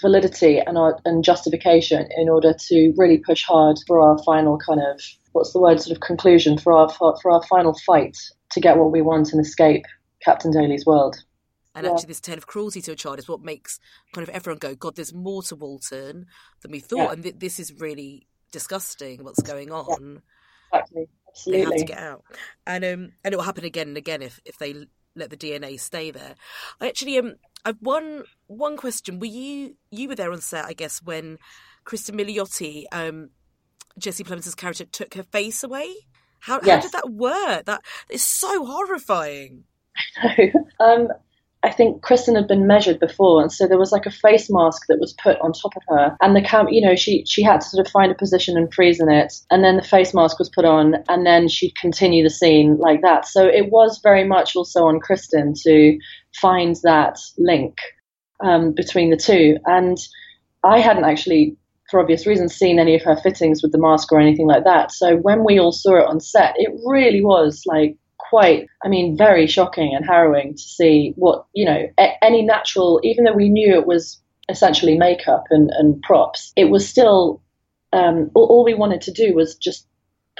validity 0.00 0.58
and, 0.58 0.76
our, 0.76 1.00
and 1.04 1.24
justification 1.24 2.08
in 2.16 2.28
order 2.28 2.54
to 2.68 2.92
really 2.96 3.18
push 3.18 3.44
hard 3.44 3.78
for 3.86 4.00
our 4.00 4.18
final 4.24 4.58
kind 4.58 4.80
of, 4.80 5.00
what's 5.32 5.52
the 5.52 5.60
word, 5.60 5.80
sort 5.80 5.96
of 5.96 6.02
conclusion, 6.02 6.58
for 6.58 6.72
our, 6.72 6.88
for, 6.88 7.16
for 7.22 7.30
our 7.30 7.42
final 7.44 7.74
fight 7.86 8.16
to 8.50 8.60
get 8.60 8.76
what 8.76 8.92
we 8.92 9.02
want 9.02 9.32
and 9.32 9.40
escape 9.40 9.84
Captain 10.22 10.50
Daly's 10.50 10.86
world. 10.86 11.16
And 11.74 11.84
yeah. 11.84 11.92
actually, 11.92 12.08
this 12.08 12.20
tale 12.20 12.38
of 12.38 12.46
cruelty 12.46 12.80
to 12.82 12.92
a 12.92 12.96
child 12.96 13.18
is 13.18 13.28
what 13.28 13.42
makes 13.42 13.80
kind 14.12 14.26
of 14.26 14.34
everyone 14.34 14.58
go, 14.58 14.74
God, 14.74 14.96
there's 14.96 15.12
more 15.12 15.42
to 15.44 15.56
Walton 15.56 16.26
than 16.60 16.70
we 16.70 16.80
thought. 16.80 16.98
Yeah. 16.98 17.12
And 17.12 17.22
th- 17.22 17.38
this 17.38 17.58
is 17.58 17.72
really 17.80 18.26
disgusting 18.52 19.24
what's 19.24 19.42
going 19.42 19.72
on. 19.72 20.22
Yeah. 20.72 20.78
Exactly. 20.80 21.08
Absolutely. 21.28 21.64
They 21.64 21.70
have 21.70 21.80
to 21.80 21.84
get 21.84 21.98
out. 21.98 22.24
And 22.66 22.84
um, 22.84 23.12
and 23.24 23.34
it 23.34 23.36
will 23.36 23.44
happen 23.44 23.64
again 23.64 23.88
and 23.88 23.96
again 23.96 24.22
if, 24.22 24.40
if 24.44 24.58
they 24.58 24.86
let 25.16 25.30
the 25.30 25.36
DNA 25.36 25.78
stay 25.80 26.10
there. 26.10 26.34
I 26.80 26.88
actually 26.88 27.18
um 27.18 27.34
I've 27.64 27.80
one 27.80 28.24
one 28.46 28.76
question. 28.76 29.18
Were 29.18 29.26
you 29.26 29.76
you 29.90 30.08
were 30.08 30.14
there 30.14 30.32
on 30.32 30.40
set, 30.40 30.66
I 30.66 30.74
guess, 30.74 31.02
when 31.02 31.38
Cristin 31.84 32.18
Milioti, 32.18 32.84
um, 32.92 33.30
Jesse 33.98 34.24
Plemons' 34.24 34.56
character 34.56 34.84
took 34.84 35.14
her 35.14 35.22
face 35.22 35.62
away? 35.62 35.94
How, 36.40 36.60
yes. 36.62 36.76
how 36.76 36.80
did 36.82 36.92
that 36.92 37.10
work? 37.10 37.64
That 37.64 37.80
is 38.10 38.22
so 38.22 38.66
horrifying. 38.66 39.64
I 40.22 40.52
know. 40.52 40.66
Um, 40.78 41.08
I 41.64 41.70
think 41.70 42.02
Cristin 42.02 42.36
had 42.36 42.46
been 42.46 42.66
measured 42.66 43.00
before, 43.00 43.40
and 43.40 43.50
so 43.50 43.66
there 43.66 43.78
was 43.78 43.90
like 43.90 44.04
a 44.04 44.10
face 44.10 44.48
mask 44.50 44.82
that 44.88 45.00
was 45.00 45.14
put 45.14 45.40
on 45.40 45.52
top 45.52 45.72
of 45.74 45.82
her, 45.88 46.16
and 46.20 46.36
the 46.36 46.42
cam, 46.42 46.68
you 46.68 46.86
know, 46.86 46.94
she 46.94 47.24
she 47.26 47.42
had 47.42 47.62
to 47.62 47.66
sort 47.66 47.86
of 47.86 47.90
find 47.90 48.12
a 48.12 48.14
position 48.14 48.58
and 48.58 48.72
freeze 48.72 49.00
in 49.00 49.10
it, 49.10 49.32
and 49.50 49.64
then 49.64 49.76
the 49.76 49.82
face 49.82 50.12
mask 50.12 50.38
was 50.38 50.50
put 50.50 50.66
on, 50.66 50.96
and 51.08 51.26
then 51.26 51.48
she'd 51.48 51.74
continue 51.76 52.22
the 52.22 52.28
scene 52.28 52.76
like 52.78 53.00
that. 53.00 53.26
So 53.26 53.46
it 53.46 53.70
was 53.70 54.00
very 54.02 54.24
much 54.24 54.54
also 54.54 54.84
on 54.84 55.00
Cristin 55.00 55.54
to 55.62 55.98
find 56.40 56.76
that 56.82 57.16
link 57.38 57.78
um, 58.44 58.74
between 58.74 59.10
the 59.10 59.16
two, 59.16 59.56
and 59.64 59.96
I 60.62 60.80
hadn't 60.80 61.04
actually 61.04 61.56
for 61.90 62.00
obvious 62.00 62.26
reasons, 62.26 62.54
seen 62.54 62.78
any 62.78 62.94
of 62.94 63.02
her 63.02 63.16
fittings 63.16 63.62
with 63.62 63.70
the 63.72 63.78
mask 63.78 64.10
or 64.10 64.18
anything 64.18 64.46
like 64.46 64.64
that. 64.64 64.90
So 64.90 65.16
when 65.16 65.44
we 65.44 65.58
all 65.60 65.70
saw 65.70 65.96
it 65.96 66.08
on 66.08 66.18
set, 66.18 66.54
it 66.56 66.72
really 66.86 67.22
was 67.22 67.62
like 67.66 67.96
quite, 68.28 68.66
I 68.84 68.88
mean, 68.88 69.16
very 69.16 69.46
shocking 69.46 69.94
and 69.94 70.04
harrowing 70.04 70.54
to 70.54 70.62
see 70.62 71.12
what, 71.16 71.46
you 71.52 71.64
know, 71.64 71.86
any 72.22 72.42
natural, 72.42 73.00
even 73.02 73.24
though 73.24 73.34
we 73.34 73.48
knew 73.48 73.74
it 73.74 73.86
was 73.86 74.20
essentially 74.48 74.96
makeup 74.98 75.44
and, 75.50 75.70
and 75.70 76.02
props, 76.02 76.52
it 76.56 76.70
was 76.70 76.88
still, 76.88 77.42
um, 77.92 78.30
all, 78.34 78.46
all, 78.46 78.64
we 78.64 78.74
wanted 78.74 79.00
to 79.02 79.12
do 79.12 79.34
was 79.34 79.56
just 79.56 79.86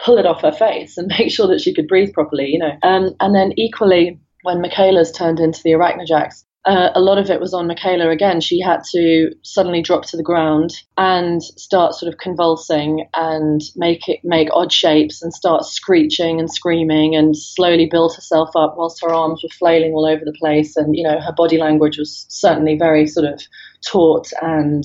pull 0.03 0.19
it 0.19 0.27
off 0.27 0.43
her 0.43 0.53
face 0.53 0.97
and 0.99 1.13
make 1.19 1.31
sure 1.31 1.47
that 1.47 1.61
she 1.61 1.75
could 1.75 1.89
breathe 1.89 2.13
properly, 2.13 2.49
you 2.49 2.59
know. 2.59 2.77
Um, 2.83 3.15
and 3.21 3.35
then 3.35 3.53
equally, 3.57 4.19
when 4.43 4.61
Michaela's 4.61 5.13
turned 5.13 5.41
into 5.41 5.61
the 5.63 5.71
Arachnajax, 5.71 6.45
uh, 6.67 6.91
a 6.95 7.01
lot 7.01 7.19
of 7.19 7.29
it 7.29 7.41
was 7.41 7.53
on 7.53 7.67
Michaela 7.67 8.09
again. 8.11 8.41
She 8.41 8.61
had 8.61 8.83
to 8.93 9.31
suddenly 9.43 9.83
drop 9.83 10.07
to 10.07 10.17
the 10.17 10.23
ground 10.23 10.73
and 10.97 11.43
start 11.43 11.95
sort 11.95 12.13
of 12.13 12.19
convulsing 12.19 13.07
and 13.15 13.61
make 13.77 14.09
it 14.09 14.21
make 14.25 14.49
odd 14.53 14.73
shapes 14.73 15.23
and 15.23 15.33
start 15.33 15.65
screeching 15.65 16.41
and 16.41 16.51
screaming 16.51 17.15
and 17.15 17.37
slowly 17.37 17.87
build 17.91 18.15
herself 18.15 18.51
up 18.57 18.77
whilst 18.79 19.03
her 19.03 19.13
arms 19.13 19.43
were 19.43 19.51
flailing 19.51 19.93
all 19.93 20.07
over 20.07 20.25
the 20.25 20.37
place 20.39 20.75
and 20.77 20.97
you 20.97 21.03
know 21.03 21.21
her 21.21 21.35
body 21.37 21.59
language 21.59 21.99
was 21.99 22.25
certainly 22.31 22.79
very 22.79 23.07
sort 23.07 23.27
of 23.27 23.43
taut 23.87 24.31
and 24.41 24.85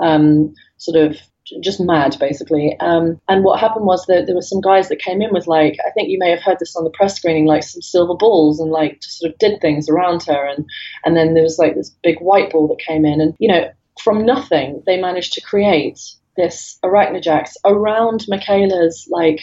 um, 0.00 0.54
sort 0.78 0.96
of 0.96 1.18
just 1.60 1.80
mad 1.80 2.16
basically. 2.18 2.76
Um, 2.80 3.20
and 3.28 3.44
what 3.44 3.60
happened 3.60 3.86
was 3.86 4.04
that 4.06 4.26
there 4.26 4.34
were 4.34 4.42
some 4.42 4.60
guys 4.60 4.88
that 4.88 5.00
came 5.00 5.22
in 5.22 5.32
with 5.32 5.46
like 5.46 5.76
I 5.86 5.90
think 5.90 6.08
you 6.08 6.18
may 6.18 6.30
have 6.30 6.42
heard 6.42 6.58
this 6.58 6.76
on 6.76 6.84
the 6.84 6.90
press 6.90 7.16
screening, 7.16 7.46
like 7.46 7.62
some 7.62 7.82
silver 7.82 8.14
balls 8.14 8.60
and 8.60 8.70
like 8.70 9.00
just 9.00 9.18
sort 9.18 9.32
of 9.32 9.38
did 9.38 9.60
things 9.60 9.88
around 9.88 10.22
her, 10.24 10.46
and 10.46 10.64
and 11.04 11.16
then 11.16 11.34
there 11.34 11.42
was 11.42 11.58
like 11.58 11.74
this 11.74 11.94
big 12.02 12.18
white 12.20 12.52
ball 12.52 12.68
that 12.68 12.84
came 12.84 13.04
in, 13.04 13.20
and 13.20 13.34
you 13.38 13.48
know 13.48 13.70
from 14.02 14.26
nothing 14.26 14.82
they 14.86 15.00
managed 15.00 15.32
to 15.32 15.40
create 15.40 15.98
this 16.36 16.78
arachnajax 16.84 17.52
around 17.64 18.26
Michaela's 18.28 19.08
like 19.10 19.40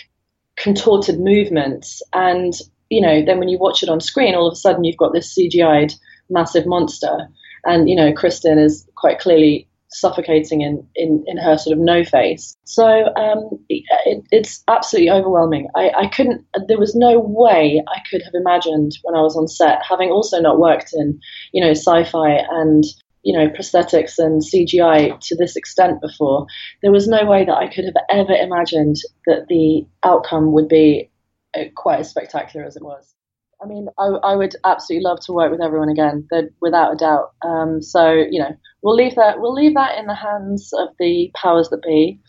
contorted 0.58 1.20
movements, 1.20 2.02
and 2.13 2.54
you 2.89 3.02
know 3.02 3.24
then 3.26 3.39
when 3.39 3.50
you 3.50 3.58
watch 3.58 3.84
it 3.84 3.89
on 3.89 4.02
screen, 4.02 4.36
all 4.36 4.48
of 4.48 4.54
a 4.54 4.58
sudden 4.58 4.84
you've 4.84 4.98
got 4.98 5.13
this 5.13 5.38
CGI'd 5.38 5.94
massive 6.30 6.66
monster. 6.66 7.30
And 7.66 7.89
you 7.89 7.96
know, 7.96 8.12
Cristin 8.12 8.63
is 8.63 8.88
quite 8.96 9.20
clearly 9.20 9.68
suffocating 9.94 10.62
in, 10.62 10.86
in, 10.96 11.24
in 11.28 11.38
her 11.38 11.58
sort 11.58 11.78
of 11.78 11.84
no 11.84 12.04
face. 12.04 12.56
So 12.64 12.86
um, 13.16 13.60
it, 13.70 14.26
it's 14.32 14.64
absolutely 14.68 15.12
overwhelming. 15.12 15.68
I, 15.76 15.92
I 15.96 16.08
couldn't, 16.08 16.46
there 16.68 16.80
was 16.80 16.96
no 16.96 17.20
way 17.20 17.82
I 17.88 18.02
could 18.10 18.22
have 18.24 18.34
imagined 18.34 18.92
when 19.04 19.16
I 19.16 19.22
was 19.22 19.38
on 19.38 19.48
set, 19.48 19.82
having 19.88 20.10
also 20.10 20.40
not 20.40 20.60
worked 20.60 20.92
in, 20.94 21.20
you 21.52 21.64
know, 21.64 21.72
sci 21.72 22.04
fi 22.06 22.40
and 22.50 22.84
you 23.24 23.38
know, 23.38 23.48
prosthetics 23.48 24.16
and 24.18 24.42
CGI 24.42 25.18
to 25.18 25.36
this 25.38 25.56
extent 25.56 26.02
before, 26.02 26.46
there 26.82 26.92
was 26.92 27.08
no 27.08 27.26
way 27.26 27.46
that 27.46 27.56
I 27.56 27.68
could 27.68 27.86
have 27.86 27.96
ever 28.10 28.34
imagined 28.34 28.98
that 29.26 29.48
the 29.48 29.88
outcome 30.04 30.52
would 30.52 30.68
be 30.68 31.10
uh, 31.58 31.64
quite 31.76 32.02
as 32.02 32.10
spectacular 32.10 32.66
as 32.66 32.76
it 32.76 32.84
was. 32.84 33.16
I 33.63 33.67
mean, 33.67 33.88
I, 33.97 34.08
I, 34.23 34.36
would 34.36 34.56
absolutely 34.65 35.06
love 35.06 35.19
to 35.21 35.32
work 35.32 35.52
with 35.52 35.62
everyone 35.62 35.89
again, 35.89 36.28
without 36.62 36.93
a 36.93 36.97
doubt. 36.97 37.34
Um, 37.43 37.82
so 37.82 38.12
you 38.12 38.39
know, 38.39 38.56
we'll 38.82 38.95
leave 38.95 39.15
that 39.15 39.39
we'll 39.39 39.54
leave 39.54 39.76
that 39.76 39.97
in 39.97 40.08
the 40.08 40.15
hands 40.15 40.71
of 40.73 40.89
the 40.99 41.32
powers 41.34 41.69
that 41.69 41.82
be. 41.82 42.19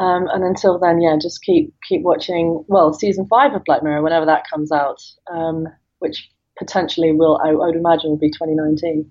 Um, 0.00 0.28
and 0.32 0.44
until 0.44 0.78
then, 0.78 1.00
yeah, 1.00 1.16
just 1.20 1.42
keep 1.42 1.74
keep 1.86 2.02
watching. 2.02 2.64
Well, 2.68 2.94
season 2.94 3.26
five 3.28 3.52
of 3.54 3.64
Black 3.64 3.82
Mirror, 3.82 4.02
whenever 4.02 4.26
that 4.26 4.48
comes 4.48 4.72
out, 4.72 5.00
um, 5.30 5.66
which 5.98 6.28
potentially 6.58 7.12
will, 7.12 7.38
I, 7.44 7.50
I, 7.50 7.52
would 7.52 7.76
imagine, 7.76 8.10
will 8.10 8.18
be 8.18 8.30
2019. 8.30 9.10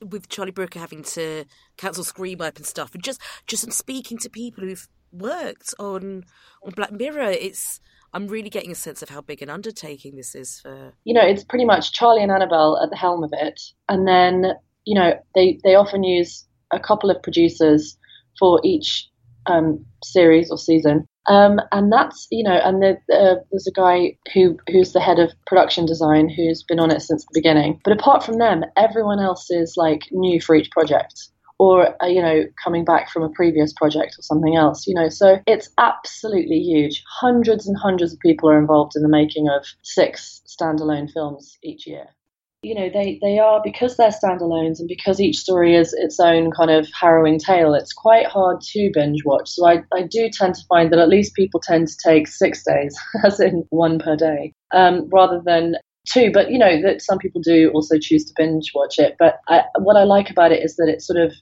With 0.00 0.28
Charlie 0.28 0.52
Brooker 0.52 0.78
having 0.78 1.02
to 1.02 1.44
cancel 1.76 2.04
Wipe 2.16 2.56
and 2.56 2.66
stuff, 2.66 2.94
and 2.94 3.02
just 3.02 3.20
just 3.46 3.70
speaking 3.72 4.16
to 4.18 4.30
people 4.30 4.64
who've 4.64 4.88
worked 5.12 5.74
on 5.78 6.24
on 6.62 6.72
Black 6.74 6.92
Mirror, 6.92 7.30
it's 7.30 7.80
I'm 8.12 8.28
really 8.28 8.50
getting 8.50 8.70
a 8.70 8.76
sense 8.76 9.02
of 9.02 9.08
how 9.08 9.20
big 9.20 9.42
an 9.42 9.50
undertaking 9.50 10.16
this 10.16 10.34
is 10.34 10.60
for. 10.60 10.92
You 11.04 11.14
know, 11.14 11.24
it's 11.24 11.44
pretty 11.44 11.64
much 11.64 11.92
Charlie 11.92 12.22
and 12.22 12.32
Annabel 12.32 12.80
at 12.82 12.90
the 12.90 12.96
helm 12.96 13.22
of 13.22 13.32
it, 13.32 13.60
and 13.88 14.06
then 14.06 14.52
you 14.84 14.94
know 14.94 15.14
they 15.34 15.58
they 15.64 15.74
often 15.74 16.04
use 16.04 16.46
a 16.72 16.80
couple 16.80 17.10
of 17.10 17.22
producers 17.22 17.96
for 18.38 18.60
each 18.64 19.08
um, 19.46 19.84
series 20.02 20.50
or 20.50 20.58
season. 20.58 21.06
Um, 21.26 21.60
and 21.72 21.92
that's 21.92 22.26
you 22.30 22.42
know, 22.42 22.58
and 22.64 22.82
the, 22.82 22.96
there's 23.50 23.66
a 23.66 23.72
guy 23.72 24.16
who 24.32 24.56
who's 24.70 24.92
the 24.92 25.00
head 25.00 25.18
of 25.18 25.30
production 25.46 25.84
design 25.84 26.30
who's 26.30 26.62
been 26.62 26.80
on 26.80 26.90
it 26.90 27.02
since 27.02 27.24
the 27.24 27.38
beginning. 27.40 27.80
But 27.84 27.92
apart 27.92 28.24
from 28.24 28.38
them, 28.38 28.64
everyone 28.76 29.20
else 29.20 29.50
is 29.50 29.74
like 29.76 30.02
new 30.10 30.40
for 30.40 30.54
each 30.54 30.70
project 30.70 31.28
or 31.58 32.02
uh, 32.02 32.06
you 32.06 32.22
know 32.22 32.44
coming 32.62 32.84
back 32.84 33.10
from 33.10 33.22
a 33.22 33.30
previous 33.30 33.72
project 33.72 34.14
or 34.18 34.22
something 34.22 34.56
else 34.56 34.86
you 34.86 34.94
know 34.94 35.08
so 35.08 35.38
it's 35.46 35.68
absolutely 35.78 36.58
huge 36.58 37.02
hundreds 37.20 37.66
and 37.66 37.76
hundreds 37.76 38.12
of 38.12 38.18
people 38.20 38.48
are 38.48 38.58
involved 38.58 38.92
in 38.96 39.02
the 39.02 39.08
making 39.08 39.48
of 39.48 39.66
six 39.82 40.42
standalone 40.46 41.10
films 41.12 41.58
each 41.62 41.86
year 41.86 42.06
you 42.62 42.74
know 42.74 42.88
they 42.92 43.18
they 43.22 43.38
are 43.38 43.60
because 43.62 43.96
they're 43.96 44.10
standalones 44.10 44.80
and 44.80 44.88
because 44.88 45.20
each 45.20 45.38
story 45.38 45.76
is 45.76 45.92
its 45.94 46.18
own 46.18 46.50
kind 46.50 46.70
of 46.70 46.88
harrowing 46.92 47.38
tale 47.38 47.74
it's 47.74 47.92
quite 47.92 48.26
hard 48.26 48.60
to 48.60 48.90
binge 48.92 49.24
watch 49.24 49.48
so 49.48 49.66
i, 49.66 49.82
I 49.94 50.02
do 50.02 50.28
tend 50.32 50.54
to 50.54 50.66
find 50.68 50.92
that 50.92 50.98
at 50.98 51.08
least 51.08 51.34
people 51.34 51.60
tend 51.60 51.88
to 51.88 51.96
take 52.04 52.26
six 52.26 52.64
days 52.64 52.98
as 53.24 53.38
in 53.40 53.64
one 53.70 53.98
per 53.98 54.16
day 54.16 54.52
um, 54.72 55.08
rather 55.10 55.40
than 55.44 55.76
two. 56.12 56.30
But 56.32 56.50
you 56.50 56.58
know 56.58 56.80
that 56.82 57.02
some 57.02 57.18
people 57.18 57.40
do 57.40 57.70
also 57.74 57.98
choose 58.00 58.24
to 58.24 58.34
binge 58.36 58.72
watch 58.74 58.98
it. 58.98 59.16
But 59.18 59.40
I, 59.48 59.62
what 59.78 59.96
I 59.96 60.04
like 60.04 60.30
about 60.30 60.52
it 60.52 60.62
is 60.62 60.76
that 60.76 60.88
it 60.88 61.02
sort 61.02 61.20
of 61.20 61.32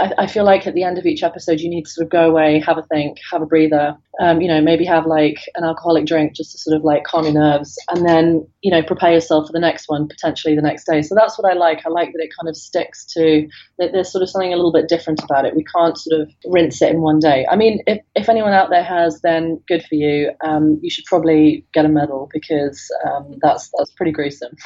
I, 0.00 0.26
feel 0.26 0.44
like 0.44 0.66
at 0.66 0.74
the 0.74 0.82
end 0.82 0.98
of 0.98 1.06
each 1.06 1.22
episode, 1.22 1.60
you 1.60 1.70
need 1.70 1.84
to 1.84 1.90
sort 1.90 2.06
of 2.06 2.10
go 2.10 2.28
away, 2.28 2.60
have 2.66 2.78
a 2.78 2.82
think, 2.82 3.18
have 3.30 3.42
a 3.42 3.46
breather. 3.46 3.96
Um, 4.20 4.40
you 4.40 4.48
know, 4.48 4.60
maybe 4.60 4.84
have 4.84 5.06
like 5.06 5.38
an 5.54 5.64
alcoholic 5.64 6.06
drink 6.06 6.34
just 6.34 6.52
to 6.52 6.58
sort 6.58 6.76
of 6.76 6.84
like 6.84 7.04
calm 7.04 7.24
your 7.24 7.34
nerves, 7.34 7.76
and 7.90 8.06
then 8.06 8.46
you 8.62 8.70
know 8.70 8.82
prepare 8.82 9.12
yourself 9.12 9.46
for 9.46 9.52
the 9.52 9.60
next 9.60 9.88
one, 9.88 10.08
potentially 10.08 10.56
the 10.56 10.62
next 10.62 10.84
day. 10.86 11.02
So 11.02 11.14
that's 11.14 11.38
what 11.38 11.50
I 11.50 11.54
like. 11.54 11.86
I 11.86 11.90
like 11.90 12.12
that 12.12 12.22
it 12.22 12.30
kind 12.38 12.48
of 12.48 12.56
sticks 12.56 13.04
to 13.14 13.46
that. 13.78 13.92
There's 13.92 14.10
sort 14.10 14.22
of 14.22 14.30
something 14.30 14.52
a 14.52 14.56
little 14.56 14.72
bit 14.72 14.88
different 14.88 15.22
about 15.22 15.44
it. 15.44 15.54
We 15.54 15.64
can't 15.64 15.96
sort 15.96 16.22
of 16.22 16.30
rinse 16.44 16.82
it 16.82 16.90
in 16.90 17.00
one 17.00 17.20
day. 17.20 17.46
I 17.48 17.56
mean, 17.56 17.80
if 17.86 18.00
if 18.14 18.28
anyone 18.28 18.52
out 18.52 18.70
there 18.70 18.84
has, 18.84 19.20
then 19.22 19.60
good 19.68 19.84
for 19.84 19.94
you. 19.94 20.32
Um, 20.44 20.78
you 20.82 20.90
should 20.90 21.04
probably 21.04 21.66
get 21.72 21.84
a 21.84 21.88
medal 21.88 22.28
because 22.32 22.84
um, 23.06 23.36
that's 23.42 23.70
that's 23.78 23.92
pretty 23.92 24.12
gruesome. 24.12 24.56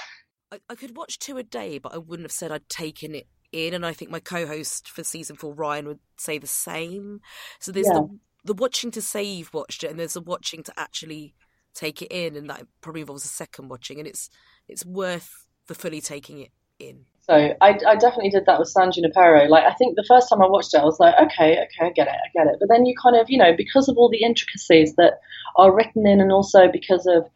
I, 0.50 0.60
I 0.70 0.74
could 0.74 0.96
watch 0.96 1.18
two 1.18 1.36
a 1.36 1.42
day, 1.42 1.78
but 1.78 1.94
I 1.94 1.98
wouldn't 1.98 2.24
have 2.24 2.32
said 2.32 2.50
I'd 2.50 2.68
taken 2.70 3.14
it 3.14 3.26
in, 3.52 3.74
and 3.74 3.84
I 3.84 3.92
think 3.92 4.10
my 4.10 4.20
co-host 4.20 4.88
for 4.88 5.04
season 5.04 5.36
four, 5.36 5.54
Ryan, 5.54 5.86
would 5.86 6.00
say 6.16 6.38
the 6.38 6.46
same. 6.46 7.20
So 7.58 7.72
there's 7.72 7.86
yeah. 7.86 7.94
the 7.94 8.18
the 8.44 8.54
watching 8.54 8.90
to 8.92 9.02
say 9.02 9.22
you've 9.22 9.52
watched 9.52 9.84
it, 9.84 9.90
and 9.90 9.98
there's 9.98 10.14
the 10.14 10.20
watching 10.20 10.62
to 10.64 10.72
actually 10.76 11.34
take 11.74 12.02
it 12.02 12.10
in, 12.10 12.36
and 12.36 12.48
that 12.50 12.66
probably 12.80 13.02
involves 13.02 13.24
a 13.24 13.28
second 13.28 13.68
watching, 13.68 13.98
and 13.98 14.08
it's 14.08 14.30
it's 14.68 14.84
worth 14.84 15.46
the 15.66 15.74
fully 15.74 16.00
taking 16.00 16.40
it 16.40 16.50
in. 16.78 17.04
So 17.20 17.54
I, 17.60 17.78
I 17.86 17.96
definitely 17.96 18.30
did 18.30 18.46
that 18.46 18.58
with 18.58 18.68
San 18.68 18.90
Junipero. 18.90 19.48
Like 19.48 19.64
I 19.64 19.74
think 19.74 19.96
the 19.96 20.04
first 20.08 20.30
time 20.30 20.40
I 20.40 20.46
watched 20.46 20.72
it, 20.72 20.78
I 20.80 20.84
was 20.84 20.98
like, 20.98 21.14
okay, 21.20 21.52
okay, 21.52 21.86
I 21.86 21.90
get 21.90 22.08
it, 22.08 22.14
I 22.14 22.28
get 22.32 22.46
it. 22.46 22.56
But 22.58 22.70
then 22.70 22.86
you 22.86 22.94
kind 23.00 23.16
of, 23.16 23.28
you 23.28 23.36
know, 23.36 23.54
because 23.54 23.88
of 23.88 23.98
all 23.98 24.08
the 24.08 24.22
intricacies 24.22 24.94
that 24.96 25.20
are 25.56 25.74
written 25.74 26.06
in, 26.06 26.20
and 26.20 26.32
also 26.32 26.68
because 26.72 27.06
of 27.06 27.28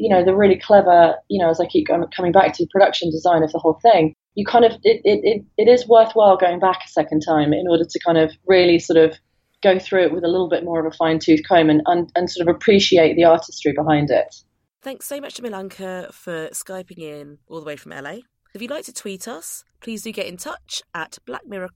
you 0.00 0.08
know 0.08 0.24
the 0.24 0.34
really 0.34 0.58
clever, 0.58 1.14
you 1.28 1.38
know, 1.38 1.50
as 1.50 1.60
I 1.60 1.66
keep 1.66 1.86
going, 1.86 2.02
coming 2.16 2.32
back 2.32 2.54
to 2.54 2.66
production 2.70 3.10
design 3.10 3.42
of 3.42 3.52
the 3.52 3.58
whole 3.58 3.78
thing, 3.82 4.14
you 4.34 4.46
kind 4.46 4.64
of 4.64 4.72
it, 4.82 5.02
it, 5.04 5.20
it, 5.22 5.44
it 5.58 5.68
is 5.68 5.86
worthwhile 5.86 6.38
going 6.38 6.58
back 6.58 6.78
a 6.84 6.88
second 6.88 7.20
time 7.20 7.52
in 7.52 7.66
order 7.68 7.84
to 7.84 8.00
kind 8.04 8.16
of 8.16 8.32
really 8.46 8.78
sort 8.78 8.96
of 8.96 9.18
go 9.62 9.78
through 9.78 10.04
it 10.04 10.12
with 10.12 10.24
a 10.24 10.28
little 10.28 10.48
bit 10.48 10.64
more 10.64 10.80
of 10.80 10.90
a 10.90 10.96
fine 10.96 11.18
tooth 11.18 11.42
comb 11.46 11.68
and, 11.68 11.82
and, 11.84 12.10
and 12.16 12.30
sort 12.30 12.48
of 12.48 12.54
appreciate 12.54 13.14
the 13.14 13.24
artistry 13.24 13.74
behind 13.76 14.10
it. 14.10 14.34
Thanks 14.80 15.06
so 15.06 15.20
much 15.20 15.34
to 15.34 15.42
Milanka 15.42 16.10
for 16.14 16.48
Skyping 16.48 16.98
in 16.98 17.38
all 17.46 17.60
the 17.60 17.66
way 17.66 17.76
from 17.76 17.92
LA. 17.92 18.20
If 18.54 18.62
you'd 18.62 18.70
like 18.70 18.86
to 18.86 18.92
tweet 18.94 19.28
us, 19.28 19.64
please 19.82 20.02
do 20.02 20.12
get 20.12 20.26
in 20.26 20.38
touch 20.38 20.82
at 20.94 21.18
Black 21.26 21.46
Mirror. 21.46 21.68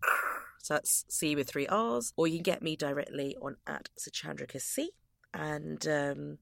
So 0.62 0.72
that's 0.72 1.04
C 1.10 1.36
with 1.36 1.50
three 1.50 1.66
R's, 1.66 2.14
or 2.16 2.26
you 2.26 2.38
can 2.38 2.42
get 2.42 2.62
me 2.62 2.74
directly 2.74 3.36
on 3.42 3.56
at 3.66 3.90
Suchandrika 3.98 4.58
C. 4.58 4.92
And 5.34 5.86
um, 5.86 6.38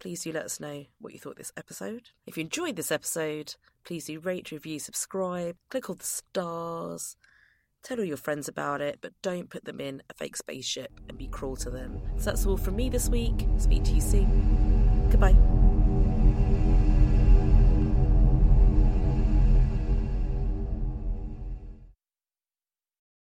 please 0.00 0.22
do 0.22 0.32
let 0.32 0.44
us 0.44 0.58
know 0.58 0.86
what 0.98 1.12
you 1.12 1.18
thought 1.18 1.36
this 1.36 1.52
episode. 1.56 2.10
If 2.26 2.36
you 2.36 2.42
enjoyed 2.42 2.76
this 2.76 2.90
episode, 2.90 3.54
please 3.84 4.06
do 4.06 4.18
rate, 4.18 4.50
review, 4.50 4.78
subscribe, 4.78 5.56
click 5.68 5.88
all 5.88 5.94
the 5.94 6.04
stars, 6.04 7.16
tell 7.82 7.98
all 7.98 8.04
your 8.04 8.16
friends 8.16 8.48
about 8.48 8.80
it, 8.80 8.98
but 9.00 9.12
don't 9.22 9.50
put 9.50 9.64
them 9.64 9.80
in 9.80 10.02
a 10.10 10.14
fake 10.14 10.36
spaceship 10.36 11.00
and 11.08 11.16
be 11.16 11.28
cruel 11.28 11.56
to 11.56 11.70
them. 11.70 12.00
So 12.16 12.24
that's 12.24 12.46
all 12.46 12.56
from 12.56 12.76
me 12.76 12.88
this 12.88 13.08
week. 13.08 13.46
Speak 13.58 13.84
to 13.84 13.92
you 13.92 14.00
soon. 14.00 15.08
Goodbye. 15.10 15.59